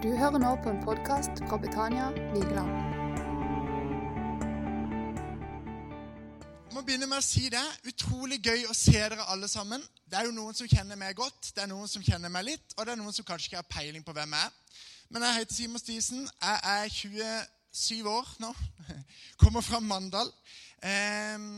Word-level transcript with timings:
Du 0.00 0.08
hører 0.16 0.40
nå 0.40 0.50
på 0.64 0.70
en 0.72 0.78
podkast 0.80 1.42
fra 1.44 1.58
Betania 1.60 2.06
Vigeland. 2.32 2.70
Jeg 6.64 6.72
må 6.72 6.80
begynne 6.86 7.08
med 7.10 7.20
å 7.20 7.26
si 7.26 7.50
det. 7.52 7.60
Utrolig 7.84 8.38
gøy 8.40 8.64
å 8.70 8.76
se 8.78 8.94
dere 8.96 9.26
alle 9.28 9.44
sammen. 9.52 9.84
Det 10.08 10.16
er 10.16 10.30
jo 10.30 10.32
noen 10.38 10.56
som 10.56 10.70
kjenner 10.72 10.96
meg 10.96 11.18
godt, 11.20 11.50
det 11.52 11.66
er 11.66 11.68
noen 11.68 11.92
som 11.92 12.00
kjenner 12.00 12.32
meg 12.32 12.48
litt, 12.48 12.72
og 12.78 12.88
det 12.88 12.94
er 12.94 13.00
noen 13.02 13.12
som 13.12 13.28
kanskje 13.28 13.50
ikke 13.50 13.60
har 13.60 13.68
peiling 13.76 14.06
på 14.06 14.16
hvem 14.16 14.38
jeg 14.38 14.48
er. 14.48 14.80
Men 15.12 15.28
jeg 15.28 15.38
heter 15.42 15.58
Simon 15.58 15.84
Stisen. 15.84 16.24
Jeg 16.40 16.58
er 16.72 16.96
27 16.96 18.10
år 18.16 18.34
nå. 18.40 18.56
Kommer 19.44 19.68
fra 19.68 19.84
Mandal. 19.84 20.32
Eh, 20.80 21.48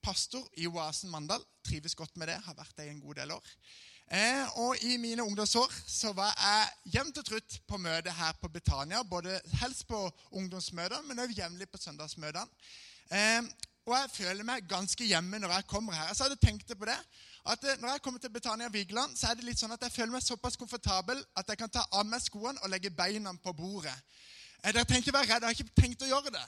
pastor 0.00 0.48
i 0.56 0.64
Oasen 0.72 1.12
Mandal. 1.12 1.44
Trives 1.68 2.00
godt 2.00 2.16
med 2.16 2.32
det. 2.32 2.40
Har 2.48 2.56
vært 2.56 2.72
det 2.80 2.88
i 2.88 2.96
en 2.96 3.04
god 3.04 3.20
del 3.20 3.36
år. 3.36 3.56
Eh, 4.10 4.58
og 4.60 4.76
I 4.84 4.96
mine 5.00 5.24
ungdomsår 5.24 5.72
så 5.88 6.12
var 6.12 6.32
jeg 6.36 6.94
jevnt 6.96 7.18
og 7.22 7.24
trutt 7.24 7.58
på 7.68 7.78
møte 7.80 8.12
her 8.12 8.32
på 8.40 8.48
Betania. 8.48 9.02
både 9.02 9.40
Helst 9.60 9.86
på 9.88 10.10
ungdomsmøtene, 10.30 11.02
men 11.08 11.18
også 11.18 11.38
jevnlig 11.38 11.68
på 11.68 11.78
søndagsmøtene. 11.80 12.46
Eh, 13.12 13.42
og 13.86 13.94
jeg 13.96 14.10
føler 14.14 14.46
meg 14.46 14.68
ganske 14.70 15.04
hjemme 15.04 15.38
når 15.42 15.54
jeg 15.56 15.66
kommer 15.66 15.92
her. 15.92 16.12
Så 16.14 16.24
hadde 16.24 16.36
jeg 16.38 16.48
tenkt 16.48 16.78
på 16.78 16.86
det, 16.86 16.98
at 17.46 17.64
eh, 17.64 17.80
Når 17.80 17.88
jeg 17.88 18.02
kommer 18.02 18.20
til 18.20 18.30
Betania 18.30 18.68
Vigeland, 18.68 19.16
så 19.16 19.30
er 19.30 19.34
det 19.34 19.44
litt 19.44 19.58
sånn 19.58 19.74
at 19.74 19.82
jeg 19.82 19.92
føler 19.92 20.12
meg 20.12 20.22
såpass 20.22 20.56
komfortabel 20.56 21.24
at 21.36 21.48
jeg 21.48 21.58
kan 21.58 21.70
ta 21.70 21.82
av 21.90 22.06
meg 22.06 22.22
skoene 22.22 22.60
og 22.62 22.70
legge 22.70 22.90
beina 22.90 23.32
på 23.42 23.52
bordet. 23.52 23.96
Eh, 24.62 24.70
dere 24.72 24.84
trenger 24.84 25.06
ikke 25.08 25.18
være 25.18 25.30
redd, 25.32 25.42
jeg 25.42 25.50
har 25.50 25.58
ikke 25.58 25.80
tenkt 25.82 26.04
å 26.06 26.12
gjøre 26.12 26.34
det. 26.36 26.44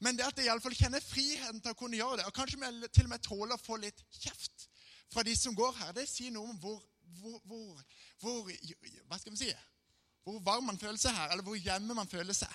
Men 0.00 0.16
det 0.16 0.24
at 0.24 0.38
jeg 0.38 0.48
i 0.48 0.52
alle 0.52 0.64
fall 0.64 0.78
kjenner 0.78 1.04
friheten 1.04 1.60
til 1.60 1.74
å 1.74 1.76
kunne 1.76 1.98
gjøre 1.98 2.22
det, 2.22 2.26
og 2.30 2.32
kanskje 2.32 2.88
til 2.88 3.04
og 3.04 3.12
med 3.12 3.24
tåler 3.26 3.58
å 3.58 3.60
få 3.60 3.76
litt 3.82 4.00
kjeft 4.16 4.70
fra 5.12 5.24
de 5.26 5.34
som 5.36 5.54
går 5.54 5.74
her, 5.82 5.92
det 5.92 6.06
sier 6.08 6.32
noe 6.32 6.48
om 6.48 6.58
hvor 6.62 6.80
hvor, 7.18 7.40
hvor, 7.44 7.82
hvor, 8.20 8.50
Hva 9.08 9.18
skal 9.18 9.34
vi 9.34 9.42
si? 9.42 9.50
Hvor 10.24 10.38
varm 10.44 10.68
man 10.68 10.78
føler 10.78 11.00
seg 11.00 11.16
her, 11.16 11.32
eller 11.32 11.44
hvor 11.46 11.58
hjemme 11.58 11.96
man 11.96 12.08
føler 12.08 12.36
seg. 12.36 12.52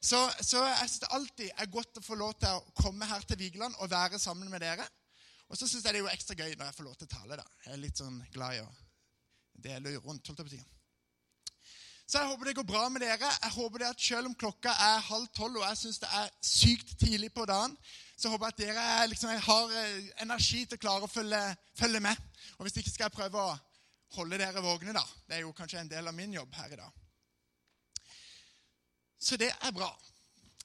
Så, 0.00 0.18
så 0.40 0.62
jeg 0.64 0.88
synes 0.88 1.02
det 1.02 1.12
alltid 1.12 1.50
er 1.50 1.72
godt 1.74 2.00
å 2.00 2.04
få 2.04 2.16
lov 2.16 2.32
til 2.40 2.56
å 2.56 2.74
komme 2.78 3.08
her 3.10 3.24
til 3.28 3.38
Vigeland 3.40 3.76
og 3.78 3.90
være 3.92 4.18
sammen 4.18 4.48
med 4.48 4.62
dere. 4.64 4.86
Og 5.50 5.58
så 5.58 5.66
syns 5.66 5.84
jeg 5.84 5.92
det 5.92 6.00
er 6.00 6.06
jo 6.06 6.12
ekstra 6.12 6.36
gøy 6.38 6.54
når 6.54 6.70
jeg 6.70 6.76
får 6.78 6.86
lov 6.86 6.96
til 6.96 7.08
å 7.10 7.14
tale. 7.16 7.40
da. 7.40 7.46
Jeg 7.66 7.72
er 7.74 7.82
litt 7.82 8.00
sånn 8.00 8.20
glad 8.32 8.56
i 8.56 8.62
å 8.64 8.68
dele 9.60 9.96
rundt. 9.98 10.26
holdt 10.26 10.38
jeg 10.40 10.46
på 10.46 10.54
tiden. 10.54 10.68
Så 12.10 12.18
jeg 12.18 12.26
håper 12.26 12.48
det 12.48 12.56
går 12.58 12.66
bra 12.66 12.88
med 12.90 13.04
dere. 13.04 13.28
Jeg 13.42 13.52
håper 13.54 13.82
det 13.82 13.88
at 13.90 14.00
Selv 14.02 14.26
om 14.30 14.34
klokka 14.34 14.72
er 14.86 15.04
halv 15.10 15.26
tolv 15.36 15.60
og 15.60 15.66
jeg 15.68 15.78
syns 15.78 16.00
det 16.02 16.08
er 16.20 16.30
sykt 16.42 16.96
tidlig 16.98 17.30
på 17.34 17.44
dagen, 17.46 17.76
så 18.18 18.32
håper 18.32 18.46
jeg 18.46 18.54
at 18.54 18.62
dere 18.62 19.06
liksom, 19.12 19.30
har 19.30 19.74
eh, 19.78 20.08
energi 20.24 20.64
til 20.64 20.78
å 20.78 20.82
klare 20.82 21.06
å 21.06 21.12
følge, 21.12 21.42
følge 21.78 22.00
med. 22.02 22.16
Og 22.58 22.66
hvis 22.66 22.80
ikke 22.80 22.90
skal 22.90 23.06
jeg 23.06 23.18
prøve 23.18 23.44
å 23.44 23.54
holde 24.16 24.38
dere 24.40 24.62
vågne, 24.64 24.94
da. 24.96 25.04
Det 25.28 25.38
er 25.38 25.44
jo 25.44 25.54
kanskje 25.56 25.80
en 25.82 25.90
del 25.90 26.08
av 26.08 26.16
min 26.16 26.32
jobb 26.34 26.54
her 26.58 26.74
i 26.74 26.78
dag. 26.80 27.00
Så 29.20 29.36
det 29.36 29.50
er 29.52 29.74
bra. 29.76 29.90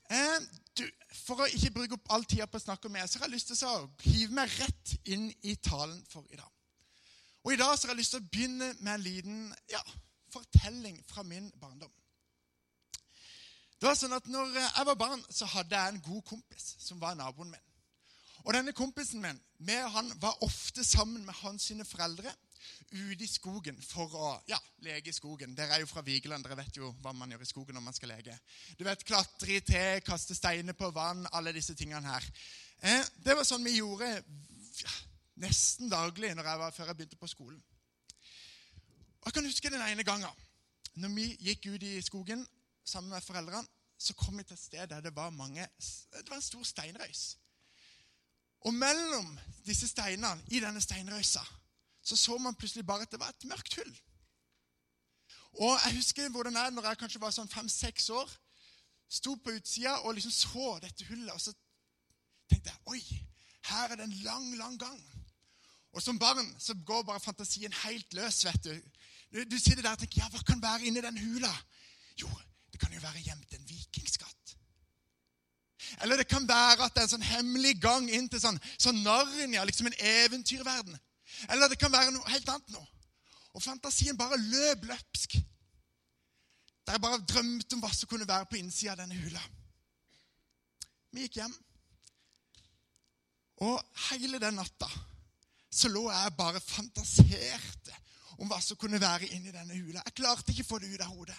Eh, 0.10 0.38
du, 0.78 0.84
for 1.26 1.42
å 1.42 1.50
ikke 1.50 1.74
bruke 1.76 1.98
opp 1.98 2.12
all 2.14 2.26
tida 2.30 2.48
på 2.48 2.60
å 2.60 2.64
snakke 2.64 2.90
om 2.90 2.98
så 3.04 3.20
har 3.20 3.28
jeg 3.28 3.36
lyst 3.36 3.52
til 3.52 3.68
å 3.68 3.90
hive 4.06 4.36
meg 4.38 4.52
rett 4.60 4.96
inn 5.12 5.28
i 5.44 5.56
talen 5.56 6.02
for 6.10 6.26
i 6.30 6.40
dag. 6.40 6.52
Og 7.46 7.54
I 7.54 7.60
dag 7.62 7.76
så 7.78 7.88
har 7.88 7.94
jeg 7.94 8.02
lyst 8.02 8.16
til 8.16 8.24
å 8.24 8.32
begynne 8.32 8.72
med 8.80 8.94
en 8.96 9.06
liten 9.06 9.40
ja, 9.70 9.82
fortelling 10.34 10.98
fra 11.10 11.24
min 11.24 11.52
barndom. 11.62 11.92
Det 13.76 13.90
var 13.90 13.98
sånn 14.00 14.16
at 14.16 14.28
når 14.32 14.56
jeg 14.56 14.88
var 14.88 14.98
barn, 14.98 15.22
så 15.30 15.46
hadde 15.52 15.78
jeg 15.78 15.94
en 15.94 16.04
god 16.06 16.24
kompis 16.26 16.72
som 16.82 17.02
var 17.02 17.18
naboen 17.20 17.52
min. 17.52 17.66
Og 18.46 18.54
denne 18.54 18.74
kompisen 18.78 19.22
min 19.22 19.40
med 19.68 19.90
han 19.94 20.10
var 20.22 20.42
ofte 20.46 20.84
sammen 20.86 21.26
med 21.26 21.38
hans 21.42 21.68
sine 21.70 21.86
foreldre 21.86 22.32
ute 22.92 23.24
i 23.24 23.30
skogen 23.30 23.78
for 23.84 24.14
å 24.16 24.32
ja, 24.50 24.60
leke 24.86 25.10
i 25.12 25.16
skogen. 25.16 25.56
Dere 25.58 25.78
er 25.78 25.84
jo 25.84 25.90
fra 25.90 26.04
Vigeland, 26.06 26.46
dere 26.46 26.58
vet 26.60 26.78
jo 26.80 26.92
hva 27.04 27.14
man 27.16 27.32
gjør 27.34 27.44
i 27.44 27.50
skogen 27.50 27.78
når 27.78 27.86
man 27.88 27.98
skal 27.98 28.12
leke. 28.14 28.38
Du 28.78 28.86
vet, 28.88 29.04
Klatre 29.08 29.58
i 29.58 29.64
te, 29.66 29.84
kaste 30.06 30.38
steiner 30.38 30.78
på 30.78 30.92
vann, 30.96 31.26
alle 31.32 31.54
disse 31.56 31.76
tingene 31.78 32.08
her. 32.08 32.28
Eh, 32.82 33.12
det 33.26 33.36
var 33.38 33.48
sånn 33.48 33.66
vi 33.66 33.78
gjorde 33.80 34.10
ja, 34.14 34.96
nesten 35.44 35.92
daglig 35.92 36.32
jeg 36.32 36.44
var, 36.46 36.72
før 36.76 36.92
jeg 36.92 37.00
begynte 37.00 37.22
på 37.22 37.32
skolen. 37.32 37.62
Og 39.22 39.32
Jeg 39.32 39.38
kan 39.38 39.48
huske 39.50 39.74
den 39.74 39.82
ene 39.82 40.06
gangen 40.06 40.44
når 41.02 41.12
vi 41.16 41.26
gikk 41.50 41.66
ut 41.74 41.84
i 41.84 41.98
skogen 42.06 42.46
sammen 42.86 43.12
med 43.12 43.24
foreldrene. 43.26 43.68
Så 43.98 44.14
kom 44.14 44.38
vi 44.38 44.44
til 44.44 44.58
et 44.58 44.60
sted 44.60 44.88
der 44.92 45.02
det 45.02 45.16
var 45.16 45.30
mange, 45.32 45.64
det 46.12 46.30
var 46.30 46.36
en 46.36 46.44
stor 46.44 46.64
steinrøys. 46.64 47.38
Og 48.68 48.74
mellom 48.74 49.30
disse 49.66 49.88
steinene 49.88 50.44
i 50.52 50.60
denne 50.60 50.82
steinrøysa 50.82 51.44
så 52.06 52.18
så 52.18 52.38
man 52.38 52.56
plutselig 52.56 52.86
bare 52.86 53.06
at 53.08 53.12
det 53.12 53.20
var 53.20 53.34
et 53.34 53.48
mørkt 53.50 53.76
hull. 53.80 53.94
Og 55.66 55.80
Jeg 55.86 55.96
husker 55.96 56.30
hvordan 56.30 56.54
jeg, 56.54 56.72
når 56.72 56.88
jeg 56.88 56.98
kanskje 56.98 57.22
var 57.22 57.32
sånn 57.34 57.50
fem-seks 57.50 58.10
år, 58.10 58.32
sto 59.10 59.36
på 59.36 59.56
utsida 59.56 59.96
og 60.04 60.18
liksom 60.18 60.34
så 60.34 60.80
dette 60.84 61.08
hullet. 61.10 61.32
Og 61.34 61.42
så 61.42 61.54
tenkte 62.50 62.74
jeg 62.74 62.82
oi, 62.92 63.02
her 63.72 63.92
er 63.92 63.96
det 63.96 64.08
en 64.10 64.20
lang, 64.26 64.50
lang 64.60 64.76
gang. 64.80 65.00
Og 65.96 66.04
som 66.04 66.20
barn 66.20 66.48
så 66.60 66.76
går 66.86 67.06
bare 67.08 67.24
fantasien 67.24 67.74
helt 67.86 68.14
løs. 68.14 68.44
vet 68.46 68.64
Du 68.64 68.82
Du, 69.32 69.44
du 69.44 69.58
sitter 69.60 69.82
der 69.82 69.96
og 69.96 70.00
tenker 70.00 70.22
ja, 70.22 70.30
hva 70.30 70.40
kan 70.48 70.62
være 70.62 70.86
inni 70.86 71.02
den 71.02 71.18
hula? 71.18 71.52
Jo, 72.22 72.30
det 72.72 72.80
kan 72.80 72.94
jo 72.94 73.00
være 73.00 73.24
gjemt 73.26 73.54
en 73.54 73.68
vikingskatt. 73.68 74.56
Eller 76.02 76.18
det 76.18 76.28
kan 76.28 76.48
være 76.48 76.86
at 76.86 76.94
det 76.94 77.02
er 77.02 77.08
en 77.08 77.14
sånn 77.16 77.26
hemmelig 77.34 77.74
gang 77.82 78.08
inn 78.10 78.30
til 78.30 78.40
sånn, 78.40 78.60
sånn 78.78 79.02
Narnia, 79.04 79.66
liksom 79.66 79.90
en 79.90 79.98
eventyrverden. 80.00 80.96
Eller 81.50 81.72
det 81.72 81.80
kan 81.80 81.94
være 81.94 82.14
noe 82.16 82.32
helt 82.32 82.50
annet 82.50 82.74
nå. 82.76 82.82
Og 83.56 83.64
fantasien 83.64 84.18
bare 84.18 84.40
løp 84.42 84.88
løpsk. 84.90 85.38
Der 86.86 86.98
jeg 86.98 87.02
bare 87.02 87.24
drømte 87.26 87.78
om 87.78 87.82
hva 87.82 87.92
som 87.96 88.10
kunne 88.10 88.28
være 88.28 88.48
på 88.50 88.60
innsida 88.60 88.94
av 88.94 89.04
denne 89.04 89.18
hula. 89.18 89.42
Vi 91.16 91.24
gikk 91.26 91.40
hjem, 91.40 91.54
og 93.64 93.80
hele 94.10 94.40
den 94.44 94.58
natta 94.60 94.90
så 95.72 95.88
lå 95.92 96.06
jeg 96.12 96.36
bare 96.38 96.60
fantaserte 96.64 97.96
om 98.40 98.50
hva 98.52 98.60
som 98.64 98.78
kunne 98.80 99.00
være 99.00 99.30
inni 99.32 99.52
denne 99.52 99.76
hula. 99.76 100.04
Jeg 100.04 100.18
klarte 100.20 100.52
ikke 100.52 100.66
å 100.66 100.70
få 100.70 100.80
det 100.84 100.92
ut 100.92 101.04
av 101.04 101.12
hodet. 101.12 101.38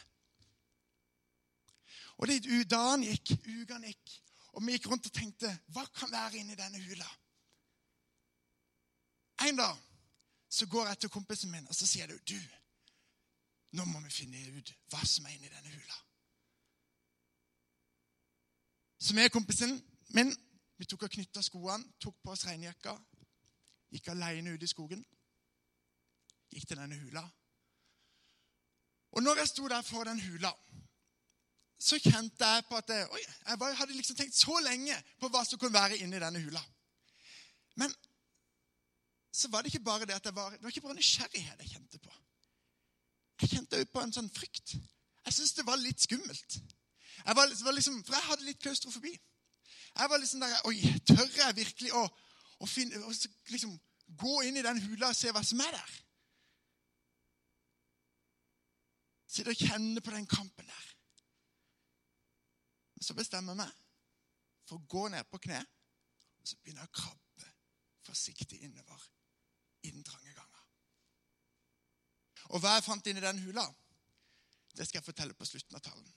Og 2.16 2.28
det, 2.28 2.40
Dagen 2.68 3.04
gikk, 3.04 3.34
ukene 3.44 3.92
gikk, 3.92 4.14
og 4.56 4.64
vi 4.64 4.76
gikk 4.76 4.88
rundt 4.88 5.08
og 5.08 5.12
tenkte 5.12 5.52
hva 5.76 5.84
kan 5.92 6.12
være 6.12 6.40
inni 6.40 6.56
denne 6.56 6.80
hula? 6.80 7.08
En 9.44 9.58
dag 9.60 9.85
så 10.48 10.66
går 10.66 10.86
jeg 10.86 10.98
til 10.98 11.10
kompisen 11.10 11.50
min 11.50 11.68
og 11.68 11.74
så 11.74 11.86
sier 11.86 12.10
jeg, 12.10 12.20
du, 12.28 12.38
nå 13.76 13.84
må 13.84 14.00
vi 14.00 14.10
finne 14.14 14.42
ut 14.56 14.72
hva 14.92 15.02
som 15.04 15.26
er 15.26 15.36
inni 15.36 15.50
denne 15.50 15.72
hula. 15.74 16.02
Så 18.98 19.14
vi 19.14 19.28
kompisen 19.28 19.76
min 20.16 20.32
vi 20.76 20.84
tok 20.84 21.06
og 21.06 21.12
knytta 21.12 21.42
skoene, 21.42 21.94
tok 22.00 22.18
på 22.22 22.34
oss 22.34 22.44
regnjakka, 22.44 22.92
gikk 23.92 24.10
alene 24.12 24.52
ut 24.52 24.62
i 24.62 24.68
skogen. 24.68 25.00
Gikk 26.52 26.66
til 26.68 26.80
denne 26.80 26.98
hula. 27.00 27.22
Og 29.16 29.24
når 29.24 29.40
jeg 29.40 29.48
sto 29.48 29.68
der 29.72 29.82
for 29.82 30.04
den 30.04 30.20
hula, 30.20 30.52
så 31.78 31.98
kjente 32.00 32.44
jeg 32.44 32.64
på 32.68 32.76
at 32.76 32.92
jeg, 32.92 33.08
oi, 33.12 33.22
jeg 33.46 33.76
hadde 33.78 33.96
liksom 33.96 34.16
tenkt 34.16 34.36
så 34.36 34.58
lenge 34.64 34.96
på 35.20 35.28
hva 35.32 35.44
som 35.44 35.60
kunne 35.60 35.76
være 35.76 35.98
inni 36.04 36.20
denne 36.20 36.40
hula. 36.44 36.60
Men 37.80 37.92
så 39.36 39.48
var 39.52 39.62
det 39.62 39.74
ikke 39.74 39.84
bare 39.84 40.06
det 40.08 40.16
at 40.16 40.24
jeg 40.24 40.34
var, 40.34 40.50
det 40.50 40.62
var 40.62 40.68
ikke 40.72 40.80
bare 40.80 40.96
nysgjerrighet 40.96 41.60
jeg 41.60 41.70
kjente 41.70 41.98
på. 42.00 42.12
Jeg 43.42 43.50
kjente 43.52 43.80
òg 43.82 43.90
på 43.92 44.00
en 44.00 44.14
sånn 44.16 44.30
frykt. 44.32 44.76
Jeg 45.26 45.34
syntes 45.36 45.56
det 45.58 45.66
var 45.66 45.76
litt 45.82 46.00
skummelt. 46.00 46.56
Jeg 47.18 47.36
var, 47.36 47.50
var 47.64 47.74
liksom, 47.76 47.98
for 48.04 48.16
jeg 48.16 48.28
hadde 48.30 48.46
litt 48.46 48.62
klaustrofobi. 48.62 49.12
Jeg 49.96 50.10
var 50.10 50.22
liksom 50.22 50.40
der 50.40 50.54
Oi, 50.70 50.76
tør 51.08 51.26
jeg 51.36 51.56
virkelig 51.56 51.92
å, 51.98 52.02
å, 52.60 52.68
finne, 52.70 53.00
liksom, 53.52 53.74
gå 54.22 54.34
inn 54.48 54.56
i 54.56 54.64
den 54.64 54.80
hula 54.86 55.10
og 55.12 55.18
se 55.18 55.32
hva 55.34 55.42
som 55.44 55.60
er 55.66 55.76
der? 55.76 55.96
Sitte 59.36 59.52
og 59.52 59.66
kjenne 59.68 60.00
på 60.00 60.14
den 60.14 60.28
kampen 60.30 60.70
der. 60.70 60.86
Men 62.96 63.04
så 63.04 63.18
bestemmer 63.18 63.52
jeg 63.52 63.66
meg 63.66 63.76
for 64.66 64.80
å 64.80 64.88
gå 64.96 65.04
ned 65.12 65.28
på 65.28 65.42
kne 65.44 65.60
og 65.60 66.48
så 66.48 66.56
begynner 66.62 66.86
jeg 66.86 66.92
å 66.94 66.96
krabbe 67.02 67.52
forsiktig 68.06 68.62
innover 68.64 69.04
i 69.86 69.94
den 69.94 70.04
trange 70.06 70.34
ganga. 70.34 70.62
Og 72.52 72.62
hva 72.62 72.76
jeg 72.76 72.86
fant 72.86 73.10
inni 73.10 73.24
den 73.24 73.42
hula, 73.46 73.64
det 74.76 74.86
skal 74.86 75.00
jeg 75.00 75.08
fortelle 75.08 75.36
på 75.36 75.48
slutten 75.48 75.78
av 75.78 75.84
talen. 75.84 76.12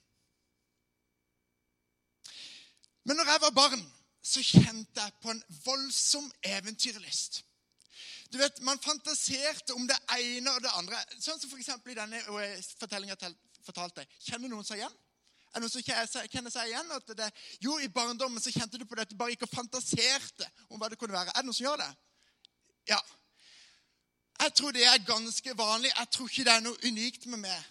Men 3.07 3.17
når 3.17 3.31
jeg 3.31 3.41
var 3.41 3.55
barn, 3.55 3.85
så 4.21 4.41
kjente 4.43 5.01
jeg 5.01 5.15
på 5.23 5.31
en 5.31 5.43
voldsom 5.63 6.25
eventyrlyst. 6.43 7.43
Du 8.29 8.37
vet, 8.37 8.59
Man 8.61 8.79
fantaserte 8.79 9.73
om 9.73 9.87
det 9.87 9.97
ene 10.19 10.51
og 10.53 10.61
det 10.61 10.71
andre. 10.77 10.99
Sånn 11.17 11.39
som 11.39 11.49
f.eks. 11.49 11.71
i 11.89 11.97
denne 11.97 12.19
fortellinga 12.77 13.15
fortalte. 13.65 14.05
Kjenner 14.21 14.51
noen 14.51 14.67
seg 14.67 14.83
igjen? 14.83 14.97
Er 15.49 15.63
noen 15.63 15.71
som 15.73 15.81
kjenner 15.81 16.53
seg 16.53 16.69
igjen? 16.69 16.91
At 16.93 17.15
det, 17.17 17.29
jo, 17.65 17.79
I 17.81 17.89
barndommen 17.89 18.43
så 18.43 18.53
kjente 18.53 18.77
du 18.77 18.85
på 18.85 18.99
det 18.99 19.07
at 19.07 19.13
du 19.13 19.17
bare 19.17 19.33
gikk 19.33 19.47
og 19.47 19.55
fantaserte 19.55 20.45
om 20.69 20.77
hva 20.77 20.91
det 20.91 20.99
kunne 21.01 21.15
være. 21.15 21.33
Er 21.33 21.41
det 21.41 21.49
noen 21.49 21.57
som 21.57 21.65
gjør 21.65 21.81
det? 21.81 21.89
Ja. 22.91 22.99
Jeg 24.39 24.53
tror 24.55 24.71
det 24.71 24.85
er 24.85 25.05
ganske 25.05 25.57
vanlig. 25.57 25.91
Jeg 25.97 26.07
tror 26.11 26.27
ikke 26.29 26.43
det 26.47 26.53
er 26.53 26.63
noe 26.63 26.87
unikt 26.87 27.25
med 27.25 27.43
meg. 27.47 27.65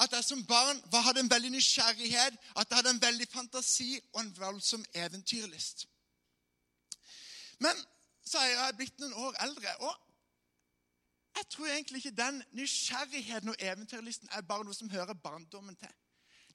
at 0.00 0.12
jeg 0.12 0.24
som 0.24 0.46
barn 0.46 0.78
hadde 0.92 1.20
en 1.20 1.30
veldig 1.30 1.50
nysgjerrighet, 1.52 2.36
at 2.56 2.70
jeg 2.70 2.76
hadde 2.76 2.90
en 2.90 3.02
veldig 3.02 3.26
fantasi 3.28 4.00
og 4.12 4.20
en 4.20 4.30
voldsom 4.38 4.84
eventyrlyst. 4.94 5.88
Men 7.58 7.76
så 8.24 8.38
er 8.38 8.48
jeg 8.54 8.76
blitt 8.76 9.02
noen 9.02 9.12
år 9.12 9.36
eldre, 9.44 9.74
og 9.80 9.94
jeg 11.36 11.48
tror 11.50 11.66
egentlig 11.66 12.00
ikke 12.00 12.22
den 12.22 12.42
nysgjerrigheten 12.52 13.52
og 13.52 13.56
eventyrlysten 13.58 14.32
er 14.32 14.48
bare 14.48 14.64
noe 14.64 14.74
som 14.74 14.90
hører 14.90 15.12
barndommen 15.14 15.76
til. 15.76 15.92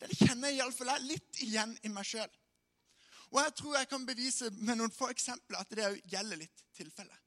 Den 0.02 0.14
kjenner 0.18 0.50
jeg 0.50 0.62
iallfall 0.62 0.92
litt 1.06 1.42
igjen 1.46 1.78
i 1.84 1.94
meg 1.94 2.06
sjøl. 2.06 2.30
Og 3.32 3.40
jeg 3.42 3.56
tror 3.60 3.78
jeg 3.78 3.90
kan 3.92 4.06
bevise 4.06 4.50
med 4.58 4.78
noen 4.80 4.94
få 4.94 5.10
eksempler 5.14 5.62
at 5.62 5.74
det 5.78 5.90
gjelder 6.10 6.42
litt 6.42 6.66
tilfellet. 6.78 7.27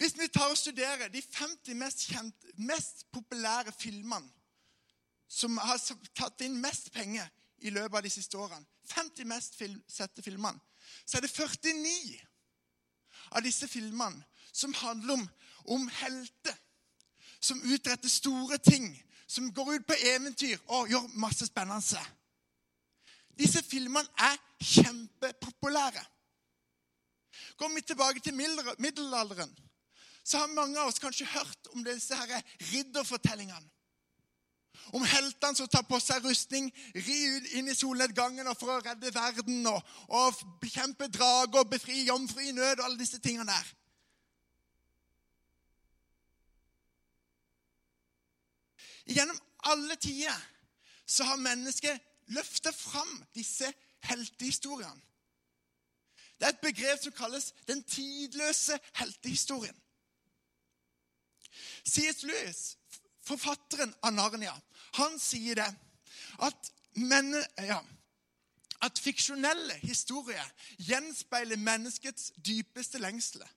Hvis 0.00 0.16
vi 0.18 0.28
tar 0.32 0.48
og 0.48 0.56
studerer 0.56 1.08
de 1.12 1.22
50 1.22 1.74
mest, 1.76 2.06
kjente, 2.08 2.52
mest 2.56 3.04
populære 3.12 3.72
filmene 3.72 4.30
som 5.28 5.58
har 5.60 5.76
tatt 6.16 6.40
inn 6.40 6.56
mest 6.62 6.88
penger 6.94 7.28
i 7.60 7.70
løpet 7.70 7.98
av 7.98 8.06
de 8.06 8.10
siste 8.10 8.38
årene, 8.40 8.64
50 8.88 9.28
mest 9.28 9.58
film, 9.60 9.76
sette 9.84 10.24
filmene, 10.24 10.56
så 11.04 11.18
er 11.18 11.26
det 11.26 11.30
49 11.36 12.16
av 13.36 13.44
disse 13.44 13.68
filmene 13.68 14.24
som 14.52 14.72
handler 14.80 15.20
om, 15.20 15.28
om 15.76 15.86
helter 16.00 16.56
som 17.40 17.60
utretter 17.62 18.08
store 18.08 18.58
ting, 18.58 18.88
som 19.26 19.52
går 19.52 19.74
ut 19.74 19.86
på 19.86 20.00
eventyr 20.16 20.58
og 20.66 20.88
gjør 20.88 21.12
masse 21.20 21.46
spennende. 21.46 22.00
Disse 23.36 23.60
filmene 23.68 24.08
er 24.16 24.40
kjempepopulære. 24.64 26.04
Går 27.56 27.74
vi 27.74 27.80
tilbake 27.80 28.20
til 28.20 28.34
middelalderen, 28.78 29.52
så 30.24 30.38
har 30.38 30.54
mange 30.54 30.78
av 30.80 30.90
oss 30.90 31.00
kanskje 31.02 31.28
hørt 31.32 31.70
om 31.74 31.84
disse 31.84 32.16
her 32.16 32.42
ridderfortellingene. 32.72 33.68
Om 34.92 35.04
heltene 35.06 35.56
som 35.56 35.68
tar 35.70 35.84
på 35.86 35.98
seg 36.02 36.24
rustning, 36.24 36.70
rir 36.94 37.50
inn 37.58 37.68
i 37.70 37.74
solnedgangen 37.76 38.48
for 38.58 38.74
å 38.74 38.80
redde 38.82 39.12
verden 39.14 39.66
og, 39.70 39.82
og 40.08 40.40
bekjempe 40.62 41.06
drager 41.12 41.62
og 41.62 41.70
befri 41.70 42.02
jomfru 42.08 42.42
i 42.42 42.54
nød 42.56 42.80
og 42.80 42.86
alle 42.86 42.98
disse 42.98 43.20
tingene 43.22 43.50
der. 43.50 43.68
Gjennom 49.10 49.38
alle 49.70 49.96
tider 49.98 50.48
så 51.06 51.26
har 51.26 51.42
mennesket 51.42 51.98
løfta 52.34 52.72
fram 52.74 53.10
disse 53.34 53.70
heltehistoriene. 54.06 55.06
Det 56.38 56.46
er 56.46 56.54
et 56.54 56.62
begrep 56.64 57.02
som 57.02 57.12
kalles 57.12 57.50
den 57.68 57.82
tidløse 57.84 58.78
heltehistorien. 58.96 59.76
C.S. 61.84 62.22
Lewis, 62.22 62.76
forfatteren 63.26 63.94
av 64.02 64.12
Narnia, 64.14 64.54
han 64.98 65.18
sier 65.22 65.60
det 65.60 65.68
at, 66.44 66.72
men, 66.98 67.34
ja, 67.58 67.78
at 68.82 69.00
fiksjonelle 69.00 69.76
historier 69.84 70.52
gjenspeiler 70.78 71.60
menneskets 71.60 72.32
dypeste 72.36 72.98
lengsler. 72.98 73.48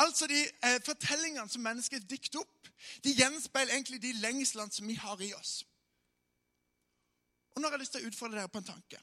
Altså 0.00 0.26
de 0.30 0.38
eh, 0.64 0.78
Fortellingene 0.84 1.50
som 1.50 1.64
mennesket 1.64 2.06
dikter 2.08 2.40
opp, 2.40 2.68
de 3.04 3.12
gjenspeiler 3.14 3.74
egentlig 3.74 4.00
de 4.02 4.14
lengslene 4.22 4.72
som 4.72 4.88
vi 4.88 4.96
har 4.96 5.20
i 5.20 5.32
oss. 5.36 5.62
Og 7.52 7.60
Nå 7.60 7.68
har 7.68 7.76
jeg 7.76 7.84
lyst 7.84 7.96
til 7.96 8.06
å 8.06 8.08
utfordre 8.08 8.40
dere 8.40 8.52
på 8.52 8.62
en 8.62 8.70
tanke. 8.70 9.00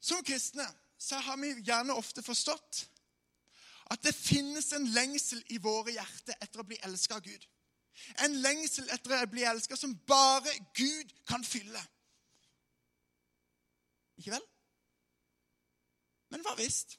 Som 0.00 0.24
kristne 0.24 0.64
så 1.00 1.20
har 1.20 1.36
vi 1.40 1.52
gjerne 1.60 1.96
ofte 1.96 2.24
forstått 2.24 2.86
at 3.90 4.02
det 4.06 4.14
finnes 4.14 4.72
en 4.72 4.86
lengsel 4.94 5.42
i 5.50 5.58
våre 5.62 5.92
hjerter 5.94 6.36
etter 6.38 6.62
å 6.62 6.66
bli 6.66 6.78
elska 6.86 7.18
av 7.18 7.24
Gud. 7.24 7.46
En 8.24 8.36
lengsel 8.42 8.88
etter 8.94 9.16
å 9.16 9.28
bli 9.30 9.44
elska 9.44 9.76
som 9.76 9.96
bare 10.08 10.52
Gud 10.78 11.12
kan 11.28 11.44
fylle. 11.44 11.82
Ikke 14.20 14.36
vel? 14.36 14.46
Men 16.30 16.44
hva 16.46 16.54
visst? 16.58 16.98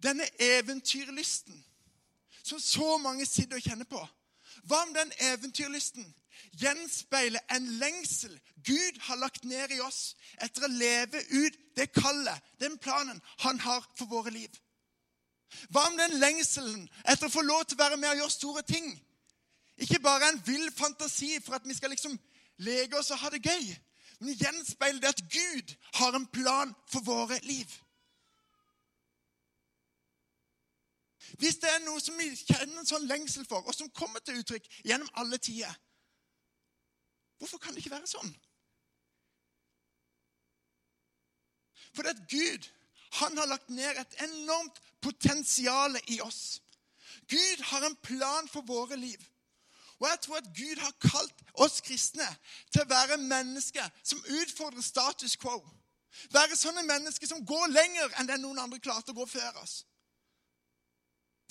Denne 0.00 0.26
eventyrlysten 0.40 1.64
som 2.46 2.60
så 2.62 2.96
mange 3.02 3.26
sitter 3.26 3.58
og 3.58 3.64
kjenner 3.64 3.88
på, 3.90 4.00
hva 4.64 4.82
om 4.86 4.92
den 4.94 5.10
eventyrlysten 5.28 6.06
gjenspeiler 6.60 7.42
en 7.52 7.66
lengsel 7.80 8.32
Gud 8.64 9.00
har 9.08 9.18
lagt 9.20 9.44
ned 9.44 9.72
i 9.74 9.80
oss 9.84 10.14
etter 10.42 10.66
å 10.66 10.72
leve 10.72 11.20
ut 11.32 11.58
det 11.76 11.90
kallet, 11.92 12.40
den 12.60 12.78
planen 12.78 13.20
han 13.44 13.60
har 13.60 13.84
for 13.98 14.08
våre 14.10 14.32
liv? 14.34 14.50
Hva 15.70 15.86
om 15.88 15.96
den 15.98 16.18
lengselen 16.20 16.86
etter 17.04 17.28
å 17.28 17.32
få 17.32 17.42
lov 17.46 17.64
til 17.64 17.78
å 17.78 17.84
være 17.84 17.98
med 18.00 18.10
og 18.12 18.22
gjøre 18.22 18.34
store 18.34 18.62
ting? 18.66 18.88
Ikke 19.76 20.00
bare 20.00 20.28
en 20.32 20.42
vill 20.46 20.70
fantasi 20.72 21.36
for 21.44 21.56
at 21.58 21.66
vi 21.68 21.74
skal 21.76 21.92
liksom 21.92 22.16
leke 22.64 22.98
oss 22.98 23.10
og 23.12 23.20
ha 23.20 23.30
det 23.32 23.42
gøy, 23.44 23.66
men 24.20 24.38
gjenspeiler 24.40 25.02
det 25.02 25.12
at 25.12 25.24
Gud 25.32 25.74
har 25.98 26.16
en 26.16 26.26
plan 26.32 26.72
for 26.88 27.04
våre 27.04 27.38
liv. 27.44 27.68
Hvis 31.36 31.58
det 31.60 31.68
er 31.68 31.82
noe 31.84 32.00
som 32.00 32.16
vi 32.16 32.30
kjenner 32.38 32.80
en 32.80 32.88
sånn 32.88 33.08
lengsel 33.10 33.44
for, 33.48 33.66
og 33.66 33.74
som 33.74 33.90
kommer 33.92 34.22
til 34.24 34.38
uttrykk 34.40 34.68
gjennom 34.86 35.10
alle 35.20 35.38
tider, 35.42 35.72
hvorfor 37.36 37.60
kan 37.60 37.74
det 37.74 37.82
ikke 37.82 37.96
være 37.96 38.08
sånn? 38.08 38.32
For 41.92 42.04
det 42.04 42.14
at 42.14 42.24
Gud 42.30 42.70
han 43.10 43.38
har 43.38 43.46
lagt 43.46 43.68
ned 43.70 43.98
et 43.98 44.20
enormt 44.26 44.80
potensial 45.00 45.98
i 46.06 46.20
oss. 46.20 46.60
Gud 47.28 47.62
har 47.70 47.86
en 47.86 47.96
plan 47.96 48.48
for 48.48 48.62
våre 48.66 48.96
liv. 48.96 49.22
Og 49.98 50.08
jeg 50.08 50.20
tror 50.20 50.36
at 50.36 50.52
Gud 50.56 50.78
har 50.78 50.92
kalt 51.00 51.42
oss 51.54 51.80
kristne 51.80 52.26
til 52.70 52.82
å 52.82 52.90
være 52.90 53.16
mennesker 53.16 53.86
som 54.02 54.20
utfordrer 54.42 54.84
status 54.84 55.36
quo. 55.40 55.56
Være 56.32 56.56
sånne 56.56 56.84
mennesker 56.84 57.28
som 57.28 57.44
går 57.46 57.72
lenger 57.72 58.12
enn 58.20 58.28
det 58.28 58.38
noen 58.40 58.60
andre 58.60 58.80
klarte 58.80 59.12
å 59.12 59.16
gå 59.16 59.26
før 59.28 59.62
oss. 59.62 59.80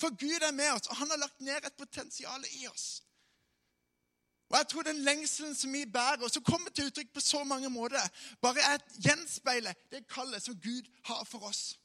For 0.00 0.14
Gud 0.14 0.42
er 0.44 0.52
med 0.52 0.72
oss, 0.74 0.88
og 0.90 0.98
han 1.00 1.10
har 1.10 1.22
lagt 1.22 1.40
ned 1.40 1.64
et 1.64 1.78
potensial 1.78 2.44
i 2.60 2.66
oss. 2.68 3.00
Og 4.48 4.56
jeg 4.58 4.68
tror 4.68 4.82
den 4.82 5.02
lengselen 5.02 5.54
som 5.54 5.72
vi 5.72 5.84
bærer, 5.86 6.22
og 6.22 6.30
som 6.30 6.42
kommer 6.42 6.70
til 6.70 6.86
uttrykk 6.86 7.12
på 7.14 7.20
så 7.20 7.44
mange 7.44 7.70
måter, 7.70 8.08
bare 8.42 8.60
er 8.60 8.74
et 8.78 8.94
gjenspeile 9.02 9.74
det 9.90 10.06
kallet 10.08 10.42
som 10.42 10.60
Gud 10.60 10.86
har 11.04 11.24
for 11.24 11.38
oss. 11.38 11.78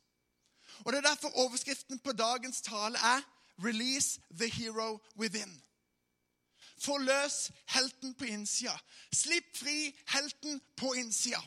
Og 0.86 0.94
Det 0.94 0.98
er 0.98 1.10
derfor 1.10 1.38
overskriften 1.46 2.00
på 2.00 2.12
dagens 2.12 2.62
tale 2.62 2.98
er 2.98 3.22
'Release 3.58 4.20
the 4.38 4.48
hero 4.50 5.00
within'. 5.20 5.62
Forløs 6.78 7.52
helten 7.68 8.14
på 8.14 8.24
innsida. 8.24 8.78
Slipp 9.14 9.58
fri 9.58 10.00
helten 10.08 10.62
på 10.78 10.94
innsida. 10.94 11.42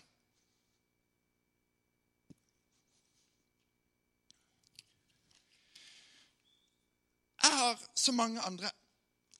Jeg 7.42 7.58
har, 7.58 7.82
som 7.94 8.14
mange 8.14 8.40
andre, 8.40 8.70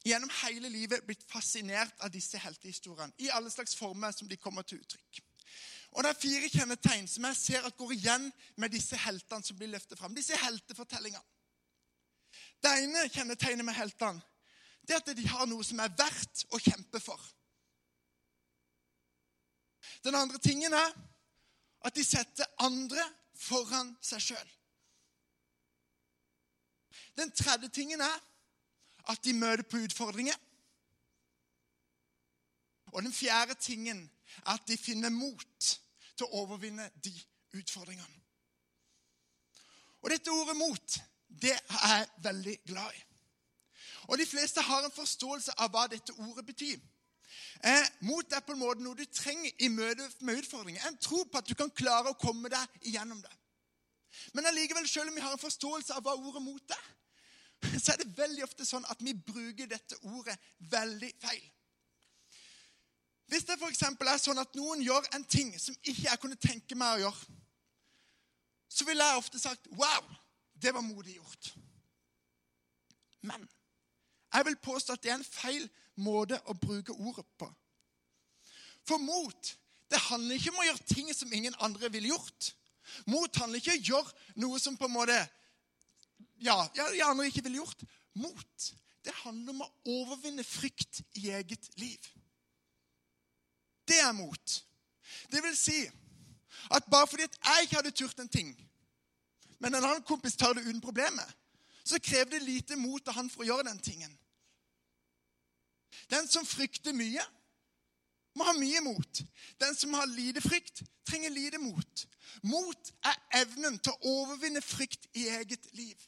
gjennom 0.04 0.30
hele 0.42 0.68
livet 0.68 1.04
blitt 1.06 1.22
fascinert 1.30 1.94
av 2.04 2.12
disse 2.12 2.38
heltehistoriene 2.38 3.14
i 3.24 3.30
alle 3.32 3.50
slags 3.50 3.76
former 3.76 4.12
som 4.12 4.28
de 4.28 4.36
kommer 4.36 4.62
til 4.62 4.82
uttrykk. 4.82 5.22
Og 5.94 6.02
Det 6.02 6.10
er 6.10 6.20
fire 6.20 6.48
kjennetegn 6.50 7.06
som 7.08 7.24
jeg 7.28 7.36
ser 7.38 7.66
at 7.66 7.76
går 7.76 7.92
igjen 7.94 8.26
med 8.58 8.72
disse 8.74 8.98
heltene 8.98 9.46
som 9.46 9.56
blir 9.56 9.70
løftet 9.70 9.98
fram. 9.98 10.14
Disse 10.14 10.36
heltefortellingene. 10.36 11.22
Det 12.62 12.72
ene 12.82 13.08
kjennetegnet 13.12 13.64
med 13.64 13.76
heltene 13.76 14.22
det 14.84 14.92
er 14.92 15.00
at 15.00 15.16
de 15.16 15.28
har 15.28 15.46
noe 15.48 15.64
som 15.64 15.78
er 15.80 15.92
verdt 15.96 16.42
å 16.52 16.58
kjempe 16.60 17.00
for. 17.00 17.20
Den 20.04 20.16
andre 20.18 20.36
tingen 20.44 20.74
er 20.76 20.90
at 21.84 21.96
de 21.96 22.04
setter 22.04 22.50
andre 22.60 23.04
foran 23.38 23.94
seg 24.04 24.20
sjøl. 24.26 24.50
Den 27.16 27.32
tredje 27.32 27.70
tingen 27.72 28.02
er 28.04 28.20
at 29.08 29.24
de 29.24 29.32
møter 29.32 29.62
på 29.62 29.82
utfordringer. 29.84 30.36
Og 32.92 33.02
den 33.02 33.12
fjerde 33.12 33.54
tingen 33.60 34.10
er 34.36 34.54
at 34.54 34.68
de 34.68 34.76
finner 34.76 35.10
mot 35.10 35.78
til 36.16 36.26
å 36.26 36.44
overvinne 36.44 36.90
de 37.04 37.12
utfordringene. 37.58 38.20
Og 40.02 40.10
dette 40.10 40.30
ordet 40.30 40.56
'mot' 40.56 41.00
det 41.42 41.52
er 41.52 41.96
jeg 41.96 42.08
veldig 42.22 42.58
glad 42.66 42.90
i. 42.94 43.04
Og 44.02 44.18
de 44.18 44.26
fleste 44.26 44.60
har 44.60 44.84
en 44.84 44.92
forståelse 44.92 45.52
av 45.58 45.70
hva 45.70 45.86
dette 45.86 46.12
ordet 46.12 46.46
betyr. 46.46 46.80
Eh, 47.64 47.86
mot 48.00 48.32
er 48.32 48.40
på 48.40 48.52
en 48.52 48.58
måte 48.58 48.82
noe 48.84 48.96
du 48.98 49.04
trenger 49.04 49.50
i 49.58 49.68
møte 49.68 50.10
med 50.20 50.42
utfordringer. 50.42 50.86
En 50.86 50.98
tro 50.98 51.24
på 51.24 51.38
at 51.38 51.48
du 51.48 51.54
kan 51.54 51.70
klare 51.70 52.12
å 52.12 52.18
komme 52.20 52.48
deg 52.52 52.66
igjennom 52.82 53.22
det. 53.22 53.32
Men 54.32 54.46
allikevel, 54.46 54.88
selv 54.88 55.08
om 55.08 55.14
vi 55.14 55.24
har 55.24 55.32
en 55.32 55.38
forståelse 55.38 55.94
av 55.94 56.04
hva 56.04 56.14
ordet 56.14 56.42
'mot' 56.42 56.76
er, 56.76 56.84
så 57.82 57.92
er 57.92 58.02
det 58.02 58.16
veldig 58.16 58.44
ofte 58.46 58.66
sånn 58.66 58.86
at 58.90 59.02
vi 59.04 59.14
bruker 59.14 59.68
dette 59.70 59.98
ordet 60.10 60.36
veldig 60.70 61.10
feil. 61.22 61.44
Hvis 63.30 63.46
det 63.48 63.56
f.eks. 63.56 63.82
er 63.82 64.20
sånn 64.20 64.38
at 64.42 64.54
noen 64.58 64.82
gjør 64.84 65.06
en 65.16 65.24
ting 65.24 65.54
som 65.58 65.76
ikke 65.82 66.08
jeg 66.08 66.20
kunne 66.22 66.40
tenke 66.40 66.76
meg 66.78 66.98
å 66.98 67.02
gjøre, 67.06 67.38
så 68.68 68.84
ville 68.88 69.06
jeg 69.06 69.20
ofte 69.20 69.38
sagt 69.38 69.68
'Wow, 69.70 70.08
det 70.54 70.74
var 70.74 70.82
modig 70.82 71.16
gjort'. 71.16 71.54
Men 73.22 73.48
jeg 74.34 74.44
vil 74.44 74.56
påstå 74.56 74.92
at 74.92 75.02
det 75.02 75.10
er 75.10 75.20
en 75.20 75.24
feil 75.24 75.68
måte 75.96 76.40
å 76.50 76.54
bruke 76.58 76.92
ordet 76.92 77.26
på. 77.38 77.48
For 78.84 78.98
mot 78.98 79.54
det 79.90 80.00
handler 80.10 80.34
ikke 80.34 80.50
om 80.50 80.60
å 80.60 80.66
gjøre 80.66 80.88
ting 80.90 81.14
som 81.14 81.32
ingen 81.32 81.54
andre 81.62 81.92
ville 81.92 82.08
gjort. 82.08 82.54
Mot 83.06 83.36
handler 83.36 83.60
ikke 83.60 83.72
om 83.72 83.78
å 83.78 83.88
gjøre 83.88 84.40
noe 84.42 84.60
som 84.60 84.76
på 84.76 84.88
en 84.88 84.96
måte 84.96 85.18
ja, 86.42 86.56
ja, 86.76 87.10
andre 87.10 87.26
ikke 87.26 87.42
ville 87.42 87.62
gjort. 87.62 87.84
Mot 88.14 88.70
det 89.04 89.12
handler 89.20 89.52
om 89.52 89.64
å 89.64 89.72
overvinne 90.00 90.44
frykt 90.46 91.02
i 91.20 91.28
eget 91.36 91.68
liv. 91.76 92.06
Det 93.84 93.98
er 94.00 94.12
mot. 94.16 94.54
Det 95.32 95.42
vil 95.44 95.56
si 95.56 95.82
at 96.72 96.86
bare 96.88 97.06
fordi 97.06 97.26
at 97.28 97.36
jeg 97.44 97.66
ikke 97.66 97.76
hadde 97.76 97.92
turt 97.92 98.20
en 98.22 98.30
ting, 98.32 98.54
men 99.60 99.74
en 99.74 99.84
annen 99.84 100.04
kompis 100.08 100.36
tar 100.40 100.54
det 100.56 100.64
uten 100.64 100.80
problemet, 100.80 101.26
så 101.84 102.00
krever 102.00 102.30
det 102.38 102.46
lite 102.46 102.76
mot 102.80 103.08
av 103.08 103.18
han 103.18 103.28
for 103.28 103.44
å 103.44 103.48
gjøre 103.50 103.68
den 103.68 103.82
tingen. 103.84 104.12
Den 106.08 106.28
som 106.28 106.46
frykter 106.48 106.96
mye, 106.96 107.22
må 108.34 108.48
ha 108.48 108.54
mye 108.56 108.80
mot. 108.82 109.20
Den 109.60 109.76
som 109.76 109.92
har 109.94 110.08
lite 110.10 110.40
frykt, 110.42 110.82
trenger 111.06 111.30
lite 111.30 111.60
mot. 111.60 112.06
Mot 112.42 112.90
er 113.04 113.20
evnen 113.42 113.76
til 113.78 113.92
å 113.92 114.16
overvinne 114.22 114.64
frykt 114.64 115.06
i 115.12 115.28
eget 115.36 115.68
liv. 115.76 116.00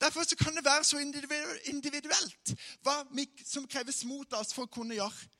Derfor 0.00 0.24
kan 0.38 0.56
det 0.56 0.64
være 0.64 0.84
så 0.84 0.98
individuelt 0.98 2.54
hva 2.82 3.02
som 3.46 3.68
kreves 3.68 4.04
mot 4.04 4.32
oss 4.32 4.52
for 4.54 4.66
å 4.66 4.72
kunne 4.74 4.96
gjøre. 4.98 5.30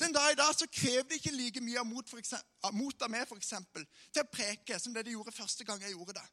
Den 0.00 0.14
dag 0.16 0.32
i 0.32 0.38
dag 0.38 0.54
så 0.56 0.66
krever 0.72 1.08
det 1.08 1.20
ikke 1.20 1.34
like 1.36 1.60
mye 1.60 1.82
eksempel, 2.18 2.72
mot 2.72 3.02
av 3.02 3.10
meg 3.12 3.26
for 3.28 3.36
eksempel, 3.36 3.84
til 4.12 4.22
å 4.24 4.30
preke 4.32 4.78
som 4.80 4.94
det 4.94 5.04
de 5.04 5.12
gjorde 5.12 5.34
første 5.36 5.64
gang 5.64 5.82
jeg 5.82 5.92
gjorde 5.92 6.16
det. 6.16 6.26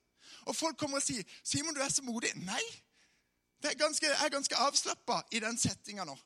Og 0.48 0.56
folk 0.56 0.78
kommer 0.78 0.98
og 0.98 1.04
sier 1.04 1.24
'Simon, 1.44 1.74
du 1.76 1.82
er 1.82 1.90
så 1.90 2.02
modig'. 2.02 2.36
Nei, 2.36 2.64
er 3.72 3.76
ganske, 3.76 4.06
jeg 4.06 4.26
er 4.26 4.30
ganske 4.30 4.56
avslappa 4.56 5.22
i 5.32 5.40
den 5.40 5.58
settinga 5.58 6.06
nå. 6.06 6.18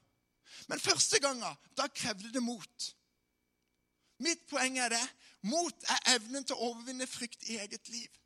Men 0.68 0.80
første 0.80 1.20
ganga, 1.20 1.56
da 1.78 1.88
krevde 1.88 2.34
det 2.34 2.44
mot. 2.44 2.96
Mitt 4.20 4.48
poeng 4.50 4.78
er 4.78 4.90
det. 4.90 5.06
Mot 5.42 5.84
er 5.90 6.16
evnen 6.16 6.44
til 6.46 6.56
å 6.56 6.70
overvinne 6.70 7.08
frykt 7.08 7.48
i 7.50 7.58
eget 7.58 7.90
liv. 7.90 8.21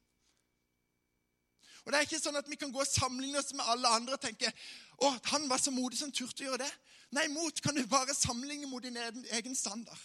Og 1.85 1.91
Det 1.91 1.99
er 1.99 2.07
ikke 2.07 2.19
sånn 2.19 2.39
at 2.39 2.49
vi 2.49 2.57
kan 2.57 2.71
gå 2.73 2.81
og 2.81 2.89
sammenligne 2.89 3.39
oss 3.39 3.53
med 3.53 3.67
alle 3.69 3.91
andre 3.93 4.17
og 4.17 4.21
tenke 4.23 4.49
å, 4.97 5.11
han 5.29 5.45
var 5.49 5.61
så 5.61 5.73
modig 5.73 5.99
som 5.99 6.11
turte 6.11 6.41
å 6.41 6.47
gjøre 6.49 6.63
det. 6.63 6.71
Nei, 7.13 7.27
mot 7.29 7.61
kan 7.61 7.77
du 7.77 7.83
bare 7.87 8.15
sammenligne 8.17 8.67
mot 8.67 8.83
din 8.83 8.97
egen 8.97 9.55
standard. 9.55 9.99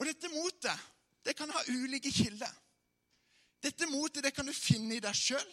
Og 0.00 0.08
dette 0.08 0.32
motet 0.32 0.88
det 1.24 1.36
kan 1.36 1.52
ha 1.52 1.60
ulike 1.68 2.12
kilder. 2.12 2.50
Dette 3.64 3.86
motet 3.88 4.24
det 4.24 4.34
kan 4.36 4.48
du 4.48 4.52
finne 4.52 4.96
i 4.96 5.04
deg 5.04 5.16
sjøl, 5.16 5.52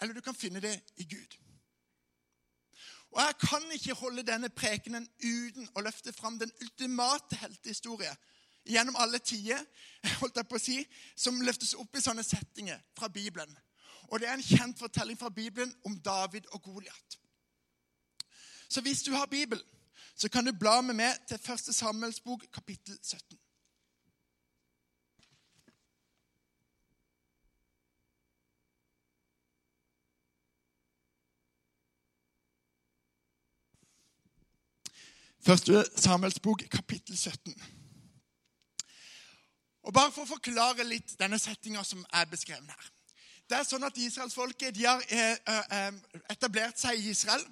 eller 0.00 0.16
du 0.16 0.22
kan 0.24 0.36
finne 0.36 0.62
det 0.64 0.76
i 1.00 1.04
Gud. 1.08 1.34
Og 3.14 3.20
Jeg 3.20 3.36
kan 3.44 3.66
ikke 3.72 3.94
holde 3.94 4.24
denne 4.26 4.48
prekenen 4.50 5.04
uten 5.22 5.68
å 5.76 5.84
løfte 5.84 6.12
fram 6.12 6.38
den 6.40 6.50
ultimate 6.60 7.36
heltehistorie 7.38 8.12
gjennom 8.64 8.96
alle 8.96 9.18
tider 9.18 9.60
holdt 10.20 10.36
jeg 10.36 10.48
på 10.48 10.58
å 10.58 10.62
si, 10.62 10.78
som 11.16 11.40
løftes 11.44 11.74
opp 11.80 11.96
i 11.96 12.02
sånne 12.04 12.24
settinger 12.24 12.80
fra 12.98 13.08
Bibelen. 13.08 13.54
Og 14.12 14.20
Det 14.20 14.28
er 14.28 14.36
en 14.36 14.42
kjent 14.42 14.78
fortelling 14.78 15.18
fra 15.18 15.30
Bibelen 15.30 15.72
om 15.84 15.96
David 16.00 16.46
og 16.52 16.62
Goliat. 16.62 17.18
Så 18.68 18.80
hvis 18.80 19.02
du 19.02 19.12
har 19.12 19.26
Bibel, 19.26 19.60
så 20.16 20.28
kan 20.28 20.44
du 20.44 20.52
bla 20.52 20.80
med 20.80 20.94
meg 20.94 21.16
til 21.28 21.38
1. 21.38 21.74
Samuels 21.74 22.20
bok, 22.20 22.44
kapittel 22.52 22.98
17. 23.02 23.38
Første 35.44 35.84
Samuels 35.96 36.40
bok, 36.40 36.62
kapittel 36.70 37.16
17. 37.16 37.83
Og 39.84 39.92
Bare 39.92 40.12
for 40.12 40.24
å 40.24 40.32
forklare 40.36 40.84
litt 40.88 41.12
denne 41.20 41.38
settinga 41.38 41.82
som 41.84 42.04
er 42.12 42.28
beskrevet 42.30 42.70
her. 42.70 42.86
Det 43.44 43.58
er 43.58 43.66
sånn 43.68 43.84
at 43.84 43.98
Israelsfolket 44.00 44.78
har 44.80 45.02
eh, 45.12 45.36
eh, 45.76 45.96
etablert 46.32 46.80
seg 46.80 46.96
i 46.96 47.10
Israel 47.12 47.44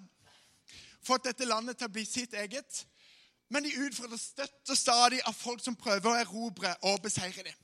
fått 1.04 1.26
dette 1.26 1.44
landet 1.44 1.76
til 1.76 1.90
å 1.90 1.92
bli 1.92 2.04
sitt 2.08 2.32
eget. 2.38 2.86
Men 3.52 3.66
de 3.66 3.74
utfordres 3.84 4.30
støtt 4.30 4.72
og 4.72 4.78
stadig 4.78 5.20
av 5.28 5.36
folk 5.36 5.60
som 5.60 5.76
prøver 5.76 6.08
å 6.08 6.20
erobre 6.22 6.72
og 6.88 7.02
beseire 7.04 7.44
dem. 7.44 7.58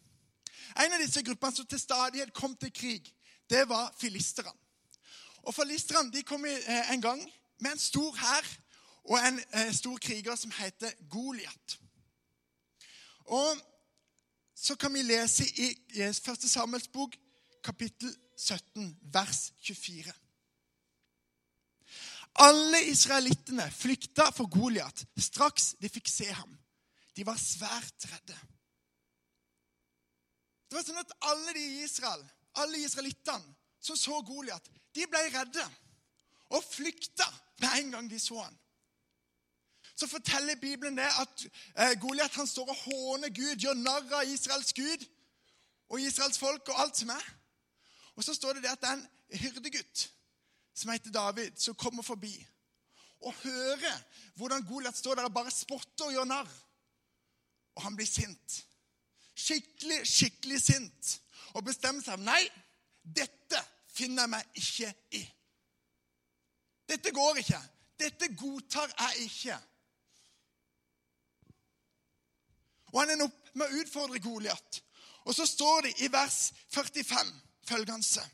En 0.76 0.92
av 0.92 1.00
disse 1.00 1.22
gruppene 1.24 1.56
som 1.56 1.66
til 1.66 1.80
stadighet 1.80 2.34
kom 2.36 2.56
til 2.60 2.72
krig, 2.74 3.08
det 3.48 3.64
var 3.70 3.88
filisterne. 3.96 4.52
Og 5.48 5.54
Filisterne 5.56 6.22
kom 6.28 6.44
eh, 6.44 6.92
en 6.92 7.00
gang 7.00 7.24
med 7.62 7.72
en 7.72 7.80
stor 7.80 8.12
hær 8.20 8.52
og 9.08 9.16
en 9.24 9.40
stor 9.72 9.96
kriger 10.04 10.36
som 10.36 10.52
heter 10.52 10.92
Goliat. 11.08 11.78
Og 13.24 13.56
så 14.58 14.76
kan 14.76 14.94
vi 14.94 15.02
lese 15.02 15.44
i 15.44 15.68
1. 16.02 16.50
Samuels 16.50 16.88
bok, 16.88 17.14
kapittel 17.64 18.10
17, 18.36 18.96
vers 19.02 19.52
24. 19.62 20.12
Alle 22.42 22.80
israelittene 22.90 23.70
flykta 23.70 24.28
for 24.34 24.50
Goliat 24.50 25.04
straks 25.18 25.72
de 25.82 25.90
fikk 25.90 26.10
se 26.10 26.26
ham. 26.30 26.50
De 27.14 27.26
var 27.26 27.38
svært 27.38 28.06
redde. 28.10 28.36
Det 30.68 30.76
var 30.76 30.84
sånn 30.86 31.00
at 31.00 31.14
Alle 31.30 31.54
de 31.54 31.64
i 31.64 31.82
Israel, 31.86 32.22
alle 32.58 32.82
israelittene 32.82 33.54
som 33.80 33.96
så 33.96 34.20
Goliat, 34.26 34.66
de 34.94 35.06
ble 35.06 35.22
redde 35.32 35.64
og 36.50 36.64
flykta 36.66 37.26
med 37.62 37.70
en 37.78 37.94
gang 37.94 38.10
de 38.10 38.18
så 38.22 38.42
han. 38.42 38.58
Så 39.98 40.06
forteller 40.06 40.54
Bibelen 40.62 40.98
det 40.98 41.08
at 41.20 41.46
eh, 41.74 41.94
Goliat 42.00 42.34
han 42.38 42.46
står 42.46 42.68
og 42.70 42.82
håner 42.84 43.32
Gud, 43.34 43.56
gjør 43.58 43.74
narr 43.74 44.12
av 44.20 44.30
Israels 44.30 44.70
Gud 44.72 45.02
og 45.88 46.00
Israels 46.00 46.38
folk 46.38 46.68
og 46.70 46.80
alt 46.84 47.00
som 47.00 47.10
er. 47.10 47.24
Og 48.14 48.24
så 48.24 48.34
står 48.34 48.52
det 48.58 48.62
det 48.62 48.70
at 48.76 48.84
det 48.84 48.92
er 48.92 49.00
en 49.00 49.08
hyrdegutt 49.42 50.04
som 50.74 50.92
heter 50.94 51.10
David, 51.10 51.58
som 51.58 51.74
kommer 51.74 52.06
forbi 52.06 52.36
og 53.26 53.34
hører 53.42 53.96
hvordan 54.38 54.66
Goliat 54.68 54.96
står 54.96 55.14
der 55.18 55.26
og 55.26 55.34
bare 55.34 55.50
spotter 55.50 56.06
og 56.06 56.12
gjør 56.12 56.28
narr. 56.30 56.50
Og 57.74 57.82
han 57.82 57.96
blir 57.96 58.06
sint. 58.06 58.58
Skikkelig, 59.34 60.00
skikkelig 60.06 60.60
sint. 60.62 61.20
Og 61.54 61.64
bestemmer 61.66 62.02
seg 62.02 62.22
Nei, 62.22 62.42
dette 63.02 63.62
finner 63.94 64.26
jeg 64.26 64.32
meg 64.36 64.62
ikke 64.62 64.92
i. 65.18 65.24
Dette 66.88 67.12
går 67.14 67.42
ikke. 67.42 67.60
Dette 67.98 68.30
godtar 68.38 68.94
jeg 68.94 69.26
ikke. 69.26 69.58
Og 72.92 73.00
han 73.00 73.10
ender 73.10 73.28
opp 73.28 73.54
med 73.54 73.66
å 73.66 73.82
utfordre 73.82 74.22
Goliat. 74.22 74.82
Og 75.24 75.34
så 75.34 75.46
står 75.46 75.88
det 75.88 75.94
i 76.04 76.12
vers 76.12 76.52
45 76.72 77.32
følgende 77.68 78.26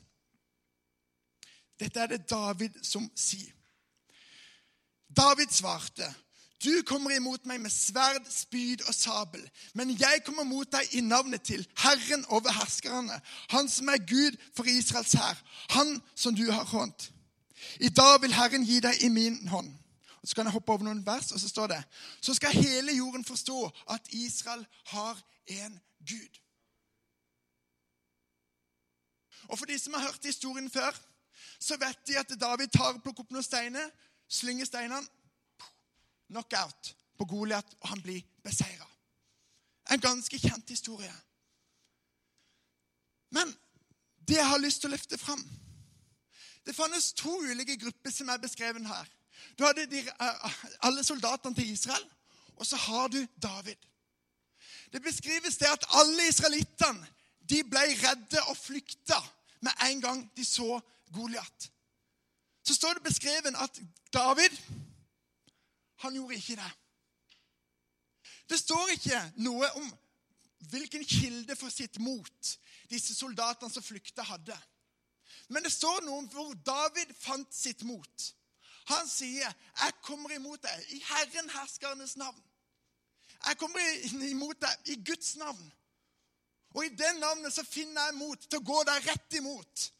dette 1.79 1.99
er 1.99 2.07
det 2.07 2.29
David 2.29 2.77
som 2.83 3.09
sier. 3.15 3.51
David 5.15 5.51
svarte, 5.51 6.15
'Du 6.63 6.81
kommer 6.81 7.11
imot 7.11 7.45
meg 7.45 7.61
med 7.61 7.71
sverd, 7.71 8.31
spyd 8.31 8.81
og 8.87 8.95
sabel.' 8.95 9.49
'Men 9.73 9.99
jeg 9.99 10.23
kommer 10.25 10.43
mot 10.43 10.71
deg 10.71 10.87
i 10.91 11.01
navnet 11.01 11.41
til 11.41 11.67
Herren 11.77 12.25
over 12.25 12.51
herskerne,' 12.51 13.21
'Han 13.49 13.69
som 13.69 13.89
er 13.89 13.97
Gud 13.97 14.37
for 14.55 14.63
Israels 14.63 15.13
hær, 15.13 15.43
Han 15.69 16.01
som 16.15 16.35
du 16.35 16.51
har 16.51 16.63
hånt.' 16.63 17.11
'I 17.79 17.89
dag 17.89 18.21
vil 18.21 18.33
Herren 18.33 18.63
gi 18.63 18.79
deg 18.79 18.95
i 19.01 19.09
min 19.09 19.47
hånd.' 19.47 19.77
Så 20.25 20.35
kan 20.35 20.45
jeg 20.45 20.53
hoppe 20.53 20.71
over 20.71 20.83
noen 20.87 21.05
vers, 21.05 21.31
og 21.31 21.39
så 21.39 21.49
står 21.49 21.67
det 21.67 21.83
Så 22.21 22.33
skal 22.33 22.55
hele 22.57 22.95
jorden 22.95 23.25
forstå 23.25 23.71
at 23.93 24.07
Israel 24.13 24.65
har 24.85 25.21
en 25.47 25.79
Gud. 25.99 26.41
Og 29.47 29.59
for 29.59 29.65
de 29.65 29.79
som 29.79 29.93
har 29.93 30.01
hørt 30.01 30.25
historien 30.25 30.69
før, 30.69 30.91
så 31.59 31.77
vet 31.77 32.07
de 32.07 32.17
at 32.17 32.39
David 32.41 32.67
tar 32.67 32.93
og 32.93 33.03
plukker 33.03 33.23
opp 33.23 33.31
noen 33.31 33.45
steiner, 33.45 33.89
slynger 34.27 34.65
steinene 34.65 35.05
Knockout 36.25 36.95
på 37.17 37.25
Goliat, 37.25 37.75
og 37.81 37.89
han 37.89 38.01
blir 38.01 38.23
beseira. 38.43 38.87
En 39.91 40.01
ganske 40.01 40.39
kjent 40.39 40.69
historie. 40.69 41.13
Men 43.29 43.53
det 44.27 44.39
jeg 44.39 44.49
har 44.49 44.61
lyst 44.61 44.81
til 44.81 44.89
å 44.89 44.95
løfte 44.95 45.17
fram 45.17 45.43
Det 46.65 46.73
fantes 46.73 47.11
to 47.13 47.29
ulike 47.45 47.75
grupper 47.77 48.09
som 48.09 48.29
er 48.33 48.41
beskrevet 48.41 48.87
her. 48.89 49.09
Du 49.57 49.65
hadde 49.65 49.85
de, 49.91 49.99
eh, 49.99 50.53
alle 50.81 51.03
soldatene 51.03 51.55
til 51.55 51.69
Israel, 51.69 52.09
og 52.55 52.65
så 52.65 52.75
har 52.75 53.07
du 53.07 53.27
David. 53.41 53.75
Det 54.93 55.01
beskrives 55.03 55.57
det 55.57 55.67
at 55.67 55.85
alle 55.89 56.27
israelittene 56.27 57.07
ble 57.47 57.85
redde 58.01 58.41
og 58.49 58.57
flykta 58.57 59.17
med 59.61 59.71
en 59.89 60.01
gang 60.01 60.31
de 60.37 60.45
så 60.45 60.79
Goliat. 61.13 61.71
Så 62.63 62.73
står 62.73 62.93
det 62.93 63.03
beskrevet 63.03 63.55
at 63.55 63.81
David 64.13 64.57
han 65.95 66.15
gjorde 66.15 66.35
ikke 66.35 66.55
det. 66.55 66.71
Det 68.49 68.59
står 68.59 68.89
ikke 68.93 69.21
noe 69.35 69.69
om 69.77 69.91
hvilken 70.69 71.05
kilde 71.05 71.55
for 71.55 71.69
sitt 71.69 71.99
mot 71.99 72.57
disse 72.89 73.15
soldatene 73.15 73.71
som 73.73 73.83
flykta, 73.83 74.23
hadde. 74.25 74.57
Men 75.49 75.63
det 75.63 75.73
står 75.73 76.03
noe 76.05 76.23
om 76.23 76.27
hvor 76.29 76.53
David 76.65 77.13
fant 77.19 77.53
sitt 77.53 77.83
mot. 77.85 78.27
Han 78.85 79.07
sier, 79.09 79.51
'Jeg 79.79 79.93
kommer 80.01 80.31
imot 80.31 80.61
deg 80.61 80.85
i 80.89 80.99
Herren 81.07 81.49
herskernes 81.49 82.15
navn'. 82.15 82.43
Jeg 83.45 83.57
kommer 83.57 83.79
imot 84.29 84.61
deg 84.61 84.91
i 84.93 85.03
Guds 85.05 85.35
navn. 85.35 85.73
Og 86.75 86.85
i 86.85 86.89
det 86.89 87.13
navnet 87.19 87.53
så 87.53 87.63
finner 87.63 88.05
jeg 88.05 88.17
mot 88.17 88.39
til 88.49 88.59
å 88.59 88.67
gå 88.67 88.83
deg 88.83 89.07
rett 89.07 89.37
imot. 89.39 89.91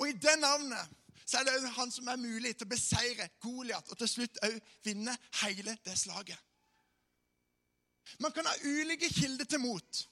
Og 0.00 0.08
i 0.08 0.12
det 0.12 0.38
navnet 0.38 0.98
så 1.26 1.38
er 1.38 1.44
det 1.46 1.74
han 1.76 1.92
som 1.94 2.08
er 2.08 2.20
mulig 2.20 2.56
til 2.56 2.66
å 2.66 2.72
beseire 2.72 3.28
Goliat 3.40 3.88
og 3.88 3.98
til 3.98 4.10
slutt 4.10 4.40
òg 4.42 4.56
vinne 4.84 5.14
hele 5.42 5.76
det 5.86 5.94
slaget. 5.98 6.38
Man 8.18 8.32
kan 8.32 8.46
ha 8.46 8.54
ulike 8.64 9.08
kilder 9.08 9.44
til 9.44 9.62
mot. 9.62 10.02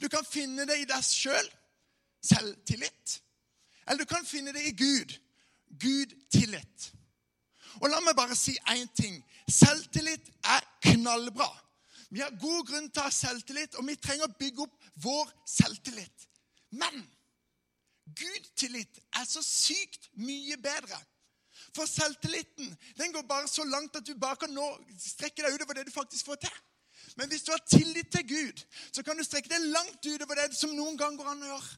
Du 0.00 0.08
kan 0.08 0.26
finne 0.26 0.66
det 0.68 0.80
i 0.82 0.88
deg 0.88 1.04
sjøl, 1.04 1.36
selv, 2.20 2.56
selvtillit. 2.56 3.20
Eller 3.86 4.04
du 4.04 4.10
kan 4.10 4.26
finne 4.26 4.52
det 4.52 4.66
i 4.66 4.76
Gud, 4.76 5.14
Gud-tillit. 5.78 6.90
Og 7.80 7.88
la 7.88 8.00
meg 8.04 8.16
bare 8.18 8.36
si 8.36 8.56
én 8.72 8.88
ting. 8.96 9.20
Selvtillit 9.48 10.30
er 10.44 10.64
knallbra. 10.90 11.48
Vi 12.10 12.20
har 12.20 12.34
god 12.42 12.66
grunn 12.66 12.88
til 12.90 13.02
å 13.02 13.06
ha 13.06 13.14
selvtillit, 13.14 13.76
og 13.78 13.86
vi 13.86 13.94
trenger 13.96 14.26
å 14.26 14.38
bygge 14.38 14.64
opp 14.66 14.88
vår 15.04 15.30
selvtillit. 15.46 16.26
Men 16.74 17.04
Gud-tillit 18.18 18.98
er 19.20 19.26
så 19.28 19.42
sykt 19.46 20.10
mye 20.18 20.58
bedre. 20.58 20.98
For 21.76 21.86
selvtilliten 21.86 22.72
den 22.98 23.12
går 23.14 23.22
bare 23.28 23.48
så 23.48 23.64
langt 23.64 23.96
at 23.96 24.06
du 24.06 24.16
bare 24.18 24.40
kan 24.42 24.50
nå 24.54 24.66
strekke 24.98 25.44
deg 25.44 25.54
utover 25.54 25.78
det 25.78 25.86
du 25.86 25.94
faktisk 25.94 26.26
får 26.26 26.40
til. 26.46 26.56
Men 27.16 27.30
hvis 27.30 27.44
du 27.46 27.52
har 27.52 27.62
tillit 27.68 28.10
til 28.12 28.26
Gud, 28.26 28.64
så 28.92 29.02
kan 29.06 29.18
du 29.18 29.24
strekke 29.24 29.50
deg 29.52 29.70
langt 29.70 30.06
utover 30.06 30.40
det 30.40 30.56
som 30.56 30.74
noen 30.74 30.98
gang 30.98 31.18
går 31.18 31.30
an 31.30 31.46
å 31.46 31.52
gjøre. 31.52 31.70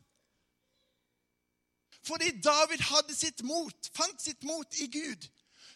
Fordi 2.03 2.31
David 2.43 2.83
hadde 2.89 3.15
sitt 3.15 3.43
mot, 3.47 3.91
fant 3.95 4.23
sitt 4.23 4.43
mot 4.43 4.79
i 4.83 4.89
Gud, 4.91 5.29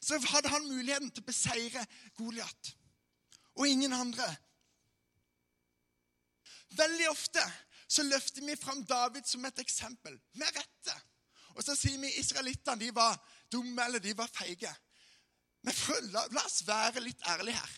så 0.03 0.19
hadde 0.33 0.51
han 0.51 0.67
muligheten 0.67 1.11
til 1.11 1.23
å 1.23 1.29
beseire 1.29 1.85
Goliat. 2.19 2.73
Og 3.57 3.69
ingen 3.69 3.95
andre. 3.97 4.27
Veldig 6.77 7.09
ofte 7.11 7.43
så 7.89 8.03
løfter 8.03 8.45
vi 8.45 8.57
fram 8.59 8.83
David 8.85 9.27
som 9.27 9.45
et 9.47 9.63
eksempel, 9.63 10.19
med 10.35 10.51
rette. 10.59 10.97
Og 11.55 11.65
så 11.65 11.77
sier 11.79 12.01
vi 12.03 12.11
israelittene 12.21 12.83
de 12.83 12.91
var 12.95 13.17
dumme 13.53 13.87
eller 13.87 14.03
de 14.03 14.13
var 14.19 14.29
feige. 14.33 14.73
Men 15.63 15.75
la, 16.13 16.27
la 16.35 16.45
oss 16.45 16.61
være 16.67 17.03
litt 17.03 17.23
ærlige 17.27 17.57
her. 17.57 17.77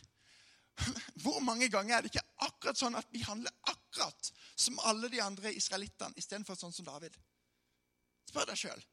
Hvor 1.23 1.41
mange 1.45 1.69
ganger 1.69 1.97
er 1.97 2.05
det 2.05 2.13
ikke 2.13 2.27
akkurat 2.47 2.81
sånn 2.81 2.97
at 2.99 3.09
vi 3.13 3.23
handler 3.27 3.55
akkurat 3.71 4.33
som 4.59 4.79
alle 4.89 5.11
de 5.13 5.21
andre 5.23 5.53
israelittene 5.55 6.17
istedenfor 6.19 6.59
sånn 6.59 6.75
som 6.75 6.89
David? 6.89 7.15
Spør 8.29 8.49
deg 8.49 8.61
sjøl. 8.61 8.85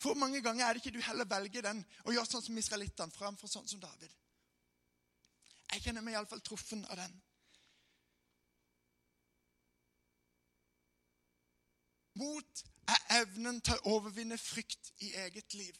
Hvor 0.00 0.16
mange 0.18 0.40
ganger 0.42 0.66
er 0.66 0.74
det 0.74 0.82
ikke 0.82 0.96
du 0.96 1.04
heller 1.04 1.28
velger 1.28 1.64
den 1.64 1.84
og 2.04 2.12
gjør 2.12 2.28
sånn 2.28 2.44
som 2.44 2.58
israelittene 2.60 3.14
framfor 3.14 3.50
sånn 3.50 3.68
som 3.68 3.80
David? 3.82 4.10
Jeg 5.72 5.84
kjenner 5.86 6.04
meg 6.04 6.16
iallfall 6.16 6.42
truffen 6.44 6.84
av 6.92 6.98
den. 7.00 7.14
Mot 12.20 12.64
er 12.94 13.06
evnen 13.22 13.58
til 13.64 13.80
å 13.80 13.96
overvinne 13.96 14.38
frykt 14.38 14.92
i 15.02 15.14
eget 15.24 15.56
liv. 15.58 15.78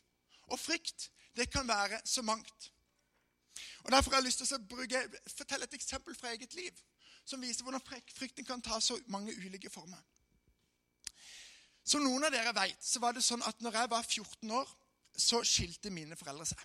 Og 0.51 0.59
frykt, 0.61 1.11
det 1.37 1.47
kan 1.53 1.69
være 1.69 2.01
så 2.05 2.25
mangt. 2.27 2.71
Og 3.85 3.93
Derfor 3.93 4.11
har 4.11 4.23
jeg 4.23 4.27
lyst 4.27 4.43
til 4.43 4.57
å 4.57 4.65
bruke, 4.69 5.05
fortelle 5.37 5.69
et 5.69 5.77
eksempel 5.79 6.17
fra 6.17 6.33
eget 6.33 6.55
liv 6.59 6.81
som 7.25 7.41
viser 7.41 7.65
hvordan 7.65 7.85
frykten 8.13 8.45
kan 8.45 8.63
ta 8.63 8.81
så 8.81 8.99
mange 9.07 9.33
ulike 9.37 9.71
former. 9.71 10.01
Som 11.85 12.05
noen 12.05 12.25
av 12.25 12.33
dere 12.33 12.55
vet, 12.57 12.81
så 12.81 13.01
var 13.03 13.13
det 13.13 13.25
sånn 13.25 13.45
at 13.45 13.61
når 13.61 13.77
jeg 13.81 13.91
var 13.93 14.07
14 14.09 14.55
år, 14.57 14.71
så 15.15 15.43
skilte 15.47 15.93
mine 15.95 16.17
foreldre 16.17 16.47
seg. 16.49 16.63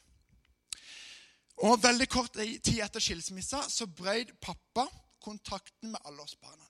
Og 1.67 1.81
Veldig 1.83 2.07
kort 2.07 2.37
tid 2.39 2.79
etter 2.79 3.03
skilsmissa 3.03 3.65
så 3.69 3.87
brøt 3.91 4.31
pappa 4.41 4.87
kontakten 5.19 5.91
med 5.91 5.99
alle 6.07 6.23
oss 6.23 6.37
barna. 6.39 6.65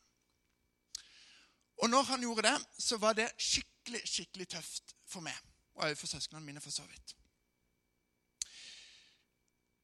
Og 1.79 1.89
når 1.89 2.09
han 2.09 2.25
gjorde 2.25 2.47
det, 2.49 2.57
så 2.81 2.97
var 2.97 3.13
det 3.15 3.29
skikkelig 3.38 4.01
skikkelig 4.09 4.47
tøft 4.49 4.95
for 5.07 5.23
meg. 5.23 5.38
Og 5.77 5.85
også 5.85 6.01
for 6.01 6.07
søsknene 6.07 6.45
mine, 6.45 6.62
for 6.62 6.73
så 6.73 6.83
vidt. 6.83 7.15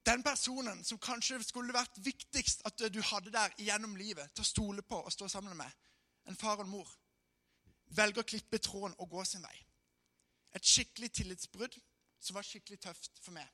Den 0.06 0.24
personen 0.24 0.84
som 0.84 1.00
kanskje 1.02 1.40
skulle 1.44 1.74
vært 1.74 1.98
viktigst 1.98 2.62
at 2.66 2.82
du 2.94 3.02
hadde 3.02 3.32
der 3.34 3.54
gjennom 3.58 3.96
livet, 3.96 4.30
til 4.34 4.44
å 4.44 4.50
stole 4.50 4.82
på 4.86 5.00
og 5.02 5.14
stå 5.14 5.30
sammen 5.32 5.58
med, 5.58 5.72
en 6.30 6.38
far 6.38 6.60
og 6.60 6.66
en 6.66 6.74
mor, 6.76 6.90
velger 7.88 8.24
å 8.24 8.28
klippe 8.28 8.60
tråden 8.60 8.96
og 9.00 9.10
gå 9.10 9.24
sin 9.26 9.44
vei. 9.44 9.56
Et 10.56 10.66
skikkelig 10.66 11.12
tillitsbrudd 11.20 11.78
som 12.20 12.38
var 12.38 12.48
skikkelig 12.48 12.80
tøft 12.82 13.20
for 13.22 13.36
meg. 13.36 13.48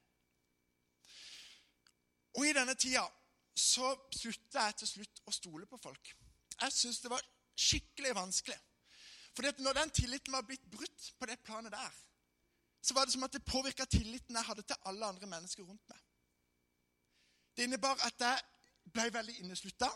Og 2.40 2.48
i 2.48 2.54
denne 2.56 2.76
tida 2.80 3.04
så 3.58 3.92
slutta 4.16 4.68
jeg 4.68 4.78
til 4.80 4.92
slutt 4.92 5.24
å 5.28 5.34
stole 5.36 5.68
på 5.68 5.80
folk. 5.82 6.14
Jeg 6.62 6.76
syntes 6.76 7.02
det 7.04 7.12
var 7.12 7.26
skikkelig 7.58 8.14
vanskelig. 8.16 8.60
At 9.42 9.60
når 9.60 9.74
den 9.74 9.90
tilliten 9.96 10.34
var 10.34 10.46
blitt 10.46 10.64
brutt 10.72 11.12
på 11.20 11.26
det 11.26 11.40
planet 11.44 11.74
der, 11.74 11.92
så 12.82 12.94
var 12.94 13.06
det 13.06 13.14
som 13.14 13.24
at 13.24 13.34
det 13.34 13.44
påvirka 13.46 13.86
tilliten 13.86 14.36
jeg 14.36 14.46
hadde 14.46 14.64
til 14.68 14.88
alle 14.90 15.06
andre 15.06 15.28
mennesker 15.28 15.64
rundt 15.64 15.90
meg. 15.90 16.00
Det 17.58 17.64
innebar 17.68 18.00
at 18.06 18.22
jeg 18.22 18.92
ble 18.94 19.08
veldig 19.14 19.38
inneslutta. 19.44 19.90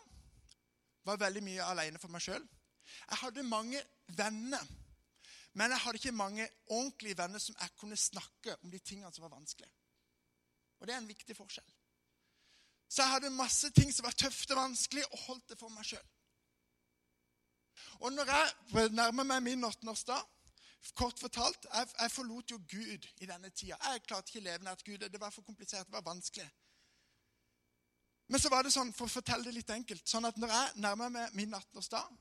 Var 1.05 1.21
veldig 1.21 1.43
mye 1.43 1.65
alene 1.65 2.01
for 2.01 2.13
meg 2.13 2.23
sjøl. 2.25 2.45
Jeg 3.09 3.21
hadde 3.21 3.47
mange 3.47 3.81
venner, 4.17 4.67
men 5.53 5.71
jeg 5.71 5.83
hadde 5.85 6.01
ikke 6.01 6.11
mange 6.15 6.47
ordentlige 6.67 7.17
venner 7.17 7.39
som 7.39 7.55
jeg 7.59 7.73
kunne 7.79 7.97
snakke 7.97 8.57
om 8.61 8.71
de 8.71 8.79
tingene 8.79 9.13
som 9.13 9.25
var 9.25 9.35
vanskelig. 9.37 9.69
Og 10.79 10.87
det 10.87 10.95
er 10.95 11.01
en 11.01 11.09
viktig 11.09 11.35
forskjell. 11.37 11.67
Så 12.89 13.01
jeg 13.01 13.11
hadde 13.11 13.33
masse 13.33 13.71
ting 13.73 13.93
som 13.93 14.05
var 14.05 14.17
tøft 14.17 14.51
og 14.51 14.59
vanskelig, 14.59 15.05
og 15.11 15.23
holdt 15.27 15.49
det 15.49 15.59
for 15.59 15.73
meg 15.73 15.87
sjøl. 15.87 16.05
Og 18.05 18.13
når 18.13 18.31
jeg 18.31 18.91
nærmer 18.91 19.23
meg 19.23 19.43
min 19.43 19.63
18-årsdag 19.63 20.31
Kort 20.93 21.17
fortalt, 21.19 21.65
jeg, 21.73 21.87
jeg, 21.99 22.11
forlot 22.11 22.51
jo 22.51 22.59
Gud 22.69 23.07
i 23.17 23.25
denne 23.25 23.49
tida. 23.49 23.77
Jeg 23.81 24.03
klarte 24.05 24.29
ikke 24.29 24.43
å 24.43 24.45
leve 24.45 24.67
nær 24.67 24.83
Gud. 24.85 25.07
Det 25.09 25.21
var 25.21 25.33
for 25.33 25.41
komplisert, 25.41 25.87
det 25.87 25.95
var 25.95 26.05
vanskelig. 26.05 26.45
Men 28.29 28.41
så 28.41 28.51
var 28.53 28.65
det 28.65 28.73
sånn, 28.73 28.91
for 28.93 29.09
å 29.09 29.13
fortelle 29.15 29.47
det 29.47 29.55
litt 29.55 29.73
enkelt, 29.73 30.05
sånn 30.09 30.29
at 30.29 30.37
når 30.37 30.53
jeg 30.53 30.83
nærmer 30.85 31.09
meg 31.13 31.33
min 31.37 31.53
18-årsdag, 31.57 32.13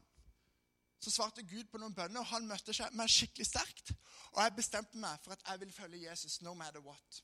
så 1.04 1.12
svarte 1.12 1.44
Gud 1.46 1.68
på 1.70 1.78
noen 1.80 1.94
bønner, 1.94 2.20
og 2.20 2.30
han 2.32 2.46
møtte 2.48 2.74
meg 2.96 3.10
skikkelig 3.12 3.46
sterkt. 3.48 3.92
Og 4.34 4.42
jeg 4.42 4.56
bestemte 4.56 5.00
meg 5.00 5.20
for 5.24 5.34
at 5.34 5.42
jeg 5.46 5.60
vil 5.62 5.72
følge 5.72 6.04
Jesus 6.08 6.40
no 6.42 6.54
matter 6.58 6.82
what. 6.84 7.20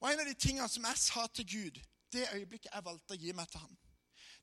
Og 0.00 0.10
En 0.10 0.20
av 0.20 0.28
de 0.28 0.34
tingene 0.34 0.68
som 0.68 0.84
jeg 0.84 1.00
sa 1.00 1.26
til 1.26 1.46
Gud 1.48 1.82
det 2.12 2.28
øyeblikket 2.30 2.70
jeg 2.70 2.84
valgte 2.86 3.14
å 3.16 3.18
gi 3.18 3.32
meg 3.34 3.48
til 3.50 3.62
ham, 3.64 3.76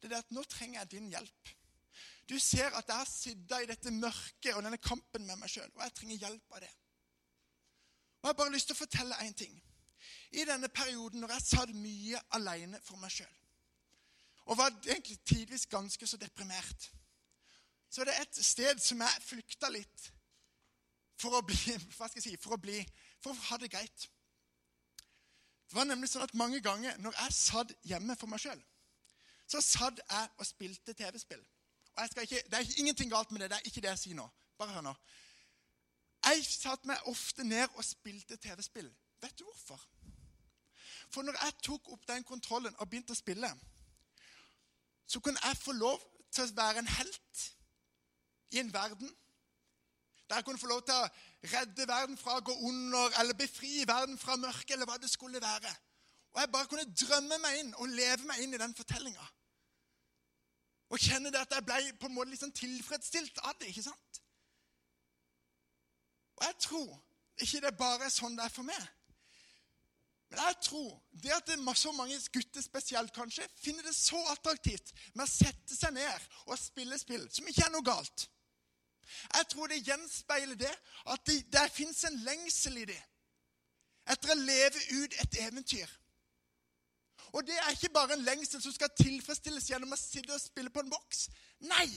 det 0.01 0.11
er 0.11 0.23
at 0.23 0.31
nå 0.35 0.43
trenger 0.49 0.81
jeg 0.81 0.91
din 0.91 1.11
hjelp. 1.13 1.51
Du 2.27 2.39
ser 2.39 2.73
at 2.75 2.87
jeg 2.87 2.97
har 2.97 3.07
sittet 3.07 3.63
i 3.63 3.69
dette 3.69 3.93
mørket 3.93 4.55
og 4.55 4.63
denne 4.65 4.79
kampen 4.81 5.27
med 5.27 5.39
meg 5.39 5.51
sjøl, 5.51 5.69
og 5.75 5.83
jeg 5.85 5.93
trenger 5.95 6.23
hjelp 6.25 6.57
av 6.57 6.63
det. 6.65 6.71
Og 8.21 8.27
Jeg 8.27 8.33
har 8.33 8.39
bare 8.41 8.53
lyst 8.53 8.69
til 8.71 8.75
å 8.77 8.81
fortelle 8.81 9.21
én 9.25 9.37
ting 9.37 9.55
i 10.31 10.43
denne 10.47 10.69
perioden 10.69 11.21
når 11.21 11.35
jeg 11.35 11.47
satt 11.47 11.71
mye 11.75 12.19
alene 12.37 12.79
for 12.85 12.99
meg 13.01 13.13
sjøl 13.13 13.37
og 14.51 14.57
var 14.57 14.73
egentlig 14.87 15.19
tidvis 15.25 15.65
ganske 15.65 16.07
så 16.07 16.17
deprimert, 16.17 16.91
så 17.91 18.01
er 18.01 18.07
det 18.07 18.17
et 18.21 18.41
sted 18.45 18.79
som 18.79 19.01
jeg 19.03 19.23
flykta 19.25 19.69
litt 19.73 20.07
for 21.19 21.35
å 21.35 21.43
bli 21.45 21.75
hva 21.97 22.07
skal 22.07 22.21
jeg 22.21 22.27
si, 22.29 22.35
for 22.39 22.55
å 22.55 22.61
bli, 22.61 22.79
for 23.21 23.33
å 23.35 23.47
ha 23.49 23.59
det 23.61 23.71
greit. 23.73 24.07
Det 25.67 25.77
var 25.77 25.87
nemlig 25.87 26.09
sånn 26.11 26.25
at 26.25 26.35
Mange 26.35 26.59
ganger 26.63 26.97
når 27.03 27.15
jeg 27.19 27.35
satt 27.37 27.73
hjemme 27.87 28.15
for 28.19 28.31
meg 28.31 28.41
sjøl, 28.43 28.59
så 29.47 29.59
satt 29.63 29.99
jeg 30.01 30.31
og 30.39 30.47
spilte 30.47 30.95
TV-spill. 30.95 31.43
Og 31.99 32.21
ikke, 32.23 32.41
Det 32.47 32.59
er 32.59 32.79
ingenting 32.79 33.11
galt 33.11 33.31
med 33.31 33.43
det. 33.43 33.49
Det 33.51 33.57
er 33.57 33.67
ikke 33.67 33.83
det 33.83 33.91
jeg 33.91 34.01
sier 34.05 34.15
nå. 34.15 34.27
Bare 34.57 34.71
hør 34.71 34.85
nå. 34.85 34.93
Jeg 36.23 36.45
satte 36.45 36.87
meg 36.87 37.07
ofte 37.11 37.43
ned 37.43 37.67
og 37.75 37.83
spilte 37.83 38.37
TV-spill. 38.39 38.87
Vet 39.21 39.39
du 39.39 39.43
hvorfor? 39.43 39.81
For 41.11 41.27
når 41.27 41.35
jeg 41.43 41.57
tok 41.67 41.91
opp 41.91 42.07
den 42.07 42.23
kontrollen 42.23 42.75
og 42.79 42.87
begynte 42.89 43.11
å 43.11 43.19
spille, 43.19 43.49
så 45.07 45.19
kunne 45.19 45.41
jeg 45.43 45.59
få 45.59 45.75
lov 45.75 45.99
til 46.31 46.45
å 46.45 46.55
være 46.55 46.79
en 46.79 46.93
helt 46.95 47.41
i 48.51 48.59
en 48.59 48.73
verden 48.73 49.11
der 50.31 50.39
jeg 50.39 50.45
kunne 50.45 50.59
få 50.61 50.67
lov 50.71 50.81
til 50.87 50.95
å 50.95 51.07
redde 51.51 51.87
verden 51.87 52.17
fra 52.17 52.37
å 52.39 52.43
gå 52.47 52.53
under 52.69 53.17
eller 53.19 53.35
befri 53.35 53.81
verden 53.87 54.15
fra 54.19 54.37
mørket 54.39 54.77
eller 54.77 54.87
hva 54.87 54.95
det 55.01 55.09
skulle 55.11 55.41
være. 55.43 55.73
Og 56.31 56.39
jeg 56.39 56.51
bare 56.53 56.69
kunne 56.71 56.93
drømme 57.01 57.39
meg 57.43 57.57
inn 57.59 57.73
og 57.75 57.91
leve 57.91 58.23
meg 58.29 58.39
inn 58.39 58.55
i 58.55 58.61
den 58.61 58.75
fortellinga. 58.77 59.25
Og 60.91 61.03
kjenne 61.03 61.33
det 61.35 61.41
at 61.43 61.57
jeg 61.57 61.67
ble 61.67 61.81
på 61.99 62.07
en 62.07 62.15
måte 62.15 62.31
liksom 62.31 62.55
tilfredsstilt 62.55 63.43
av 63.43 63.59
det. 63.59 63.73
ikke 63.73 63.83
sant? 63.89 64.21
Og 66.39 66.47
jeg 66.47 66.57
tror 66.67 66.89
ikke 67.43 67.61
det 67.67 67.75
bare 67.83 68.07
er 68.07 68.15
sånn 68.15 68.39
det 68.39 68.47
er 68.47 68.55
for 68.55 68.67
meg. 68.67 68.89
Men 70.31 70.45
jeg 70.47 70.61
tror 70.63 70.91
det 71.11 71.35
at 71.35 71.47
det 71.47 71.59
er 71.59 71.79
så 71.79 71.91
mange 71.91 72.19
gutter 72.31 72.63
spesielt 72.63 73.11
kanskje, 73.15 73.47
finner 73.59 73.83
det 73.83 73.95
så 73.95 74.19
attraktivt 74.31 74.93
med 75.11 75.25
å 75.25 75.31
sette 75.31 75.75
seg 75.75 75.91
ned 75.95 76.29
og 76.45 76.59
spille 76.59 76.99
spill, 76.99 77.25
som 77.35 77.47
ikke 77.51 77.65
er 77.67 77.73
noe 77.75 77.83
galt. 77.83 78.29
Jeg 79.33 79.47
tror 79.53 79.71
det 79.71 79.83
gjenspeiler 79.87 80.59
det 80.59 80.73
at 81.13 81.25
det, 81.25 81.39
det 81.53 81.65
fins 81.75 82.03
en 82.09 82.19
lengsel 82.25 82.77
i 82.83 82.85
det 82.93 83.01
etter 84.11 84.33
å 84.33 84.39
leve 84.39 84.79
ut 84.97 85.13
et 85.21 85.37
eventyr. 85.45 85.89
Og 87.31 87.45
det 87.47 87.55
er 87.61 87.71
ikke 87.71 87.93
bare 87.93 88.17
en 88.17 88.25
lengsel 88.25 88.59
som 88.63 88.73
skal 88.75 88.91
tilfredsstilles 88.97 89.69
gjennom 89.69 89.93
å 89.93 89.99
sitte 89.99 90.33
og 90.35 90.41
spille 90.41 90.73
på 90.73 90.81
en 90.83 90.91
boks. 90.91 91.27
Nei, 91.69 91.87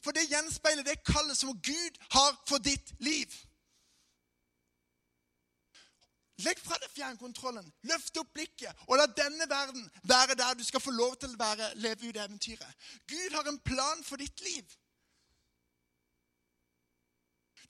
for 0.00 0.16
det 0.16 0.28
gjenspeiler 0.30 0.86
det 0.86 1.02
kallet 1.04 1.36
som 1.36 1.52
Gud 1.52 1.98
har 2.14 2.36
for 2.48 2.62
ditt 2.64 2.94
liv. 3.04 3.34
Legg 6.40 6.60
fra 6.64 6.78
deg 6.80 6.92
fjernkontrollen, 6.94 7.66
løft 7.90 8.16
opp 8.16 8.30
blikket, 8.32 8.84
og 8.88 8.96
la 8.96 9.04
denne 9.12 9.44
verden 9.50 9.82
være 10.08 10.38
der 10.38 10.54
du 10.56 10.64
skal 10.64 10.80
få 10.80 10.94
lov 10.94 11.18
til 11.20 11.34
å 11.34 11.40
være, 11.40 11.74
leve 11.84 12.08
ut 12.08 12.16
eventyret. 12.16 12.86
Gud 13.10 13.36
har 13.36 13.50
en 13.50 13.60
plan 13.60 14.00
for 14.06 14.20
ditt 14.20 14.40
liv. 14.46 14.64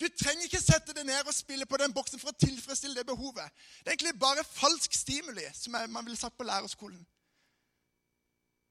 Du 0.00 0.08
trenger 0.08 0.46
ikke 0.46 0.62
sette 0.62 0.94
deg 0.96 1.04
ned 1.04 1.28
og 1.28 1.34
spille 1.36 1.66
på 1.68 1.76
den 1.76 1.92
boksen 1.92 2.20
for 2.20 2.32
å 2.32 2.40
tilfredsstille 2.40 2.96
det 2.96 3.06
behovet. 3.06 3.50
Det 3.80 3.90
er 3.90 3.96
egentlig 3.98 4.18
bare 4.20 4.44
falsk 4.48 4.94
stimuli, 4.96 5.44
som 5.54 5.76
man 5.76 6.06
ville 6.06 6.16
satt 6.16 6.36
på 6.38 6.46
lærerskolen. 6.48 7.02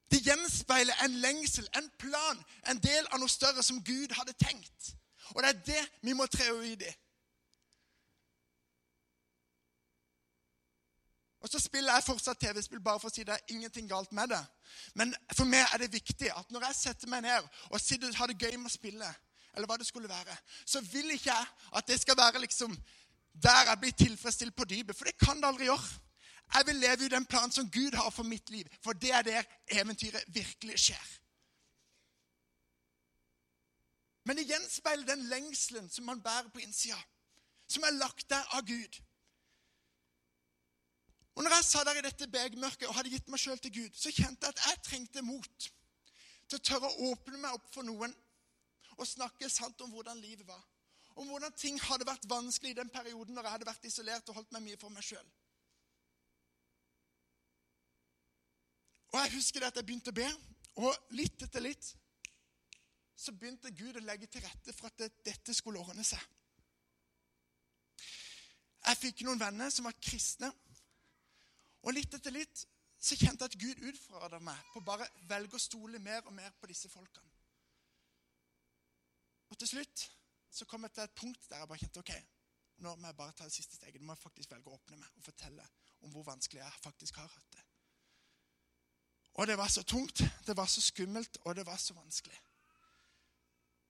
Det 0.10 0.24
gjenspeiler 0.26 1.04
en 1.06 1.20
lengsel, 1.22 1.68
en 1.78 1.92
plan, 2.02 2.42
en 2.72 2.82
del 2.82 3.06
av 3.14 3.22
noe 3.22 3.30
større 3.30 3.62
som 3.64 3.84
Gud 3.86 4.16
hadde 4.18 4.34
tenkt. 4.42 4.96
Og 5.36 5.44
det 5.44 5.52
er 5.52 5.62
det 5.68 5.84
vi 6.02 6.18
må 6.18 6.26
tre 6.26 6.50
ut 6.50 6.82
i. 6.82 6.96
Og 11.40 11.50
så 11.50 11.60
spiller 11.62 11.94
jeg 11.94 12.04
fortsatt 12.04 12.42
TV-spill 12.42 12.82
bare 12.84 13.00
for 13.00 13.08
å 13.08 13.14
si 13.14 13.24
det 13.24 13.38
er 13.38 13.54
ingenting 13.54 13.88
galt 13.88 14.12
med 14.12 14.34
det. 14.34 14.42
Men 14.98 15.14
for 15.38 15.48
meg 15.48 15.70
er 15.70 15.86
det 15.86 15.94
viktig 15.94 16.34
at 16.34 16.50
når 16.52 16.68
jeg 16.68 16.80
setter 16.82 17.12
meg 17.12 17.24
ned 17.24 17.46
og 17.70 17.80
sitter, 17.80 18.12
har 18.18 18.28
det 18.28 18.42
gøy 18.42 18.58
med 18.58 18.68
å 18.68 18.74
spille, 18.74 19.12
eller 19.56 19.68
hva 19.68 19.78
det 19.78 19.88
skulle 19.88 20.10
være, 20.10 20.36
så 20.66 20.82
vil 20.82 21.12
ikke 21.12 21.32
jeg 21.32 21.46
at 21.76 21.88
det 21.88 22.00
skal 22.02 22.18
være 22.18 22.42
liksom 22.42 22.76
der 23.44 23.70
jeg 23.70 23.80
blir 23.80 23.92
tilfredsstilt 23.92 24.56
på 24.56 24.66
dypet. 24.66 24.96
For 24.96 25.06
det 25.06 25.18
kan 25.18 25.38
det 25.38 25.48
aldri 25.48 25.70
gjøre. 25.70 25.90
Jeg 26.54 26.66
vil 26.66 26.76
leve 26.76 27.06
ut 27.06 27.12
den 27.12 27.26
planen 27.26 27.52
som 27.52 27.72
Gud 27.72 27.96
har 27.96 28.10
for 28.10 28.24
mitt 28.24 28.50
liv, 28.50 28.66
for 28.84 28.94
det 28.94 29.12
er 29.14 29.22
der 29.22 29.44
eventyret 29.68 30.24
virkelig 30.28 30.80
skjer. 30.80 31.06
Men 34.26 34.38
det 34.38 34.48
gjenspeiler 34.50 35.06
den 35.06 35.28
lengselen 35.30 35.90
som 35.90 36.06
man 36.06 36.22
bærer 36.22 36.50
på 36.54 36.60
innsida, 36.60 36.98
som 37.68 37.84
er 37.84 37.98
lagt 37.98 38.30
der 38.30 38.44
av 38.58 38.66
Gud. 38.66 39.00
Og 41.36 41.44
når 41.44 41.56
jeg 41.56 41.66
sa 41.66 41.84
der 41.84 42.00
i 42.00 42.04
dette 42.04 42.28
begmørket 42.28 42.88
og 42.88 42.96
hadde 42.98 43.14
gitt 43.14 43.30
meg 43.32 43.40
sjøl 43.40 43.60
til 43.64 43.74
Gud, 43.74 43.94
så 43.96 44.12
kjente 44.12 44.46
jeg 44.46 44.56
at 44.58 44.66
jeg 44.66 44.82
trengte 44.84 45.22
mot 45.22 45.70
til 46.50 46.58
å 46.58 46.66
tørre 46.66 46.90
å 46.90 47.12
åpne 47.14 47.38
meg 47.38 47.56
opp 47.56 47.70
for 47.74 47.86
noen 47.86 48.16
og 49.00 49.08
snakke 49.08 49.50
sant 49.50 49.82
om 49.82 49.92
hvordan 49.94 50.20
livet 50.22 50.48
var. 50.48 50.62
Om 51.20 51.32
hvordan 51.32 51.56
ting 51.58 51.80
hadde 51.82 52.08
vært 52.08 52.28
vanskelig 52.30 52.74
i 52.74 52.80
den 52.80 52.92
perioden 52.94 53.36
når 53.36 53.48
jeg 53.48 53.56
hadde 53.58 53.70
vært 53.70 53.88
isolert 53.90 54.30
og 54.30 54.40
holdt 54.40 54.52
meg 54.56 54.66
mye 54.68 54.80
for 54.80 54.94
meg 54.94 55.06
sjøl. 55.06 55.32
Og 59.10 59.18
jeg 59.24 59.34
husker 59.34 59.64
det 59.64 59.72
at 59.72 59.80
jeg 59.80 59.88
begynte 59.90 60.14
å 60.14 60.20
be, 60.20 60.28
og 60.86 61.16
litt 61.18 61.42
etter 61.44 61.64
litt 61.66 61.88
så 63.20 63.34
begynte 63.36 63.72
Gud 63.76 63.98
å 64.00 64.04
legge 64.06 64.30
til 64.32 64.44
rette 64.46 64.74
for 64.76 64.88
at 64.88 65.00
det, 65.02 65.10
dette 65.26 65.56
skulle 65.58 65.82
ordne 65.82 66.06
seg. 66.08 66.22
Jeg 68.86 69.00
fikk 69.02 69.24
noen 69.28 69.42
venner 69.42 69.72
som 69.74 69.90
var 69.90 69.98
kristne. 70.00 70.50
Og 71.84 71.96
litt 71.96 72.14
etter 72.16 72.34
litt 72.36 72.64
så 73.00 73.16
kjente 73.16 73.46
jeg 73.46 73.52
at 73.52 73.60
Gud 73.60 73.84
utfordra 73.92 74.40
meg 74.44 74.72
på 74.74 74.84
bare 74.84 75.08
velge 75.28 75.56
å 75.56 75.64
stole 75.64 76.00
mer 76.04 76.24
og 76.26 76.34
mer 76.36 76.52
på 76.60 76.68
disse 76.72 76.92
folkene. 76.92 77.29
Og 79.50 79.58
til 79.58 79.68
slutt 79.68 80.06
så 80.52 80.66
kom 80.66 80.86
jeg 80.86 80.94
til 80.94 81.06
et 81.06 81.18
punkt 81.18 81.50
der 81.50 81.62
jeg 81.62 81.70
bare 81.70 81.82
kjente 81.82 82.02
ok, 82.02 82.14
nå 82.84 82.96
må 82.96 83.08
jeg 83.08 83.18
bare 83.18 83.36
ta 83.38 83.46
det 83.46 83.54
siste 83.54 83.76
steget. 83.76 84.02
Nå 84.02 84.08
må 84.08 84.16
jeg 84.16 84.24
faktisk 84.24 84.52
velge 84.52 84.72
å 84.72 84.78
åpne 84.78 84.98
meg 84.98 85.18
og 85.20 85.26
fortelle 85.26 85.66
om 86.06 86.14
hvor 86.14 86.26
vanskelig 86.28 86.62
jeg 86.62 86.84
faktisk 86.84 87.20
har 87.20 87.28
hatt 87.28 87.58
det. 87.58 87.66
Og 89.40 89.48
det 89.48 89.58
var 89.58 89.68
så 89.72 89.84
tungt, 89.84 90.24
det 90.48 90.56
var 90.58 90.66
så 90.66 90.82
skummelt, 90.82 91.38
og 91.46 91.56
det 91.56 91.66
var 91.66 91.78
så 91.78 91.94
vanskelig. 91.94 92.40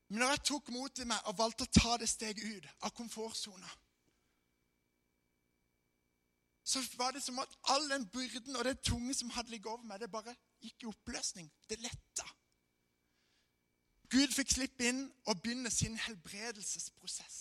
Men 0.10 0.24
når 0.24 0.34
jeg 0.34 0.44
tok 0.50 0.72
mot 0.74 1.00
i 1.00 1.06
meg 1.06 1.30
og 1.30 1.38
valgte 1.38 1.68
å 1.68 1.74
ta 1.80 1.98
det 2.02 2.10
steget 2.10 2.44
ut 2.44 2.68
av 2.86 2.94
komfortsona, 2.98 3.70
så 6.70 6.82
var 6.98 7.14
det 7.14 7.22
som 7.26 7.40
at 7.42 7.56
all 7.74 7.88
den 7.90 8.06
byrden 8.14 8.58
og 8.58 8.66
det 8.66 8.82
tunge 8.86 9.14
som 9.18 9.30
hadde 9.34 9.54
ligget 9.54 9.72
over 9.72 9.86
meg, 9.90 10.02
det 10.02 10.12
bare 10.12 10.36
gikk 10.62 10.84
i 10.84 10.90
oppløsning. 10.90 11.50
Det 11.70 11.80
letta. 11.82 12.26
Gud 14.10 14.34
fikk 14.34 14.52
slippe 14.56 14.88
inn 14.90 15.04
og 15.30 15.42
begynne 15.42 15.70
sin 15.70 15.98
helbredelsesprosess. 15.98 17.38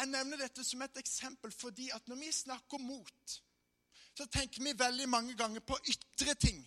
Jeg 0.00 0.08
nevner 0.08 0.40
dette 0.40 0.64
som 0.64 0.82
et 0.82 0.96
eksempel 0.96 1.52
fordi 1.52 1.90
at 1.92 2.06
når 2.08 2.20
vi 2.20 2.32
snakker 2.32 2.78
mot, 2.78 3.40
så 4.16 4.26
tenker 4.26 4.64
vi 4.64 4.78
veldig 4.78 5.08
mange 5.08 5.36
ganger 5.36 5.60
på 5.60 5.76
ytre 5.92 6.34
ting. 6.34 6.60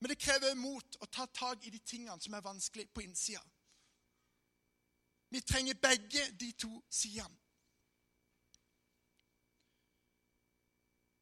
Men 0.00 0.10
det 0.10 0.18
krever 0.18 0.54
mot 0.58 0.96
å 0.98 1.06
ta 1.06 1.26
tak 1.30 1.66
i 1.66 1.70
de 1.70 1.78
tingene 1.78 2.18
som 2.20 2.34
er 2.34 2.42
vanskelig 2.42 2.88
på 2.90 3.04
innsida. 3.04 3.42
Vi 5.30 5.40
trenger 5.40 5.78
begge 5.78 6.24
de 6.40 6.50
to 6.52 6.72
sidene. 6.90 7.38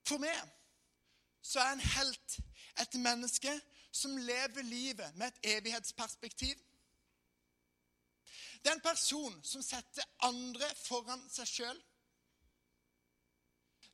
For 0.08 0.18
meg 0.18 0.40
så 1.44 1.60
er 1.60 1.74
en 1.76 1.84
helt 1.92 2.40
et 2.80 2.94
menneske 2.94 3.52
som 3.92 4.16
lever 4.16 4.62
livet 4.62 5.16
med 5.16 5.26
et 5.26 5.56
evighetsperspektiv. 5.56 6.54
Det 8.62 8.70
er 8.70 8.76
en 8.76 8.80
person 8.84 9.44
som 9.44 9.62
setter 9.62 10.04
andre 10.22 10.68
foran 10.84 11.22
seg 11.32 11.48
sjøl. 11.48 11.82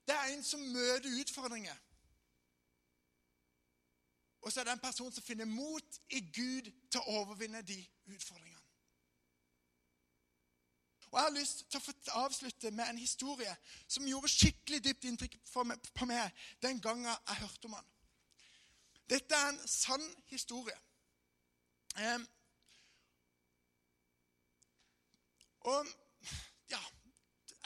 Det 0.07 0.15
er 0.15 0.35
en 0.35 0.45
som 0.45 0.61
møter 0.61 1.21
utfordringer. 1.21 1.77
Og 4.47 4.53
så 4.53 4.61
er 4.61 4.65
det 4.65 4.73
en 4.77 4.85
person 4.85 5.13
som 5.13 5.23
finner 5.23 5.45
mot 5.45 5.99
i 6.09 6.21
Gud 6.21 6.71
til 6.91 7.01
å 7.01 7.23
overvinne 7.23 7.63
de 7.67 7.79
utfordringene. 8.07 8.63
Og 11.11 11.19
Jeg 11.19 11.25
har 11.25 11.35
lyst 11.39 11.65
til 11.71 11.81
å 11.81 12.23
avslutte 12.27 12.71
med 12.71 12.91
en 12.91 12.99
historie 12.99 13.57
som 13.89 14.07
gjorde 14.07 14.29
skikkelig 14.29 14.83
dypt 14.85 15.07
inntrykk 15.09 15.37
på 15.97 16.07
meg 16.07 16.47
den 16.63 16.81
gangen 16.83 17.09
jeg 17.09 17.41
hørte 17.41 17.71
om 17.71 17.77
han. 17.79 17.93
Dette 19.11 19.35
er 19.35 19.49
en 19.49 19.69
sann 19.69 20.07
historie. 20.27 20.77
Eh, 21.97 22.21
og 25.61 25.87
ja, 26.71 26.81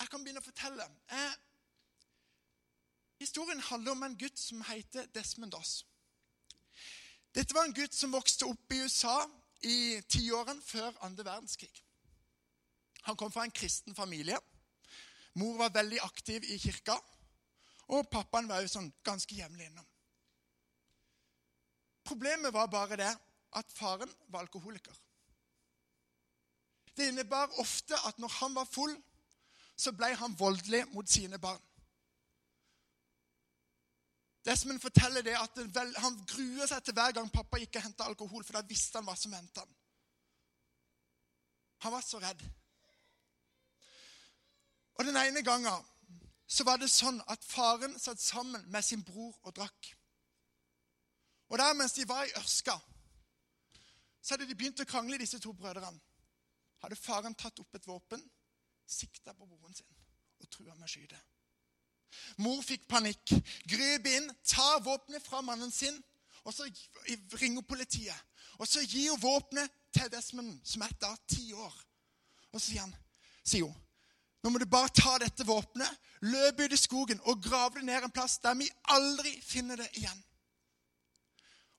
jeg 0.01 0.11
kan 0.11 0.25
begynne 0.25 0.43
å 0.43 0.45
fortelle. 0.45 0.87
Eh, 1.17 1.37
historien 3.25 3.61
handler 3.71 3.97
om 3.97 4.05
en 4.05 4.19
gutt 4.21 4.39
som 4.39 4.61
heter 4.69 5.09
Desmond 5.17 5.57
Doss. 5.57 5.81
Dette 7.35 7.55
var 7.55 7.69
en 7.69 7.77
gutt 7.77 7.95
som 7.95 8.13
vokste 8.13 8.49
opp 8.51 8.73
i 8.75 8.83
USA 8.85 9.17
i 9.65 10.01
tiårene 10.13 10.63
før 10.65 10.97
andre 11.07 11.25
verdenskrig. 11.25 11.73
Han 13.09 13.17
kom 13.17 13.33
fra 13.33 13.47
en 13.47 13.55
kristen 13.55 13.97
familie. 13.97 14.37
Mor 15.41 15.57
var 15.57 15.73
veldig 15.73 16.01
aktiv 16.05 16.45
i 16.45 16.59
kirka. 16.59 16.97
Og 17.91 18.09
pappaen 18.13 18.49
var 18.49 18.61
jo 18.63 18.71
sånn 18.71 18.91
ganske 19.07 19.35
jevnlig 19.35 19.71
innom. 19.71 19.87
Problemet 22.05 22.53
var 22.53 22.67
bare 22.67 22.97
det 22.97 23.11
at 23.57 23.73
faren 23.75 24.13
var 24.29 24.41
alkoholiker. 24.41 24.95
Det 26.97 27.09
innebar 27.09 27.53
ofte 27.59 27.97
at 28.07 28.19
når 28.19 28.29
han 28.29 28.55
var 28.55 28.65
full, 28.65 28.95
så 29.77 29.93
ble 29.97 30.15
han 30.15 30.39
voldelig 30.39 30.85
mot 30.93 31.09
sine 31.09 31.39
barn. 31.39 31.63
Desmond 34.45 34.81
forteller 34.81 35.23
det 35.23 35.37
at 35.37 35.59
han 36.01 36.17
gruer 36.27 36.67
seg 36.69 36.83
til 36.85 36.97
hver 36.97 37.13
gang 37.17 37.29
pappa 37.33 37.61
gikk 37.61 37.77
og 37.77 37.85
henta 37.85 38.09
alkohol, 38.09 38.45
for 38.45 38.57
da 38.57 38.65
visste 38.69 38.99
han 38.99 39.09
hva 39.09 39.17
som 39.17 39.33
hentet 39.37 39.63
han. 39.63 39.77
Han 41.85 41.93
var 41.93 42.05
så 42.05 42.21
redd. 42.21 42.43
Og 45.01 45.05
Den 45.05 45.17
ene 45.17 45.43
gangen 45.43 45.87
så 46.51 46.65
var 46.67 46.81
det 46.81 46.91
sånn 46.93 47.21
at 47.33 47.45
faren 47.47 47.95
satt 47.99 48.21
sammen 48.21 48.65
med 48.69 48.85
sin 48.85 49.05
bror 49.07 49.33
og 49.47 49.55
drakk. 49.57 49.93
Og 51.51 51.59
der 51.59 51.75
mens 51.75 51.97
de 51.97 52.07
var 52.09 52.25
i 52.25 52.35
ørska, 52.39 52.77
så 54.23 54.35
hadde 54.35 54.47
de 54.47 54.55
begynt 54.55 54.81
å 54.83 54.87
krangle, 54.89 55.19
disse 55.19 55.41
to 55.43 55.53
brødrene. 55.57 55.99
Hadde 56.81 56.97
faren 56.97 57.35
tatt 57.37 57.59
opp 57.61 57.75
et 57.77 57.89
våpen, 57.89 58.23
sikta 58.87 59.35
på 59.35 59.47
broren 59.47 59.75
sin 59.75 59.89
og 60.41 60.49
trua 60.49 60.75
med 60.75 60.87
å 60.87 60.91
skyte. 60.91 61.19
Mor 62.41 62.63
fikk 62.65 62.87
panikk, 62.91 63.35
grep 63.69 64.07
inn, 64.09 64.31
tar 64.47 64.81
våpenet 64.85 65.25
fra 65.27 65.43
mannen 65.45 65.71
sin 65.75 65.99
og 66.45 66.55
så 66.55 66.65
ringer 67.37 67.63
politiet. 67.69 68.17
Og 68.59 68.69
så 68.69 68.83
gir 68.85 69.11
hun 69.13 69.21
våpenet 69.21 69.71
til 69.93 70.09
Desmond, 70.13 70.57
som 70.65 70.83
er 70.83 70.95
da 71.01 71.13
ti 71.29 71.53
år. 71.53 71.75
Og 72.51 72.61
så 72.61 72.65
sier 72.71 72.87
han, 72.87 72.95
sier 73.45 73.69
hun 73.69 73.77
nå 74.41 74.49
må 74.49 74.57
du 74.57 74.65
bare 74.73 74.89
ta 74.97 75.19
dette 75.21 75.45
våpenet, 75.45 75.91
løpe 76.25 76.65
ut 76.65 76.73
i 76.73 76.79
skogen 76.81 77.19
og 77.29 77.43
grave 77.45 77.77
det 77.77 77.91
ned 77.91 78.07
en 78.07 78.13
plass 78.15 78.39
der 78.41 78.55
vi 78.57 78.71
aldri 78.89 79.35
finner 79.45 79.77
det 79.77 79.91
igjen. 80.01 80.23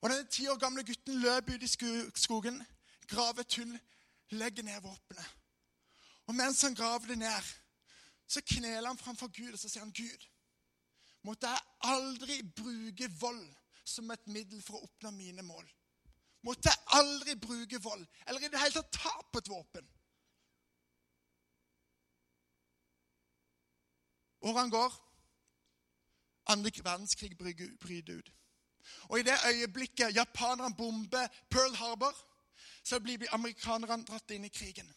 Og 0.02 0.10
denne 0.10 0.26
ti 0.26 0.48
år 0.50 0.58
gamle 0.58 0.82
gutten 0.84 1.20
løp 1.22 1.50
ut 1.54 1.62
i 1.62 1.70
skogen, 2.18 2.58
graver 3.06 3.44
et 3.44 3.54
hull, 3.54 3.78
legger 4.34 4.66
ned 4.66 4.80
våpenet. 4.82 5.28
Og 6.26 6.34
mens 6.34 6.62
han 6.62 6.74
graver 6.74 7.06
det 7.06 7.18
ned, 7.18 7.50
så 8.26 8.42
kneler 8.46 8.88
han 8.88 8.98
framfor 8.98 9.30
Gud 9.36 9.52
og 9.52 9.58
så 9.58 9.68
sier 9.68 9.84
han, 9.84 9.94
Gud, 9.94 10.26
måtte 11.22 11.50
jeg 11.50 11.60
aldri 11.92 12.40
bruke 12.56 13.10
vold 13.20 13.46
som 13.84 14.10
et 14.10 14.26
middel 14.26 14.62
for 14.62 14.78
å 14.78 14.88
oppnå 14.88 15.10
mine 15.14 15.42
mål. 15.46 15.66
Måtte 16.42 16.72
jeg 16.72 16.98
aldri 16.98 17.36
bruke 17.38 17.78
vold, 17.82 18.02
eller 18.26 18.42
i 18.42 18.50
det 18.50 18.58
hele 18.58 18.74
tatt 18.74 18.94
ta 18.98 19.14
på 19.30 19.38
et 19.38 19.50
våpen. 19.50 19.90
Årene 24.42 24.74
går. 24.74 24.94
Andre 26.50 26.72
verdenskrig 26.82 27.36
bryter 27.38 28.16
ut. 28.18 28.32
Og 29.08 29.18
i 29.18 29.22
det 29.22 29.38
øyeblikket 29.46 30.14
japanerne 30.14 30.76
bomber 30.76 31.28
Pearl 31.50 31.74
Harbor, 31.74 32.16
så 32.84 33.00
blir 33.00 33.34
amerikanerne 33.34 34.04
dratt 34.04 34.30
inn 34.30 34.44
i 34.44 34.48
krigen. 34.48 34.94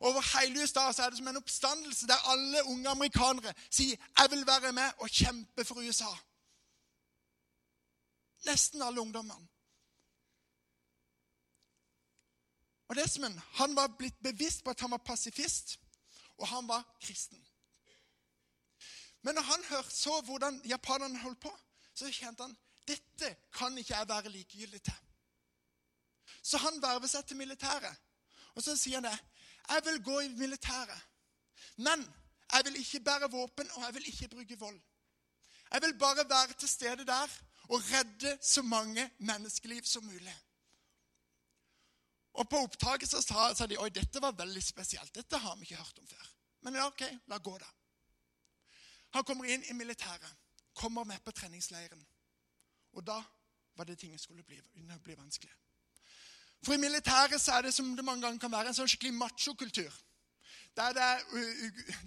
Over 0.00 0.38
hele 0.38 0.62
USA 0.62 0.80
er 0.80 1.10
det 1.10 1.18
som 1.18 1.28
en 1.28 1.36
oppstandelse 1.36 2.06
der 2.06 2.30
alle 2.30 2.64
unge 2.64 2.88
amerikanere 2.88 3.54
sier 3.70 3.96
'Jeg 4.18 4.30
vil 4.30 4.46
være 4.46 4.72
med 4.72 4.92
og 4.98 5.08
kjempe 5.08 5.64
for 5.64 5.74
USA'. 5.74 6.16
Nesten 8.46 8.82
alle 8.82 9.00
ungdommene. 9.00 9.48
Og 12.88 12.96
Desmond 12.96 13.40
han 13.52 13.76
var 13.76 13.96
blitt 13.98 14.22
bevisst 14.22 14.64
på 14.64 14.70
at 14.70 14.80
han 14.80 14.90
var 14.90 15.02
pasifist, 15.06 15.80
og 16.38 16.48
han 16.48 16.68
var 16.68 16.96
kristen. 17.00 17.46
Men 19.22 19.34
når 19.34 19.42
han 19.42 19.64
hørte, 19.64 19.90
så 19.90 20.20
hvordan 20.20 20.62
japanerne 20.64 21.18
holdt 21.18 21.40
på, 21.40 21.58
så 21.94 22.10
kjente 22.12 22.42
han 22.42 22.56
dette 22.88 23.30
kan 23.56 23.78
ikke 23.78 23.94
jeg 23.96 24.08
være 24.08 24.32
likegyldig 24.32 24.82
til. 24.82 24.98
Så 26.42 26.58
han 26.60 26.82
verver 26.82 27.08
seg 27.08 27.24
til 27.26 27.38
militæret. 27.40 27.96
Og 28.54 28.62
så 28.62 28.76
sier 28.76 29.00
han 29.00 29.08
det. 29.08 29.18
Jeg 29.68 29.84
vil 29.86 30.02
gå 30.04 30.18
i 30.20 30.28
militæret. 30.28 31.00
Men 31.76 32.04
jeg 32.52 32.64
vil 32.64 32.76
ikke 32.76 33.00
bære 33.00 33.30
våpen, 33.30 33.70
og 33.70 33.82
jeg 33.82 33.94
vil 33.94 34.08
ikke 34.08 34.28
bruke 34.28 34.58
vold. 34.58 34.80
Jeg 35.72 35.82
vil 35.82 35.98
bare 35.98 36.28
være 36.28 36.52
til 36.52 36.68
stede 36.68 37.06
der 37.06 37.38
og 37.68 37.80
redde 37.92 38.38
så 38.42 38.62
mange 38.62 39.10
menneskeliv 39.18 39.82
som 39.84 40.04
mulig. 40.04 40.36
Og 42.34 42.48
På 42.48 42.56
opptaket 42.66 43.08
så 43.08 43.22
sa, 43.22 43.54
sa 43.54 43.66
de 43.66 43.78
oi, 43.78 43.88
dette 43.88 44.22
var 44.22 44.34
veldig 44.36 44.62
spesielt. 44.62 45.14
Dette 45.14 45.38
har 45.38 45.56
vi 45.56 45.62
ikke 45.62 45.76
hørt 45.76 45.98
om 45.98 46.06
før. 46.06 46.30
Men 46.60 46.74
ja, 46.74 46.86
ok, 46.86 47.02
la 47.26 47.38
gå, 47.38 47.58
da. 47.58 47.68
Han 49.14 49.24
kommer 49.24 49.44
inn 49.44 49.64
i 49.70 49.76
militæret, 49.78 50.30
kommer 50.74 51.04
med 51.04 51.20
på 51.24 51.30
treningsleiren. 51.30 52.06
Og 52.92 53.06
da 53.06 53.20
var 53.76 53.84
det 53.84 53.98
ting 53.98 54.20
skulle 54.20 54.42
bli, 54.42 54.60
bli 55.02 55.14
vanskelig. 55.18 55.52
For 56.64 56.74
i 56.74 56.80
militæret 56.80 57.40
så 57.40 57.52
er 57.52 57.62
det 57.62 57.74
som 57.74 57.96
det 57.96 58.04
mange 58.04 58.22
ganger 58.22 58.40
kan 58.40 58.52
være, 58.52 58.68
en 58.72 58.76
sånn 58.76 58.88
skikkelig 58.88 59.14
machokultur. 59.18 59.92
Der 60.76 60.92
det 60.92 61.02
er 61.02 61.20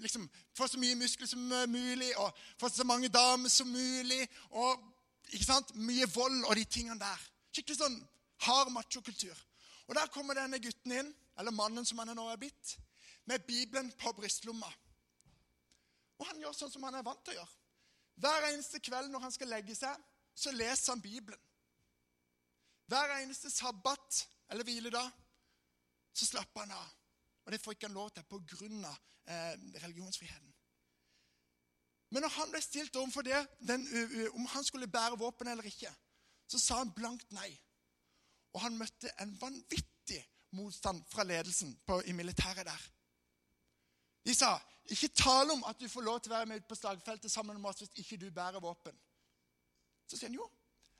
liksom, 0.03 0.29
Få 0.57 0.67
så 0.67 0.79
mye 0.81 0.95
muskler 0.95 1.27
som 1.27 1.39
mulig, 1.69 2.17
og 2.17 2.37
få 2.59 2.69
så 2.69 2.83
mange 2.83 3.07
damer 3.07 3.49
som 3.49 3.67
mulig. 3.67 4.27
Og 4.49 4.81
ikke 5.29 5.45
sant, 5.45 5.75
mye 5.75 6.07
vold 6.09 6.45
og 6.45 6.55
de 6.55 6.63
tingene 6.65 6.99
der. 6.99 7.27
Skikkelig 7.53 7.77
sånn 7.77 7.99
hard 8.47 8.71
machokultur. 8.73 9.37
Og 9.87 9.95
der 9.95 10.09
kommer 10.11 10.35
denne 10.35 10.59
gutten 10.59 10.95
inn, 10.97 11.13
eller 11.37 11.53
mannen 11.53 11.85
som 11.85 11.99
han 12.01 12.15
nå 12.17 12.25
er 12.31 12.41
blitt, 12.41 12.73
med 13.29 13.45
Bibelen 13.45 13.91
på 13.99 14.11
brystlomma. 14.17 14.71
Og 16.17 16.25
han 16.31 16.41
gjør 16.41 16.55
sånn 16.57 16.73
som 16.73 16.87
han 16.87 16.97
er 16.97 17.05
vant 17.05 17.21
til 17.23 17.35
å 17.35 17.39
gjøre. 17.41 17.56
Hver 18.17 18.47
eneste 18.51 18.81
kveld 18.81 19.11
når 19.13 19.27
han 19.27 19.33
skal 19.33 19.51
legge 19.53 19.75
seg, 19.77 19.93
så 20.37 20.53
leser 20.53 20.93
han 20.93 21.01
Bibelen. 21.01 21.41
Hver 22.87 23.17
eneste 23.19 23.51
sabbat 23.51 24.23
eller 24.49 24.63
hviledag, 24.63 25.09
så 26.13 26.25
slapper 26.25 26.65
han 26.65 26.77
av. 26.77 26.93
Og 27.45 27.53
det 27.53 27.61
får 27.61 27.75
ikke 27.75 27.89
han 27.89 27.97
lov 27.97 28.09
til 28.15 28.25
pga. 28.27 28.93
Eh, 29.27 29.55
religionsfriheten. 29.83 30.53
Men 32.09 32.23
når 32.23 32.31
han 32.31 32.51
ble 32.51 32.61
stilt 32.63 32.95
overfor 32.95 33.25
det, 33.27 33.39
den, 33.59 33.83
om 34.31 34.45
han 34.45 34.63
skulle 34.63 34.87
bære 34.87 35.17
våpen 35.19 35.49
eller 35.51 35.67
ikke, 35.67 35.91
så 36.47 36.59
sa 36.59 36.77
han 36.79 36.93
blankt 36.95 37.33
nei. 37.35 37.49
Og 38.55 38.61
han 38.63 38.77
møtte 38.79 39.11
en 39.19 39.33
vanvittig 39.41 40.21
motstand 40.55 41.03
fra 41.11 41.25
ledelsen 41.27 41.75
på, 41.85 41.99
i 42.07 42.15
militæret 42.15 42.65
der. 42.69 42.85
De 44.23 44.35
sa 44.35 44.53
ikke 44.93 45.09
tale 45.19 45.53
om 45.53 45.63
at 45.67 45.79
du 45.79 45.87
får 45.89 46.05
lov 46.05 46.19
til 46.21 46.31
å 46.31 46.37
være 46.37 46.49
med 46.53 46.67
på 46.67 46.75
slagfeltet 46.77 47.31
sammen 47.31 47.59
med 47.59 47.69
oss 47.71 47.83
hvis 47.83 48.03
ikke 48.03 48.19
du 48.21 48.29
bærer 48.31 48.63
våpen. 48.63 48.95
Så 50.07 50.15
sier 50.15 50.29
han 50.29 50.37
jo, 50.39 50.47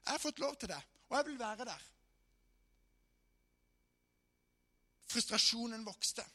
jeg 0.04 0.12
har 0.12 0.24
fått 0.24 0.42
lov 0.44 0.56
til 0.60 0.72
det, 0.72 0.80
og 1.08 1.18
jeg 1.18 1.28
vil 1.30 1.40
være 1.40 1.68
der. 1.68 1.86
Frustrasjonen 5.08 5.86
vokste. 5.88 6.26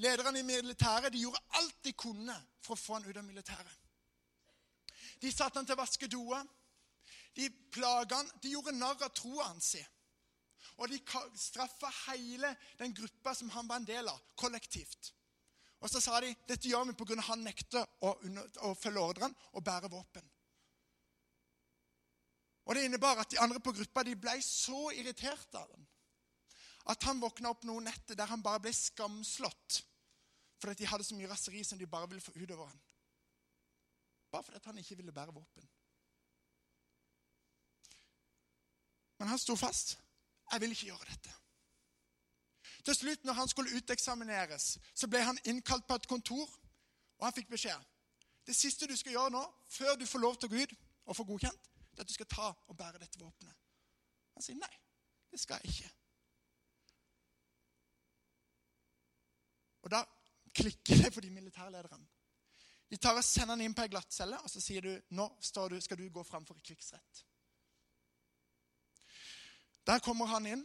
Lederne 0.00 0.40
i 0.40 0.46
militæret 0.46 1.12
de 1.12 1.22
gjorde 1.22 1.42
alt 1.60 1.80
de 1.84 1.92
kunne 1.92 2.34
for 2.64 2.74
å 2.74 2.80
få 2.80 2.96
han 2.96 3.06
ut 3.06 3.16
av 3.16 3.26
militæret. 3.26 3.74
De 5.22 5.32
satte 5.32 5.60
han 5.60 5.66
til 5.68 5.76
å 5.76 5.82
vaske 5.82 6.08
doer. 6.10 6.42
De 7.36 7.48
plaga 7.72 8.18
han. 8.18 8.30
De 8.42 8.50
gjorde 8.54 8.74
narr 8.74 9.04
av 9.04 9.12
troa 9.14 9.50
hans. 9.50 9.74
Og 10.80 10.90
de 10.90 10.98
straffa 11.38 11.90
hele 12.08 12.50
den 12.80 12.94
gruppa 12.96 13.34
som 13.36 13.52
han 13.54 13.68
var 13.68 13.82
en 13.82 13.88
del 13.88 14.08
av, 14.10 14.18
kollektivt. 14.40 15.12
Og 15.84 15.90
så 15.92 16.00
sa 16.00 16.16
de 16.24 16.32
dette 16.48 16.68
gjør 16.70 16.88
vi 16.88 16.96
pga. 16.96 17.20
han 17.28 17.44
nekter 17.44 17.84
å, 18.00 18.14
å 18.68 18.74
følge 18.74 19.00
ordrene 19.00 19.34
og 19.52 19.64
bære 19.64 19.90
våpen. 19.92 20.30
Og 22.64 22.74
Det 22.74 22.84
innebar 22.86 23.20
at 23.20 23.30
de 23.30 23.38
andre 23.38 23.60
på 23.60 23.74
gruppa 23.76 24.02
de 24.02 24.16
ble 24.16 24.38
så 24.40 24.88
irritert 24.96 25.60
av 25.60 25.68
ham 25.68 25.84
at 26.92 27.04
han 27.08 27.20
våkna 27.20 27.52
opp 27.52 27.62
noen 27.64 27.86
netter 27.88 28.16
der 28.16 28.28
han 28.28 28.42
bare 28.44 28.60
ble 28.64 28.72
skamslått 28.76 29.80
fordi 30.60 30.82
de 30.82 30.88
hadde 30.88 31.04
så 31.04 31.16
mye 31.16 31.28
raseri 31.28 31.62
som 31.64 31.78
de 31.80 31.88
bare 31.88 32.08
ville 32.08 32.24
få 32.24 32.32
utover 32.36 32.68
ham. 32.70 32.80
Bare 34.32 34.46
fordi 34.46 34.60
han 34.64 34.78
ikke 34.80 34.96
ville 34.96 35.12
bære 35.12 35.34
våpen. 35.36 35.66
Men 39.18 39.28
han 39.28 39.38
sto 39.38 39.56
fast. 39.56 39.98
'Jeg 40.50 40.60
vil 40.60 40.72
ikke 40.72 40.86
gjøre 40.86 41.10
dette'. 41.10 41.43
Til 42.84 42.94
slutt, 42.94 43.24
når 43.24 43.32
han 43.32 43.48
skulle 43.48 43.76
uteksamineres, 43.76 44.78
så 44.94 45.08
ble 45.08 45.22
han 45.24 45.38
innkalt 45.44 45.86
på 45.88 45.96
et 45.96 46.08
kontor, 46.08 46.48
og 47.18 47.26
han 47.26 47.32
fikk 47.32 47.48
beskjed. 47.48 47.90
Det 48.44 48.56
siste 48.56 48.86
du 48.86 48.96
skal 48.96 49.16
gjøre 49.16 49.32
nå, 49.32 49.44
før 49.72 49.96
du 49.96 50.06
får 50.06 50.20
lov 50.20 50.36
til 50.36 50.52
ut 50.52 50.74
og 51.06 51.16
få 51.16 51.24
godkjent, 51.24 51.70
det 51.94 52.02
er 52.02 52.04
at 52.04 52.10
du 52.10 52.16
skal 52.16 52.28
ta 52.28 52.50
og 52.52 52.76
bære 52.76 53.00
dette 53.00 53.20
våpenet. 53.20 53.56
Han 54.34 54.44
sier 54.44 54.58
nei, 54.58 54.72
det 55.30 55.40
skal 55.40 55.62
jeg 55.62 55.72
ikke. 55.72 55.92
Og 59.84 59.92
da 59.92 60.02
klikker 60.54 61.04
det 61.04 61.12
for 61.14 61.24
de 61.24 61.30
militærlederne. 61.30 62.06
De 62.90 62.96
tar 63.00 63.16
og 63.16 63.24
sender 63.24 63.56
han 63.56 63.64
inn 63.64 63.74
på 63.74 63.84
ei 63.84 63.90
glattcelle, 63.92 64.36
og 64.44 64.50
så 64.50 64.60
sier 64.60 64.84
du 64.84 64.92
nå 65.16 65.28
du, 65.72 65.80
skal 65.80 65.98
du 65.98 66.04
gå 66.12 66.22
fram 66.22 66.44
for 66.46 66.60
krigsrett. 66.60 67.24
Der 69.84 70.00
kommer 70.04 70.26
han 70.26 70.46
inn, 70.46 70.62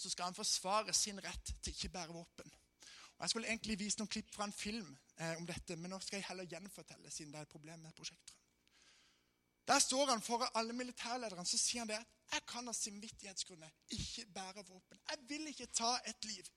så 0.00 0.10
skal 0.10 0.30
han 0.30 0.36
forsvare 0.36 0.94
sin 0.96 1.20
rett 1.20 1.54
til 1.60 1.74
ikke 1.74 1.92
bære 1.92 2.16
våpen. 2.16 2.52
Og 3.20 3.24
Jeg 3.24 3.30
skulle 3.30 3.48
egentlig 3.48 3.78
vise 3.78 4.00
noen 4.00 4.08
klipp 4.08 4.30
fra 4.32 4.46
en 4.48 4.56
film 4.56 4.88
eh, 5.20 5.34
om 5.36 5.46
dette, 5.48 5.76
men 5.76 5.92
nå 5.92 5.98
skal 6.00 6.20
jeg 6.20 6.28
heller 6.30 6.48
gjenfortelle, 6.48 7.10
siden 7.12 7.34
det 7.34 7.42
er 7.42 7.48
et 7.48 7.52
problem 7.52 7.82
med 7.84 7.96
prosjektoren. 7.96 8.38
Der 9.68 9.78
står 9.78 10.08
han 10.10 10.22
foran 10.24 10.56
alle 10.58 10.72
militærlederne 10.72 11.44
så 11.46 11.58
sier 11.60 11.84
han 11.84 11.90
det 11.92 11.98
at 12.00 12.32
jeg 12.32 12.46
kan 12.48 12.70
av 12.70 12.74
samvittighetsgrunner 12.74 13.74
ikke 13.94 14.24
bære 14.34 14.64
våpen. 14.66 14.98
Jeg 15.10 15.20
vil 15.28 15.46
ikke 15.52 15.68
ta 15.76 15.92
et 16.08 16.24
liv. 16.24 16.48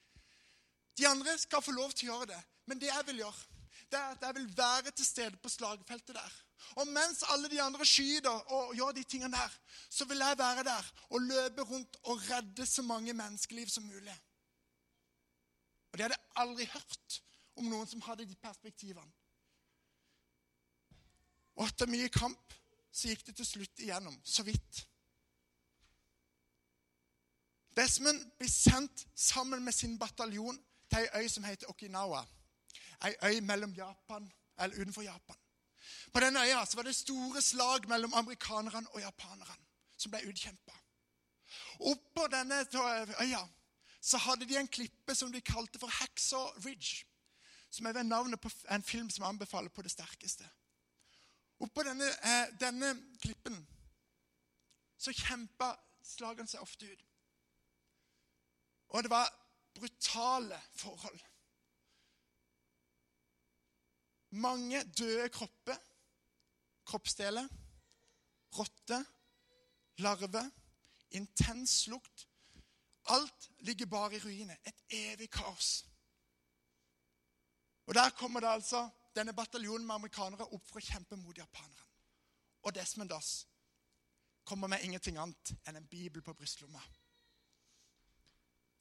De 0.97 1.07
andre 1.07 1.35
skal 1.37 1.61
få 1.61 1.75
lov 1.75 1.91
til 1.91 2.09
å 2.09 2.13
gjøre 2.13 2.31
det. 2.31 2.39
Men 2.65 2.79
det 2.79 2.89
jeg 2.89 3.07
vil 3.09 3.21
gjøre, 3.25 3.59
det 3.91 3.99
er 3.99 4.15
at 4.15 4.25
jeg 4.25 4.35
vil 4.39 4.49
være 4.57 4.91
til 4.91 5.05
stede 5.05 5.41
på 5.43 5.51
slagfeltet 5.51 6.15
der. 6.15 6.39
Og 6.75 6.87
mens 6.87 7.23
alle 7.33 7.49
de 7.49 7.61
andre 7.61 7.85
skyter 7.85 8.53
og 8.55 8.75
gjør 8.75 8.91
de 8.91 9.03
tingene 9.03 9.37
der, 9.37 9.57
så 9.89 10.05
vil 10.05 10.17
jeg 10.17 10.37
være 10.37 10.63
der 10.63 10.91
og 11.09 11.21
løpe 11.21 11.61
rundt 11.61 11.97
og 12.03 12.21
redde 12.29 12.65
så 12.65 12.81
mange 12.81 13.13
menneskeliv 13.13 13.67
som 13.67 13.83
mulig. 13.83 14.17
Og 15.91 15.97
det 15.97 16.03
hadde 16.03 16.15
jeg 16.15 16.31
aldri 16.35 16.65
hørt 16.65 17.21
om 17.55 17.69
noen 17.69 17.87
som 17.87 18.01
hadde 18.01 18.25
de 18.25 18.35
perspektivene. 18.35 19.11
Og 21.55 21.67
etter 21.67 21.89
mye 21.89 22.09
kamp 22.09 22.55
så 22.93 23.09
gikk 23.09 23.27
det 23.27 23.35
til 23.37 23.45
slutt 23.45 23.81
igjennom, 23.85 24.15
så 24.25 24.45
vidt. 24.45 24.87
Desmond 27.77 28.21
blir 28.37 28.49
sendt 28.49 29.07
sammen 29.15 29.63
med 29.65 29.73
sin 29.73 29.97
bataljon 29.99 30.57
til 30.89 31.05
ei 31.05 31.23
øy 31.23 31.29
som 31.29 31.45
heter 31.45 31.69
Okinawa. 31.69 32.21
Ei 33.05 33.13
øy 33.29 33.39
mellom 33.41 33.73
Japan, 33.73 34.31
eller 34.59 34.81
utenfor 34.81 35.01
Japan. 35.01 35.42
På 36.13 36.19
denne 36.19 36.43
øya 36.45 36.65
var 36.75 36.83
det 36.83 36.95
store 36.95 37.41
slag 37.41 37.87
mellom 37.89 38.13
amerikanerne 38.13 38.89
og 38.89 39.01
japanerne 39.01 39.55
som 39.97 40.11
ble 40.11 40.21
utkjempa. 40.29 40.75
Oppå 41.79 42.27
denne 42.31 42.61
øya 43.21 43.41
så 44.01 44.17
hadde 44.17 44.45
de 44.45 44.57
en 44.59 44.67
klippe 44.67 45.15
som 45.15 45.31
de 45.31 45.41
kalte 45.41 45.79
for 45.79 45.87
Hacksaw 45.87 46.65
Ridge. 46.65 47.05
Som 47.69 47.85
er 47.85 47.93
ved 47.93 48.03
navnet 48.03 48.41
på 48.41 48.49
en 48.69 48.83
film 48.83 49.09
som 49.09 49.25
anbefaler 49.25 49.69
på 49.69 49.81
det 49.81 49.91
sterkeste. 49.91 50.49
Oppå 51.59 51.83
denne, 51.83 52.05
eh, 52.05 52.51
denne 52.59 52.93
klippen 53.21 53.67
så 54.97 55.11
kjempa 55.11 55.71
slagene 56.03 56.47
seg 56.47 56.61
ofte 56.61 56.85
ut. 56.85 57.05
Og 58.93 59.03
det 59.03 59.09
var 59.09 59.31
brutale 59.73 60.59
forhold. 60.75 61.19
Mange 64.29 64.83
døde 64.83 65.29
kropper, 65.29 65.77
kroppsdeler, 66.85 67.47
rotter, 68.57 69.03
larver, 69.97 70.49
intens 71.11 71.87
lukt. 71.87 72.27
Alt 73.05 73.49
ligger 73.59 73.85
bare 73.85 74.15
i 74.15 74.19
ruiner. 74.19 74.55
Et 74.65 74.83
evig 74.89 75.29
kaos. 75.29 75.85
Og 77.85 77.93
Der 77.93 78.09
kommer 78.09 78.39
det 78.39 78.47
altså 78.47 78.89
denne 79.15 79.33
bataljonen 79.33 79.87
med 79.87 79.95
amerikanere 79.95 80.47
opp 80.53 80.67
for 80.67 80.79
å 80.79 80.85
kjempe 80.85 81.17
mot 81.19 81.37
japanerne. 81.37 81.89
Og 82.63 82.75
Desmond 82.75 83.09
Doss 83.09 83.47
kommer 84.43 84.67
med 84.67 84.83
ingenting 84.83 85.17
annet 85.19 85.51
enn 85.67 85.75
en 85.75 85.87
bibel 85.87 86.23
på 86.23 86.33
brystlomma. 86.33 86.81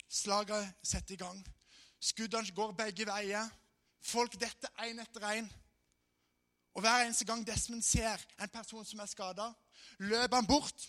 Slaget 0.08 0.74
setter 0.82 1.14
i 1.14 1.18
gang. 1.18 1.42
Skuddene 2.00 2.54
går 2.54 2.72
begge 2.78 3.06
veier. 3.06 3.50
Folk 4.02 4.34
detter 4.40 4.70
én 4.86 5.00
etter 5.02 5.26
én. 5.30 5.50
Og 6.72 6.80
hver 6.80 7.04
eneste 7.04 7.24
gang 7.28 7.46
Desmond 7.46 7.82
ser 7.84 8.20
en 8.40 8.48
person 8.48 8.84
som 8.84 9.00
er 9.00 9.10
skada, 9.10 9.50
løper 9.98 10.36
han 10.36 10.46
bort 10.46 10.88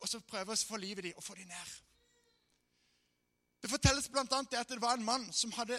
og 0.00 0.08
så 0.08 0.20
prøver 0.20 0.52
han 0.52 0.54
å 0.54 0.68
få 0.68 0.78
livet 0.80 1.08
i 1.08 1.14
og 1.16 1.24
få 1.24 1.34
dem 1.34 1.48
ned. 1.50 1.74
Det 3.62 3.70
fortelles 3.72 4.08
bl.a. 4.12 4.22
at 4.22 4.68
det 4.68 4.80
var 4.82 4.96
en 4.96 5.04
mann 5.04 5.24
som 5.32 5.52
hadde 5.56 5.78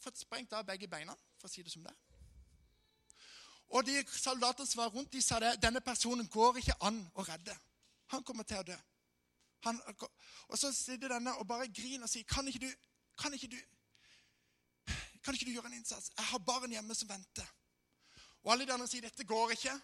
fått 0.00 0.18
sprengt 0.18 0.52
av 0.56 0.66
begge 0.66 0.88
beina, 0.88 1.14
for 1.38 1.48
å 1.48 1.52
si 1.52 1.62
det 1.62 1.72
som 1.72 1.84
det. 1.84 1.94
Og 3.76 3.84
de 3.86 4.00
soldatene 4.08 4.68
som 4.68 4.80
var 4.80 4.92
rundt, 4.94 5.12
de 5.12 5.22
sa 5.22 5.38
det, 5.42 5.56
denne 5.62 5.82
personen 5.84 6.28
går 6.30 6.60
ikke 6.62 6.78
an 6.86 7.00
å 7.14 7.24
redde. 7.26 7.54
Han 8.14 8.24
kommer 8.26 8.46
til 8.46 8.62
å 8.62 8.66
dø. 8.66 8.76
Han, 9.66 9.80
og 10.48 10.58
så 10.58 10.70
sitter 10.72 11.10
denne 11.16 11.34
og 11.40 11.46
bare 11.48 11.66
griner 11.74 12.06
og 12.06 12.12
sier, 12.12 12.26
kan 12.30 12.46
ikke 12.46 12.62
du, 12.62 12.70
kan 13.18 13.34
ikke 13.34 13.50
du 13.50 13.58
kan 15.26 15.34
ikke 15.34 15.48
du 15.48 15.56
gjøre 15.56 15.72
en 15.72 15.80
innsats? 15.80 16.12
Jeg 16.14 16.28
har 16.30 16.42
barn 16.46 16.70
hjemme 16.70 16.94
som 16.94 17.10
venter. 17.10 17.48
Og 18.44 18.52
alle 18.54 18.66
de 18.66 18.72
andre 18.72 18.86
sier 18.86 19.02
dette 19.02 19.26
går 19.26 19.56
ikke. 19.56 19.74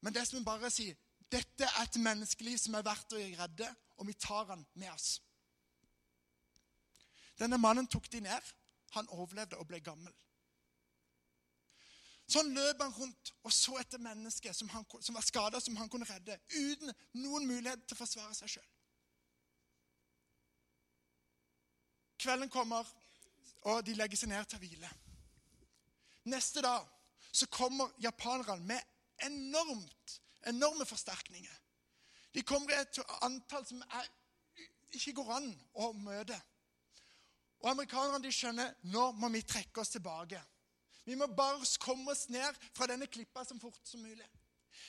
Men 0.00 0.16
det 0.16 0.24
som 0.28 0.44
bare 0.44 0.70
sier, 0.72 0.96
dette 1.32 1.68
er 1.68 1.82
et 1.82 2.00
menneskeliv 2.00 2.56
som 2.60 2.76
er 2.78 2.84
verdt 2.86 3.12
å 3.12 3.20
redde, 3.20 3.68
og 4.00 4.08
vi 4.08 4.16
tar 4.16 4.48
han 4.48 4.64
med 4.80 4.90
oss. 4.92 5.18
Denne 7.38 7.58
mannen 7.60 7.88
tok 7.90 8.08
de 8.12 8.22
ned. 8.24 8.52
Han 8.94 9.10
overlevde 9.12 9.58
og 9.58 9.66
ble 9.68 9.80
gammel. 9.84 10.12
Sånn 12.30 12.54
løp 12.56 12.80
han 12.80 12.94
rundt 12.96 13.32
og 13.44 13.52
så 13.52 13.76
etter 13.80 14.00
mennesker 14.00 14.54
som, 14.56 14.70
han, 14.72 14.86
som 15.04 15.16
var 15.16 15.26
skada, 15.26 15.60
som 15.60 15.76
han 15.76 15.90
kunne 15.92 16.08
redde, 16.08 16.38
uten 16.54 16.92
noen 17.20 17.44
mulighet 17.48 17.82
til 17.84 17.98
å 17.98 18.00
forsvare 18.00 18.32
seg 18.38 18.54
sjøl. 18.54 18.70
Kvelden 22.24 22.48
kommer, 22.48 22.88
og 23.64 23.84
de 23.86 23.96
legger 23.96 24.20
seg 24.20 24.30
ned 24.30 24.48
til 24.48 24.60
hvile. 24.62 24.90
Neste 26.30 26.62
dag 26.64 26.84
så 27.32 27.48
kommer 27.52 27.92
japanerne 28.02 28.64
med 28.66 28.80
enormt, 29.26 30.20
enorme 30.46 30.86
forsterkninger. 30.86 31.60
De 32.34 32.42
kommer 32.42 32.70
i 32.72 32.80
et 32.82 33.00
antall 33.22 33.66
som 33.66 33.82
er, 33.82 34.08
ikke 34.94 35.14
går 35.20 35.32
an 35.36 35.50
å 35.74 35.92
møte. 35.96 36.36
Og 37.62 37.70
Amerikanerne 37.70 38.22
de 38.24 38.32
skjønner 38.34 38.74
nå 38.92 39.10
må 39.18 39.30
vi 39.32 39.42
trekke 39.42 39.80
oss 39.80 39.94
tilbake. 39.94 40.40
Vi 41.04 41.16
må 41.20 41.28
bare 41.36 41.64
komme 41.80 42.12
oss 42.12 42.28
ned 42.32 42.56
fra 42.76 42.88
denne 42.88 43.08
klippa 43.08 43.44
så 43.44 43.56
fort 43.60 43.80
som 43.88 44.02
mulig. 44.04 44.26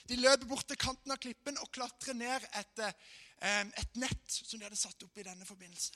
De 0.10 0.18
løper 0.20 0.48
bort 0.48 0.68
til 0.68 0.80
kanten 0.80 1.12
av 1.14 1.20
klippen 1.22 1.58
og 1.62 1.72
klatrer 1.76 2.18
ned 2.18 2.44
etter 2.60 2.92
eh, 2.92 3.64
et 3.66 4.00
nett 4.02 4.26
som 4.28 4.60
de 4.60 4.66
hadde 4.68 4.80
satt 4.80 5.04
opp 5.06 5.18
i 5.18 5.26
denne 5.26 5.48
forbindelse. 5.48 5.96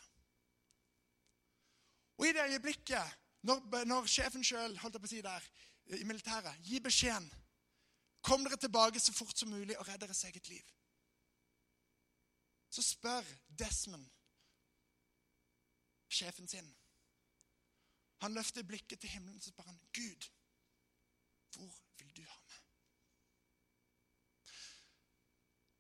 Og 2.20 2.28
i 2.28 2.34
det 2.36 2.46
øyeblikket, 2.52 3.18
når, 3.48 3.86
når 3.88 4.08
sjefen 4.12 4.44
sjøl 4.44 4.76
si 5.08 5.22
i 6.00 6.04
militæret, 6.04 6.60
gir 6.64 6.84
beskjeden 6.84 7.32
Kom 8.22 8.44
dere 8.44 8.58
tilbake 8.60 9.00
så 9.00 9.14
fort 9.16 9.38
som 9.40 9.50
mulig 9.50 9.78
og 9.80 9.88
redd 9.88 10.02
deres 10.04 10.24
eget 10.28 10.50
liv. 10.50 10.66
Så 12.70 12.84
spør 12.84 13.24
Desmond 13.60 14.10
sjefen 16.10 16.48
sin. 16.48 16.68
Han 18.22 18.34
løfter 18.34 18.64
blikket 18.64 19.00
til 19.00 19.10
himmelen 19.10 19.38
og 19.40 19.44
spør 19.44 19.64
han, 19.64 19.80
Gud, 19.96 20.28
hvor 21.56 21.72
vil 22.00 22.12
du 22.18 22.24
ha 22.28 22.40
meg? 22.42 22.60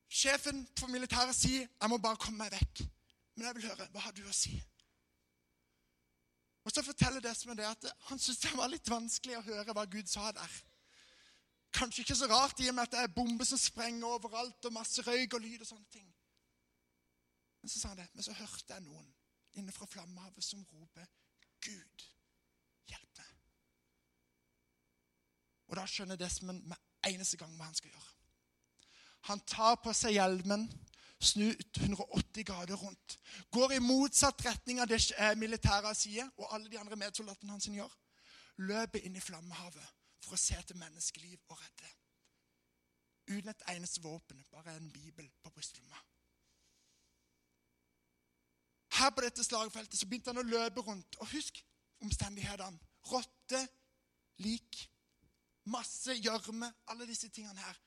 Sjefen 0.08 0.68
for 0.80 0.88
militæret 0.88 1.36
sier, 1.36 1.68
'Jeg 1.68 1.90
må 1.90 1.98
bare 1.98 2.18
komme 2.18 2.38
meg 2.38 2.52
vekk.' 2.52 2.88
Men 3.36 3.46
jeg 3.46 3.56
vil 3.56 3.68
høre, 3.68 3.88
hva 3.92 4.00
har 4.00 4.12
du 4.12 4.24
å 4.28 4.32
si? 4.32 4.64
Og 6.70 6.74
så 6.74 6.84
forteller 6.86 7.20
Desmond 7.20 7.58
det 7.58 7.66
at 7.66 7.86
han 8.12 8.20
syntes 8.22 8.44
det 8.44 8.52
var 8.54 8.70
litt 8.70 8.90
vanskelig 8.92 9.40
å 9.40 9.46
høre 9.48 9.74
hva 9.74 9.88
Gud 9.90 10.06
sa 10.06 10.28
der. 10.38 10.58
Kanskje 11.74 12.04
ikke 12.04 12.18
så 12.20 12.28
rart 12.30 12.62
i 12.62 12.68
og 12.70 12.76
med 12.78 12.86
at 12.86 12.92
det 12.94 13.00
er 13.02 13.16
bomber 13.16 13.48
som 13.50 13.58
sprenger 13.58 14.06
overalt, 14.06 14.68
og 14.70 14.76
masse 14.76 15.02
røyk 15.02 15.34
og 15.34 15.42
lyd 15.42 15.64
og 15.64 15.70
sånne 15.70 15.90
ting. 15.90 16.06
Men 17.62 17.74
så 17.74 17.82
sa 17.82 17.90
han 17.90 17.98
det, 18.04 18.06
men 18.14 18.26
så 18.28 18.38
hørte 18.38 18.76
jeg 18.76 18.86
noen 18.86 19.10
inne 19.58 19.74
fra 19.74 19.90
flammehavet 19.90 20.46
som 20.46 20.62
roper 20.70 21.10
'Gud, 21.66 22.06
hjelp 22.94 23.18
meg'. 23.18 23.34
Og 25.74 25.76
da 25.82 25.88
skjønner 25.90 26.22
Desmond 26.22 26.70
med 26.70 26.78
eneste 27.10 27.42
gang 27.42 27.58
hva 27.58 27.72
han 27.72 27.82
skal 27.82 27.96
gjøre. 27.96 28.14
Han 29.34 29.42
tar 29.42 29.82
på 29.82 29.94
seg 29.94 30.20
hjelmen 30.20 30.70
snu 31.20 31.56
180 31.78 32.44
grader 32.44 32.76
rundt. 32.76 33.20
Går 33.52 33.72
i 33.72 33.80
motsatt 33.80 34.46
retning 34.46 34.80
av 34.80 34.88
det 34.88 35.02
eh, 35.18 35.36
militære 35.38 35.94
sier, 35.96 36.30
og 36.38 36.54
alle 36.56 36.70
de 36.72 36.80
andre 36.80 36.96
medsoldatene 36.96 37.52
hans 37.52 37.68
gjør. 37.68 37.96
Løper 38.58 39.04
inn 39.04 39.16
i 39.16 39.24
flammehavet 39.24 39.96
for 40.24 40.36
å 40.36 40.40
se 40.40 40.56
etter 40.60 40.80
menneskeliv 40.80 41.40
og 41.50 41.60
redde. 41.60 41.96
Uten 43.30 43.52
et 43.52 43.68
eneste 43.76 44.02
våpen, 44.02 44.46
bare 44.52 44.76
en 44.76 44.92
bibel 44.92 45.28
på 45.44 45.52
brystlomma. 45.54 46.00
Her 49.00 49.12
på 49.16 49.22
dette 49.22 49.44
slagfeltet 49.44 50.00
så 50.00 50.08
begynte 50.08 50.34
han 50.34 50.42
å 50.42 50.48
løpe 50.48 50.82
rundt. 50.82 51.20
Og 51.22 51.30
husk 51.36 51.62
omstendighetene. 52.04 52.80
Rotte, 53.12 53.62
lik, 54.44 54.80
masse 55.72 56.16
gjørme, 56.18 56.68
alle 56.92 57.08
disse 57.08 57.30
tingene 57.30 57.60
her. 57.60 57.78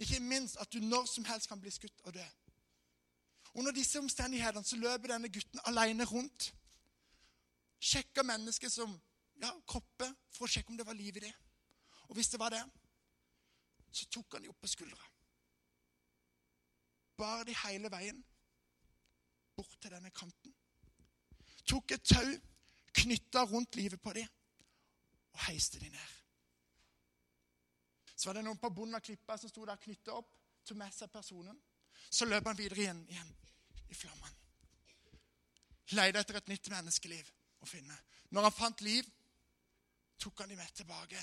Ikke 0.00 0.20
minst 0.20 0.56
at 0.60 0.72
du 0.72 0.80
når 0.80 1.06
som 1.08 1.24
helst 1.28 1.48
kan 1.48 1.60
bli 1.60 1.72
skutt 1.72 2.02
og 2.04 2.14
dø. 2.14 2.26
Under 3.54 3.72
disse 3.74 3.98
omstendighetene 3.98 4.64
så 4.64 4.78
løper 4.78 5.14
denne 5.14 5.30
gutten 5.32 5.62
alene 5.66 6.04
rundt. 6.06 6.50
Sjekker 7.80 8.22
mennesker 8.22 8.68
som 8.70 8.92
ja, 9.42 9.50
kropper 9.66 10.12
for 10.30 10.46
å 10.46 10.50
sjekke 10.50 10.70
om 10.70 10.78
det 10.78 10.86
var 10.86 10.98
liv 10.98 11.16
i 11.16 11.24
det. 11.24 11.32
Og 12.08 12.18
hvis 12.18 12.30
det 12.30 12.40
var 12.40 12.52
det, 12.54 12.62
så 13.90 14.06
tok 14.06 14.36
han 14.36 14.44
dem 14.44 14.52
opp 14.52 14.60
på 14.62 14.70
skuldra. 14.70 15.06
Bar 17.18 17.44
de 17.44 17.56
hele 17.64 17.90
veien 17.92 18.20
bort 19.56 19.76
til 19.80 19.92
denne 19.92 20.12
kanten. 20.14 20.54
Tok 21.68 21.92
et 21.96 22.06
tau, 22.06 22.30
knytta 23.02 23.44
rundt 23.50 23.76
livet 23.78 24.00
på 24.02 24.12
dem 24.16 24.28
og 25.30 25.42
heiste 25.46 25.78
dem 25.82 25.92
ned. 25.92 26.16
Så 28.16 28.28
var 28.28 28.38
det 28.38 28.44
noen 28.44 28.58
på 28.60 28.70
bunnen 28.74 28.98
av 28.98 29.04
klippa 29.04 29.36
som 29.38 29.50
sto 29.50 29.64
der 29.64 29.80
knytta 29.80 30.16
opp, 30.18 30.32
tok 30.66 30.76
med 30.80 30.92
seg 30.92 31.12
personen. 31.12 31.56
Så 32.10 32.26
løp 32.26 32.46
han 32.48 32.58
videre 32.58 32.84
igjen, 32.84 33.02
igjen 33.10 33.34
i 33.90 33.94
flammen. 33.98 34.36
Leide 35.98 36.22
etter 36.22 36.38
et 36.38 36.50
nytt 36.50 36.70
menneskeliv 36.70 37.30
å 37.60 37.68
finne. 37.68 37.96
Når 38.30 38.46
han 38.46 38.54
fant 38.54 38.82
liv, 38.86 39.06
tok 40.22 40.42
han 40.42 40.52
de 40.52 40.58
med 40.58 40.74
tilbake. 40.76 41.22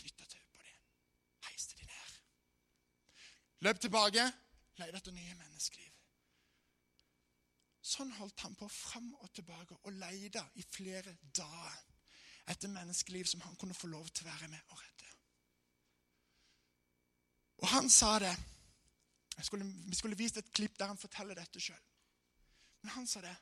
Knytta 0.00 0.28
tau 0.28 0.46
på 0.52 0.62
dem. 0.64 0.78
Heiste 1.48 1.76
de 1.78 1.88
ned. 1.88 2.14
Løp 3.66 3.82
tilbake, 3.84 4.24
leide 4.80 5.00
etter 5.00 5.16
nye 5.16 5.36
menneskeliv. 5.40 5.90
Sånn 7.84 8.14
holdt 8.16 8.40
han 8.46 8.54
på 8.56 8.68
fram 8.72 9.10
og 9.20 9.28
tilbake 9.36 9.76
og 9.82 9.98
leide 10.00 10.40
i 10.56 10.64
flere 10.64 11.12
dager 11.36 11.82
etter 12.48 12.72
menneskeliv 12.72 13.28
som 13.28 13.44
han 13.44 13.56
kunne 13.60 13.76
få 13.76 13.90
lov 13.92 14.08
til 14.08 14.24
å 14.24 14.30
være 14.30 14.48
med 14.52 14.72
og 14.72 14.80
redde. 14.80 15.10
Og 17.60 17.68
han 17.72 17.90
sa 17.92 18.16
det 18.24 18.32
skulle, 19.42 19.64
vi 19.64 19.94
skulle 19.94 20.16
vist 20.16 20.36
et 20.36 20.52
klipp 20.52 20.78
der 20.78 20.86
han 20.86 20.98
forteller 20.98 21.34
dette 21.34 21.60
sjøl. 21.60 21.80
Men 22.82 22.90
han 22.90 23.06
sa 23.06 23.20
det. 23.20 23.34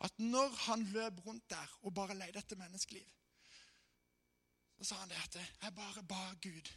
At 0.00 0.18
når 0.18 0.48
han 0.66 0.84
løp 0.94 1.26
rundt 1.26 1.50
der 1.50 1.78
og 1.82 1.94
bare 1.94 2.16
leide 2.16 2.38
etter 2.38 2.56
menneskeliv, 2.56 3.04
så 4.78 4.84
sa 4.84 4.94
han 4.94 5.08
det 5.08 5.16
at 5.16 5.36
jeg 5.36 5.74
bare 5.74 6.02
ba 6.02 6.34
Gud 6.42 6.70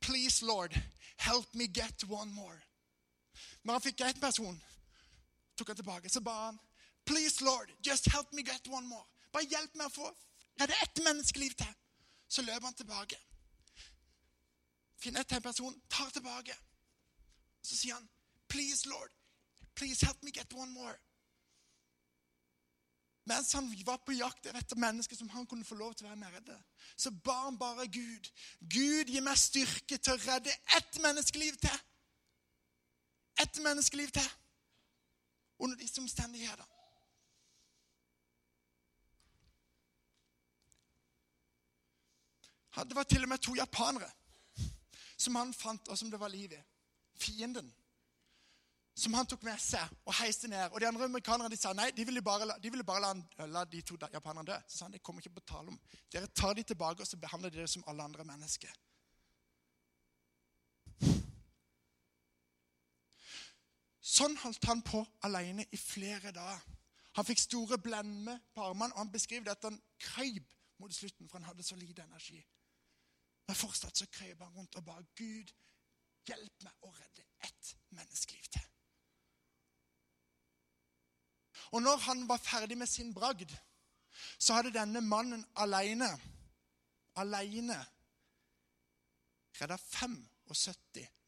Please, 0.00 0.44
Lord, 0.44 0.74
help 1.18 1.54
me 1.54 1.66
get 1.66 2.04
one 2.08 2.32
more. 2.32 2.60
Når 3.62 3.72
han 3.72 3.82
fikk 3.82 4.00
én 4.00 4.20
person, 4.20 4.62
tok 5.56 5.68
han 5.68 5.76
tilbake, 5.76 6.08
så 6.08 6.20
ba 6.20 6.34
han 6.46 6.58
Please, 7.04 7.44
Lord, 7.44 7.70
just 7.86 8.06
help 8.12 8.32
me 8.32 8.42
get 8.42 8.68
one 8.68 8.86
more. 8.86 9.04
Bare 9.32 9.48
hjelp 9.50 9.74
meg 9.74 9.86
å 9.90 9.94
få 9.94 10.10
redde 10.60 10.74
ett 10.82 11.02
menneskeliv 11.04 11.54
til. 11.58 11.74
Så 12.28 12.42
løp 12.42 12.62
han 12.62 12.74
tilbake. 12.74 13.18
finner 14.96 15.24
en 15.34 15.42
person, 15.42 15.82
tar 15.90 16.10
tilbake. 16.10 16.54
Så 17.62 17.76
sier 17.76 17.94
han, 17.94 18.08
'Please, 18.48 18.88
Lord, 18.88 19.10
please 19.74 20.06
help 20.06 20.22
me 20.22 20.30
get 20.30 20.52
one 20.52 20.72
more.' 20.72 20.98
Mens 23.24 23.52
han 23.52 23.84
var 23.86 23.96
på 23.96 24.12
jakt 24.12 24.46
etter 24.46 24.76
mennesker 24.76 25.16
som 25.16 25.28
han 25.28 25.46
kunne 25.46 25.64
få 25.64 25.74
lov 25.74 25.94
til 25.94 26.06
å 26.06 26.08
være 26.08 26.18
med 26.18 26.34
redde, 26.34 26.56
så 26.96 27.10
ba 27.10 27.36
han 27.44 27.58
bare 27.58 27.86
Gud. 27.86 28.30
Gud, 28.60 29.12
gi 29.14 29.20
meg 29.20 29.38
styrke 29.38 29.98
til 29.98 30.16
å 30.16 30.22
redde 30.24 30.50
ett 30.76 30.98
menneskeliv 31.02 31.56
til. 31.62 31.78
Ett 33.38 33.62
menneskeliv 33.62 34.10
til. 34.10 34.30
Under 35.58 35.78
disse 35.78 36.00
omstendigheter. 36.00 36.66
Det 42.82 42.96
var 42.96 43.04
til 43.04 43.22
og 43.22 43.28
med 43.28 43.38
to 43.38 43.54
japanere 43.54 44.10
som 45.16 45.34
han 45.34 45.54
fant, 45.54 45.88
og 45.88 45.98
som 45.98 46.10
det 46.10 46.20
var 46.20 46.28
liv 46.28 46.52
i. 46.52 46.62
Fienden 47.22 47.70
som 48.94 49.14
han 49.16 49.26
tok 49.26 49.44
med 49.46 49.60
seg 49.60 49.88
og 50.04 50.14
heiste 50.18 50.48
ned. 50.52 50.68
Og 50.72 50.80
De 50.80 50.86
andre 50.86 51.08
amerikanerne 51.08 51.50
de 51.52 51.58
sa 51.58 51.72
nei, 51.76 51.90
de 51.96 52.04
ville 52.04 52.22
bare, 52.22 52.48
de 52.60 52.70
ville 52.70 52.84
bare 52.84 53.00
la, 53.00 53.46
la, 53.48 53.64
de 53.64 53.80
to 53.80 53.96
japanerne 53.96 54.46
dø. 54.50 54.58
Så 54.68 54.78
sa 54.78 54.84
han 54.86 54.96
det 54.96 55.02
kommer 55.02 55.24
ikke 55.24 55.38
på 55.38 55.46
tale 55.48 55.72
om. 55.72 55.78
Dere 56.12 56.28
tar 56.28 56.54
de 56.54 56.64
tilbake 56.66 57.02
og 57.02 57.08
så 57.08 57.16
behandler 57.20 57.50
de 57.50 57.62
dere 57.62 57.72
som 57.72 57.84
alle 57.88 58.04
andre 58.04 58.26
mennesker. 58.28 58.74
Sånn 64.12 64.34
holdt 64.42 64.66
han 64.68 64.82
på 64.84 65.00
alene 65.24 65.64
i 65.72 65.78
flere 65.80 66.34
dager. 66.34 66.60
Han 67.16 67.26
fikk 67.28 67.40
store 67.40 67.78
blemmer 67.80 68.40
på 68.56 68.64
armene, 68.64 68.92
og 68.94 69.02
han 69.02 69.12
beskriver 69.12 69.46
det 69.46 69.54
at 69.54 69.66
han 69.68 69.78
krøyp 70.00 70.52
mot 70.80 70.92
slutten, 70.92 71.28
for 71.28 71.38
han 71.38 71.48
hadde 71.48 71.64
så 71.64 71.76
lite 71.76 72.04
energi. 72.04 72.40
Men 73.48 73.56
fortsatt 73.56 74.00
så 74.00 74.08
krøyp 74.12 74.40
han 74.40 74.52
rundt 74.56 74.76
og 74.80 74.84
ba 74.84 74.96
Gud, 75.16 75.52
hjelp 76.28 76.66
meg 76.66 76.86
å 76.86 76.92
redde 76.94 77.26
ett 77.46 77.72
menneskeliv 77.96 78.48
til. 78.52 78.68
Og 81.72 81.82
når 81.82 82.02
han 82.06 82.26
var 82.28 82.42
ferdig 82.42 82.76
med 82.78 82.90
sin 82.90 83.14
bragd, 83.16 83.52
så 84.38 84.58
hadde 84.58 84.74
denne 84.74 85.00
mannen 85.00 85.44
alene 85.56 86.10
alene 87.16 87.78
redda 89.60 89.78
75 89.78 90.28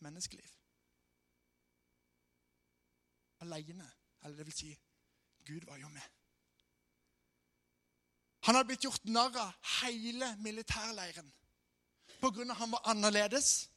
menneskeliv. 0.05 0.51
Alene. 3.45 3.91
Eller 4.25 4.37
det 4.37 4.47
vil 4.47 4.57
si, 4.57 4.71
Gud 5.45 5.65
var 5.69 5.77
jo 5.77 5.89
med. 5.89 6.07
Han 8.45 8.57
hadde 8.57 8.69
blitt 8.69 8.85
gjort 8.85 9.05
narr 9.09 9.37
av 9.41 9.71
hele 9.81 10.31
militærleiren 10.45 11.31
pga. 12.21 12.55
han 12.55 12.71
var 12.71 12.81
annerledes, 12.85 13.71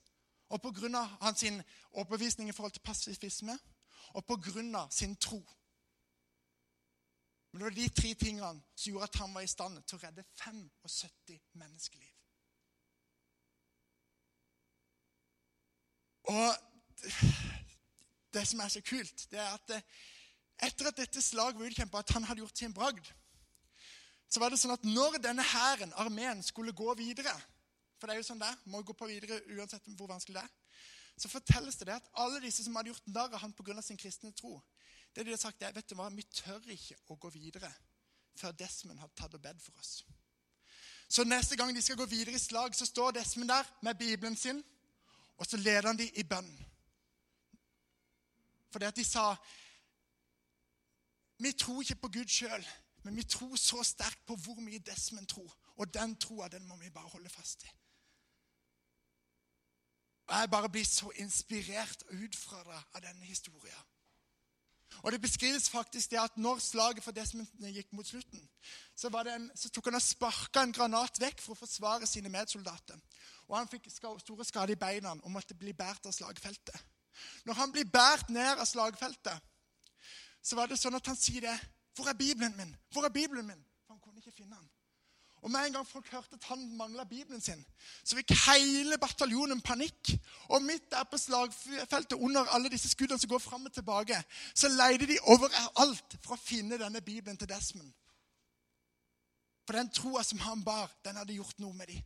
og 0.49 0.61
pga. 0.61 1.03
hans 1.21 1.45
overbevisning 1.91 2.49
i 2.49 2.51
forhold 2.51 2.71
til 2.71 2.81
pasifisme, 2.81 3.59
og 4.13 4.25
pga. 4.25 4.87
sin 4.89 5.15
tro. 5.15 5.43
Men 7.51 7.59
det 7.59 7.63
var 7.63 7.75
de 7.75 7.89
tre 7.89 8.13
tingene 8.13 8.61
som 8.75 8.91
gjorde 8.91 9.03
at 9.03 9.15
han 9.15 9.33
var 9.33 9.41
i 9.41 9.47
stand 9.47 9.83
til 9.83 9.97
å 9.97 10.01
redde 10.03 10.23
75 10.35 11.41
menneskeliv. 11.53 12.13
Og 16.23 16.55
det 18.33 18.47
som 18.47 18.59
er 18.59 18.67
så 18.67 18.81
kult, 18.81 19.27
det 19.31 19.39
er 19.39 19.53
at 19.53 19.71
etter 20.67 20.89
at 20.89 20.97
dette 20.97 21.21
slaget 21.21 21.59
var 21.59 21.69
utkjempa, 21.69 21.99
at 21.99 22.09
han 22.09 22.23
hadde 22.23 22.43
gjort 22.43 22.57
sin 22.57 22.73
bragd, 22.73 23.13
så 24.29 24.41
var 24.43 24.51
det 24.51 24.59
sånn 24.59 24.75
at 24.75 24.83
når 24.83 25.21
denne 25.23 25.43
hæren, 25.45 25.93
armeen, 25.95 26.43
skulle 26.43 26.75
gå 26.75 26.93
videre 26.99 27.31
For 27.97 28.07
det 28.07 28.15
er 28.15 28.21
jo 28.21 28.27
sånn 28.27 28.41
det 28.41 28.53
må 28.69 28.83
gå 28.85 28.93
på 28.93 29.09
videre 29.09 29.39
uansett 29.57 29.87
hvor 29.97 30.09
vanskelig 30.11 30.37
det 30.37 30.45
er. 30.45 30.55
Så 31.17 31.31
fortelles 31.31 31.79
det, 31.81 31.89
at 31.89 32.09
alle 32.21 32.41
disse 32.43 32.63
som 32.63 32.75
hadde 32.77 32.91
gjort 32.91 33.07
narr 33.09 33.33
av 33.33 33.41
han 33.41 33.53
pga. 33.57 33.81
sin 33.81 33.97
kristne 33.97 34.31
tro, 34.31 34.61
det 35.15 35.25
de 35.25 35.31
hadde 35.31 35.41
sagt 35.41 35.61
er, 35.61 35.73
vet 35.73 35.89
du 35.89 35.95
hva, 35.95 36.09
Vi 36.09 36.23
tør 36.23 36.61
ikke 36.69 36.97
å 37.07 37.15
gå 37.15 37.29
videre 37.29 37.73
før 38.37 38.51
Desmond 38.51 38.99
har 38.99 39.09
tatt 39.15 39.33
og 39.33 39.41
bedt 39.41 39.61
for 39.61 39.73
oss. 39.79 40.03
Så 41.09 41.23
neste 41.23 41.55
gang 41.55 41.73
de 41.75 41.81
skal 41.81 41.97
gå 41.97 42.05
videre 42.05 42.35
i 42.35 42.39
slag, 42.39 42.75
så 42.75 42.85
står 42.85 43.11
Desmond 43.11 43.49
der 43.49 43.65
med 43.81 43.95
Bibelen 43.95 44.35
sin, 44.35 44.63
og 45.37 45.45
så 45.45 45.57
leder 45.57 45.87
han 45.87 45.97
de 45.97 46.09
i 46.19 46.23
bønn. 46.23 46.51
For 48.71 48.79
det 48.79 48.91
at 48.91 48.95
de 48.95 49.05
sa 49.05 49.35
Vi 51.39 51.51
tror 51.51 51.81
ikke 51.81 51.95
på 51.95 52.07
Gud 52.07 52.29
sjøl, 52.29 52.67
men 53.03 53.15
vi 53.15 53.23
tror 53.23 53.55
så 53.55 53.83
sterkt 53.83 54.25
på 54.25 54.35
hvor 54.35 54.57
mye 54.61 54.79
Desmond 54.79 55.27
tror. 55.27 55.57
Og 55.77 55.93
den 55.93 56.15
troa, 56.15 56.47
den 56.47 56.65
må 56.67 56.75
vi 56.75 56.89
bare 56.89 57.09
holde 57.09 57.29
fast 57.29 57.63
i. 57.63 57.69
Og 60.27 60.35
Jeg 60.35 60.49
bare 60.49 60.69
blir 60.69 60.85
så 60.85 61.11
inspirert 61.15 62.03
og 62.09 62.17
det 62.17 62.81
av 62.93 63.01
denne 63.01 63.25
historien. 63.25 63.85
Og 65.03 65.11
Det 65.11 65.21
beskrives 65.21 65.69
faktisk 65.69 66.11
det 66.11 66.19
at 66.19 66.37
når 66.37 66.59
slaget 66.59 67.03
for 67.03 67.11
Desmond 67.11 67.47
gikk 67.61 67.93
mot 67.93 68.07
slutten, 68.07 68.49
så, 68.95 69.07
en, 69.07 69.51
så 69.55 69.69
tok 69.69 69.85
han 69.85 69.95
og 69.95 70.01
sparka 70.01 70.63
en 70.63 70.73
granat 70.73 71.19
vekk 71.21 71.41
for 71.41 71.53
å 71.53 71.59
forsvare 71.59 72.07
sine 72.07 72.29
medsoldater. 72.29 72.99
Og 73.47 73.57
Han 73.57 73.67
fikk 73.67 73.91
store 73.91 74.45
skader 74.45 74.73
i 74.73 74.79
beina 74.79 75.11
og 75.11 75.31
måtte 75.31 75.55
bli 75.55 75.73
båret 75.73 76.05
av 76.05 76.15
slagfeltet. 76.15 76.75
Når 77.45 77.53
han 77.53 77.71
blir 77.71 77.85
båret 77.89 78.29
ned 78.29 78.59
av 78.59 78.65
slagfeltet, 78.65 79.45
så 80.41 80.55
var 80.55 80.69
det 80.69 80.77
sånn 80.79 80.95
at 80.95 81.07
han 81.07 81.17
sier 81.17 81.41
det. 81.41 81.57
'Hvor 81.95 82.09
er 82.09 82.13
Bibelen 82.13 82.57
min?' 82.57 82.77
'Hvor 82.91 83.05
er 83.05 83.09
Bibelen 83.09 83.47
min?' 83.47 83.65
For 83.85 83.93
han 83.93 84.01
kunne 84.01 84.17
ikke 84.21 84.31
finne 84.31 84.55
den. 84.55 84.69
Og 85.41 85.51
Med 85.51 85.65
en 85.65 85.73
gang 85.73 85.87
folk 85.87 86.07
hørte 86.11 86.33
at 86.35 86.43
han 86.49 86.63
mangla 86.77 87.03
Bibelen 87.03 87.41
sin, 87.41 87.65
så 88.03 88.17
fikk 88.17 88.33
hele 88.47 88.97
bataljonen 88.97 89.61
panikk. 89.61 90.11
Og 90.49 90.61
midt 90.61 90.89
der 90.91 91.03
på 91.03 91.17
slagfeltet, 91.17 92.17
under 92.17 92.49
alle 92.55 92.71
disse 92.73 92.89
skuddene 92.89 93.19
som 93.19 93.29
går 93.29 93.39
fram 93.39 93.65
og 93.65 93.73
tilbake, 93.73 94.17
så 94.55 94.67
leide 94.67 95.07
de 95.07 95.19
overalt 95.23 96.17
for 96.25 96.35
å 96.35 96.41
finne 96.41 96.79
denne 96.81 97.01
Bibelen 97.01 97.37
til 97.37 97.49
Desmond. 97.49 97.93
For 99.67 99.77
den 99.77 99.91
troa 99.91 100.23
som 100.23 100.39
han 100.39 100.63
bar, 100.63 100.91
den 101.05 101.19
hadde 101.19 101.35
gjort 101.37 101.59
noe 101.59 101.75
med 101.75 101.91
dem. 101.91 102.03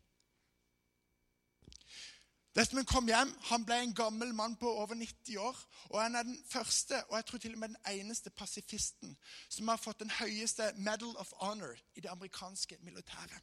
Desmond 2.56 2.88
kom 2.88 3.08
hjem. 3.08 3.32
Han 3.48 3.66
ble 3.66 3.78
en 3.80 3.94
gammel 3.96 4.34
mann 4.36 4.56
på 4.60 4.70
over 4.70 4.96
90 4.96 5.38
år. 5.38 5.60
Og 5.90 6.02
han 6.02 6.16
er 6.16 6.24
den 6.24 6.40
første 6.50 7.04
og 7.06 7.16
jeg 7.16 7.26
tror 7.26 7.38
til 7.38 7.54
og 7.54 7.60
med 7.60 7.70
den 7.70 7.78
eneste 8.00 8.30
pasifisten 8.30 9.18
som 9.50 9.68
har 9.68 9.80
fått 9.80 10.00
den 10.00 10.12
høyeste 10.20 10.74
Medal 10.76 11.16
of 11.18 11.32
Honor 11.40 11.80
i 11.96 12.02
det 12.02 12.10
amerikanske 12.12 12.78
militæret. 12.82 13.40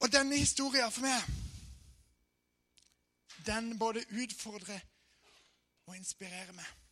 Og 0.00 0.12
denne 0.12 0.36
historien 0.36 0.90
for 0.92 1.00
meg, 1.00 1.22
den 3.46 3.78
både 3.78 4.04
utfordrer 4.22 4.80
og 5.86 5.96
inspirerer 5.96 6.52
meg. 6.52 6.83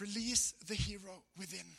Release 0.00 0.54
the 0.66 0.74
hero 0.74 1.22
within. 1.38 1.76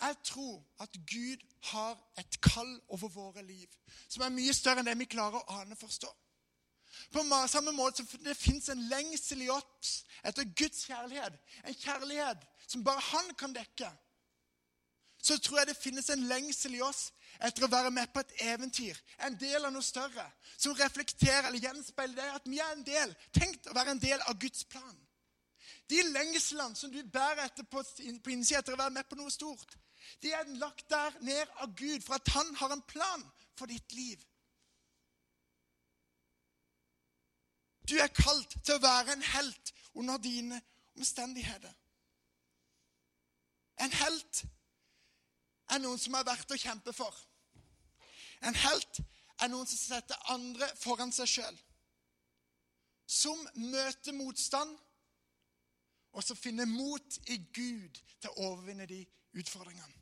Jeg 0.00 0.16
tror 0.24 0.66
at 0.80 0.88
Gud 0.92 1.36
har 1.62 2.12
et 2.18 2.40
kall 2.40 2.80
over 2.88 3.08
våre 3.08 3.42
liv 3.46 3.66
som 4.08 4.22
er 4.22 4.32
mye 4.32 4.54
større 4.56 4.80
enn 4.80 4.88
det 4.88 4.96
vi 4.98 5.10
klarer 5.12 5.42
å 5.42 5.60
ane 5.60 5.76
og 5.76 5.82
forstå. 5.82 6.10
På 7.12 7.22
samme 7.46 7.72
måte 7.72 8.06
som 8.06 8.24
det 8.24 8.36
fins 8.36 8.68
en 8.68 8.88
lengsel 8.88 9.42
i 9.42 9.50
oss 9.52 10.04
etter 10.24 10.48
Guds 10.56 10.86
kjærlighet, 10.88 11.36
en 11.64 11.74
kjærlighet 11.74 12.46
som 12.66 12.84
bare 12.84 13.00
Han 13.00 13.34
kan 13.34 13.52
dekke, 13.54 13.90
så 15.22 15.38
tror 15.38 15.58
jeg 15.58 15.68
det 15.68 15.76
finnes 15.76 16.10
en 16.10 16.26
lengsel 16.28 16.74
i 16.74 16.82
oss 16.82 17.10
etter 17.44 17.64
å 17.64 17.70
være 17.70 17.90
med 17.92 18.08
på 18.12 18.22
et 18.22 18.32
eventyr, 18.46 18.96
en 19.26 19.36
del 19.38 19.64
av 19.64 19.72
noe 19.72 19.84
større, 19.84 20.24
som 20.56 20.74
reflekterer 20.74 21.48
eller 21.48 21.60
gjenspeiler 21.60 22.16
det 22.16 22.28
at 22.38 22.48
vi 22.48 22.58
er 22.58 22.72
en 22.72 22.84
del, 22.86 23.14
tenkt 23.36 23.68
å 23.68 23.76
være 23.76 23.94
en 23.94 24.02
del 24.02 24.20
av 24.26 24.38
Guds 24.40 24.64
plan. 24.64 24.96
De 25.90 26.02
lengslene 26.12 26.76
som 26.78 26.92
du 26.92 27.00
bærer 27.02 27.44
etter 27.48 27.66
på, 27.66 27.82
på 27.82 28.30
innsida 28.30 28.60
etter 28.60 28.76
å 28.76 28.80
være 28.80 28.94
med 28.94 29.08
på 29.10 29.18
noe 29.18 29.32
stort, 29.34 29.74
de 30.22 30.32
er 30.34 30.52
lagt 30.60 30.86
der 30.90 31.16
ned 31.26 31.50
av 31.64 31.74
Gud 31.76 32.04
for 32.04 32.16
at 32.16 32.30
han 32.34 32.54
har 32.60 32.74
en 32.74 32.84
plan 32.86 33.24
for 33.58 33.70
ditt 33.70 33.92
liv. 33.96 34.22
Du 37.90 37.96
er 37.98 38.12
kalt 38.14 38.54
til 38.62 38.76
å 38.76 38.82
være 38.82 39.16
en 39.16 39.24
helt 39.32 39.72
under 39.98 40.18
dine 40.22 40.60
omstendigheter. 40.96 41.72
En 43.80 43.92
helt 43.92 44.44
er 45.74 45.80
noen 45.82 45.98
som 45.98 46.14
er 46.14 46.28
verdt 46.28 46.54
å 46.54 46.60
kjempe 46.60 46.94
for. 46.94 47.16
En 48.46 48.54
helt 48.54 49.00
er 49.40 49.50
noen 49.50 49.66
som 49.66 49.80
setter 49.80 50.30
andre 50.34 50.68
foran 50.78 51.10
seg 51.14 51.32
sjøl. 51.34 51.58
Som 53.10 53.40
møter 53.56 54.14
motstand 54.14 54.76
og 56.12 56.24
så 56.24 56.34
finne 56.34 56.66
mot 56.66 57.18
i 57.30 57.38
Gud 57.54 58.00
til 58.20 58.30
å 58.30 58.50
overvinne 58.50 58.86
de 58.90 59.04
utfordringene. 59.38 59.96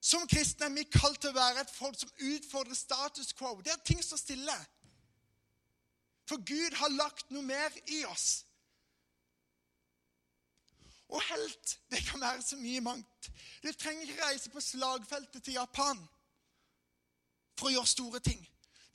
Som 0.00 0.24
kristne 0.30 0.68
er 0.68 0.74
vi 0.76 0.86
kalt 0.88 1.20
til 1.20 1.34
å 1.34 1.36
være 1.36 1.64
et 1.64 1.72
folk 1.74 1.98
som 1.98 2.12
utfordrer 2.30 2.78
status 2.78 3.34
quo. 3.36 3.58
Det 3.60 3.74
er 3.74 3.84
ting 3.84 4.00
står 4.02 4.20
stille. 4.20 4.56
For 6.28 6.40
Gud 6.44 6.76
har 6.80 6.94
lagt 6.94 7.32
noe 7.34 7.44
mer 7.44 7.74
i 7.92 8.04
oss. 8.08 8.44
Og 11.08 11.22
helt, 11.24 11.74
det 11.90 12.02
kan 12.04 12.20
være 12.20 12.42
så 12.44 12.56
mye 12.60 12.80
mangt. 12.84 13.30
Du 13.64 13.72
trenger 13.72 14.04
ikke 14.04 14.24
reise 14.24 14.52
på 14.52 14.60
slagfeltet 14.60 15.44
til 15.44 15.56
Japan 15.56 16.00
for 17.58 17.68
å 17.68 17.74
gjøre 17.74 17.92
store 17.92 18.20
ting. 18.24 18.42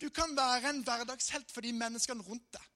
Du 0.02 0.10
kan 0.14 0.36
være 0.38 0.70
en 0.70 0.84
hverdagshelt 0.86 1.52
for 1.52 1.66
de 1.66 1.74
menneskene 1.74 2.26
rundt 2.26 2.48
deg. 2.54 2.70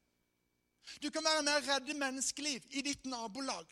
Du 1.01 1.09
kan 1.11 1.23
være 1.23 1.43
med 1.43 1.57
å 1.57 1.65
redde 1.67 1.97
menneskeliv 1.97 2.65
i 2.69 2.83
ditt 2.85 3.05
nabolag. 3.05 3.67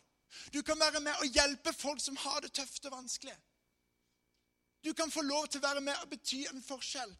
Du 0.53 0.61
kan 0.63 0.79
være 0.79 0.99
med 0.99 1.21
å 1.21 1.29
hjelpe 1.29 1.73
folk 1.73 2.01
som 2.03 2.17
har 2.19 2.41
det 2.43 2.53
tøft 2.53 2.85
og 2.85 2.97
vanskelig. 2.97 3.35
Du 4.85 4.93
kan 4.93 5.11
få 5.11 5.23
lov 5.25 5.47
til 5.47 5.61
å 5.61 5.67
være 5.67 5.81
med 5.81 5.97
og 6.01 6.11
bety 6.11 6.43
en 6.51 6.61
forskjell. 6.63 7.13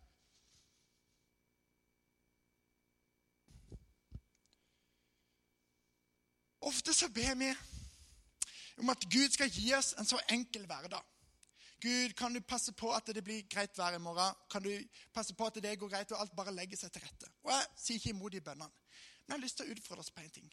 Ofte 6.66 6.94
så 6.94 7.10
ber 7.14 7.36
vi 7.38 7.50
om 8.82 8.90
at 8.90 9.06
Gud 9.10 9.34
skal 9.34 9.50
gi 9.54 9.70
oss 9.78 9.94
en 10.00 10.08
så 10.08 10.20
enkel 10.34 10.66
hverdag. 10.66 11.04
Gud, 11.82 12.16
kan 12.18 12.34
du 12.34 12.40
passe 12.42 12.72
på 12.74 12.90
at 12.96 13.10
det 13.14 13.22
blir 13.24 13.44
greit 13.52 13.78
vær 13.78 13.94
i 13.94 14.02
morgen? 14.02 14.34
Kan 14.50 14.64
du 14.64 14.72
passe 15.14 15.36
på 15.38 15.46
at 15.46 15.60
det 15.62 15.76
går 15.78 15.92
greit, 15.92 16.12
og 16.12 16.22
alt 16.22 16.34
bare 16.36 16.54
legger 16.56 16.80
seg 16.80 16.94
til 16.94 17.04
rette? 17.06 17.30
Og 17.44 17.52
Jeg 17.52 17.68
sier 17.78 18.00
ikke 18.00 18.14
imot 18.16 18.34
de 18.34 18.42
bønnene, 18.42 18.85
men 19.26 19.34
jeg 19.34 19.40
har 19.40 19.46
lyst 19.46 19.58
til 19.60 19.68
å 19.68 19.76
utfordre 19.76 20.06
oss 20.06 20.14
på 20.14 20.22
en 20.22 20.36
ting. 20.38 20.52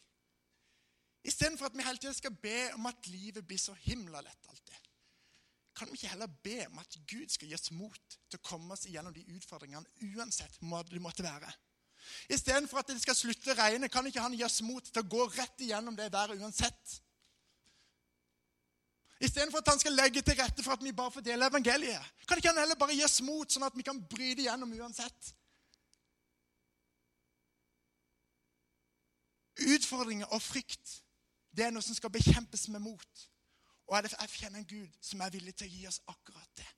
Istedenfor 1.23 1.69
at 1.69 1.77
vi 1.77 1.85
hele 1.85 2.01
tiden 2.01 2.15
skal 2.17 2.33
be 2.35 2.57
om 2.75 2.89
at 2.89 3.07
livet 3.07 3.45
blir 3.47 3.61
så 3.61 3.75
himla 3.85 4.21
lett 4.21 4.49
alltid, 4.49 4.89
kan 5.73 5.89
vi 5.89 5.97
ikke 5.97 6.11
heller 6.11 6.29
be 6.45 6.57
om 6.67 6.81
at 6.81 6.97
Gud 7.09 7.31
skal 7.33 7.49
gi 7.49 7.55
oss 7.57 7.71
mot 7.73 8.17
til 8.29 8.37
å 8.37 8.45
komme 8.45 8.75
oss 8.75 8.85
igjennom 8.85 9.13
de 9.15 9.23
utfordringene 9.33 10.11
uansett 10.13 10.59
hva 10.61 10.83
det 10.85 11.01
måtte 11.01 11.25
være? 11.25 11.49
Istedenfor 12.29 12.81
at 12.81 12.91
det 12.91 13.01
skal 13.01 13.17
slutte 13.17 13.53
å 13.53 13.57
regne, 13.57 13.89
kan 13.89 14.05
ikke 14.05 14.21
han 14.21 14.35
gi 14.35 14.43
oss 14.45 14.61
mot 14.65 14.85
til 14.85 15.01
å 15.01 15.09
gå 15.09 15.25
rett 15.37 15.63
igjennom 15.65 15.95
det 15.97 16.11
været 16.13 16.41
uansett? 16.43 16.99
Istedenfor 19.23 19.63
at 19.63 19.71
han 19.71 19.79
skal 19.79 19.95
legge 19.95 20.21
til 20.21 20.35
rette 20.37 20.65
for 20.65 20.75
at 20.75 20.83
vi 20.83 20.91
bare 20.91 21.13
får 21.15 21.23
dele 21.23 21.47
evangeliet. 21.47 22.11
Kan 22.27 22.37
ikke 22.37 22.51
han 22.51 22.59
heller 22.59 22.77
bare 22.79 22.97
gi 22.97 23.05
oss 23.05 23.21
mot, 23.23 23.47
sånn 23.49 23.65
at 23.65 23.77
vi 23.77 23.85
kan 23.87 24.01
bryte 24.11 24.43
igjennom 24.43 24.73
uansett? 24.81 25.31
Utfordringer 29.63 30.25
og 30.25 30.41
frykt 30.41 30.99
det 31.53 31.65
er 31.65 31.73
noe 31.73 31.85
som 31.85 31.95
skal 31.95 32.09
bekjempes 32.09 32.67
med 32.73 32.81
mot. 32.81 33.25
Og 33.87 33.97
jeg 33.97 34.29
kjenner 34.29 34.59
en 34.59 34.67
Gud 34.67 34.95
som 35.01 35.21
er 35.21 35.33
villig 35.33 35.53
til 35.55 35.67
å 35.67 35.73
gi 35.73 35.83
oss 35.87 36.01
akkurat 36.09 36.49
det. 36.57 36.69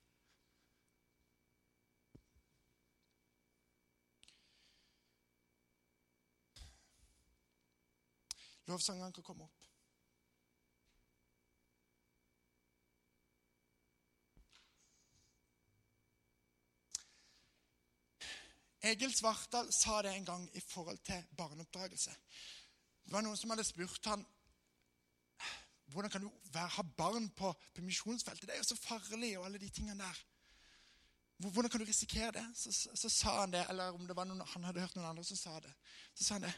Lovsangene 8.66 9.14
kan 9.14 9.24
komme 9.24 9.46
opp. 9.46 9.62
Egil 18.86 19.14
Svartdal 19.14 19.70
sa 19.74 20.02
det 20.02 20.12
en 20.14 20.26
gang 20.26 20.44
i 20.54 20.60
forhold 20.60 20.98
til 21.06 21.24
barneoppdragelse. 21.38 22.12
Det 23.06 23.14
var 23.14 23.22
Noen 23.22 23.38
som 23.38 23.52
hadde 23.54 23.64
spurt 23.64 24.08
han, 24.10 24.24
hvordan 25.94 26.10
kan 26.10 26.24
du 26.24 26.30
være, 26.52 26.72
ha 26.74 26.82
barn 26.98 27.28
på 27.38 27.52
permisjonsfeltet. 27.74 28.48
Det 28.48 28.56
er 28.56 28.58
jo 28.58 28.70
så 28.72 28.76
farlig, 28.76 29.36
og 29.38 29.46
alle 29.46 29.60
de 29.62 29.68
tingene 29.70 30.02
der. 30.02 30.22
Hvordan 31.36 31.70
kan 31.70 31.80
du 31.80 31.86
risikere 31.86 32.32
det? 32.32 32.44
Så, 32.54 32.72
så, 32.72 32.90
så, 32.94 33.08
sa 33.08 33.40
han 33.40 33.52
det, 33.54 33.62
eller 33.70 33.94
om 33.94 34.06
det 34.06 34.16
var 34.16 34.26
noen, 34.26 34.42
han 34.54 34.66
hadde 34.66 34.82
hørt 34.82 34.96
noen 34.96 35.06
andre 35.12 35.24
som 35.24 35.38
sa 35.38 35.60
det. 35.62 35.70
Så 36.14 36.24
sa 36.24 36.38
han 36.38 36.48
det. 36.48 36.54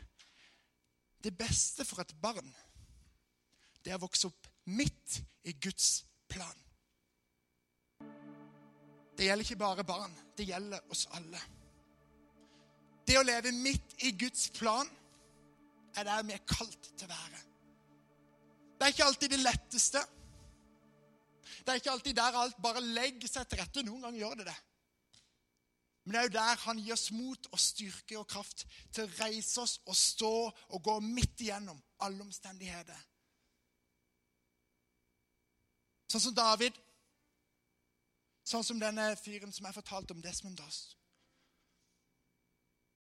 Det 1.24 1.34
beste 1.36 1.84
for 1.84 2.00
et 2.00 2.14
barn, 2.22 2.48
det 3.84 3.92
er 3.92 3.98
å 3.98 4.06
vokse 4.06 4.30
opp 4.30 4.48
midt 4.70 5.20
i 5.44 5.52
Guds 5.60 6.06
plan. 6.30 6.64
Det 9.18 9.26
gjelder 9.26 9.44
ikke 9.44 9.60
bare 9.60 9.84
barn, 9.84 10.14
det 10.38 10.46
gjelder 10.46 10.92
oss 10.94 11.08
alle. 11.18 11.40
Det 13.04 13.18
å 13.18 13.26
leve 13.26 13.50
midt 13.52 13.98
i 14.06 14.12
Guds 14.16 14.46
plan 14.54 14.88
er 15.96 16.06
der 16.08 16.24
vi 16.26 16.36
er 16.36 16.46
kalt 16.46 16.90
til 16.94 17.08
å 17.08 17.12
være. 17.12 17.42
Det 18.78 18.86
er 18.86 18.94
ikke 18.94 19.08
alltid 19.10 19.34
det 19.34 19.42
letteste. 19.42 20.02
Det 21.64 21.72
er 21.72 21.80
ikke 21.80 21.92
alltid 21.92 22.16
der 22.16 22.38
alt 22.38 22.58
bare 22.62 22.82
legger 22.84 23.30
seg 23.30 23.48
til 23.48 23.60
rette. 23.60 23.84
Noen 23.86 24.04
ganger 24.06 24.20
gjør 24.22 24.40
det 24.40 24.48
det. 24.50 24.58
Men 26.04 26.14
det 26.14 26.20
er 26.20 26.28
jo 26.28 26.34
der 26.38 26.60
han 26.64 26.78
gir 26.80 26.94
oss 26.94 27.10
mot 27.12 27.48
og 27.52 27.60
styrke 27.60 28.16
og 28.16 28.28
kraft 28.30 28.62
til 28.96 29.04
å 29.04 29.14
reise 29.18 29.60
oss 29.60 29.74
og 29.84 29.96
stå 29.98 30.34
og 30.48 30.84
gå 30.84 30.94
midt 31.04 31.42
igjennom 31.44 31.80
alle 32.06 32.24
omstendigheter. 32.24 33.02
Sånn 36.08 36.24
som 36.30 36.36
David. 36.38 36.78
Sånn 38.48 38.64
som 38.64 38.80
denne 38.80 39.10
fyren 39.20 39.52
som 39.52 39.68
jeg 39.68 39.76
fortalte 39.76 40.16
om, 40.16 40.22
Desmond 40.24 40.56
Doss. 40.56 40.94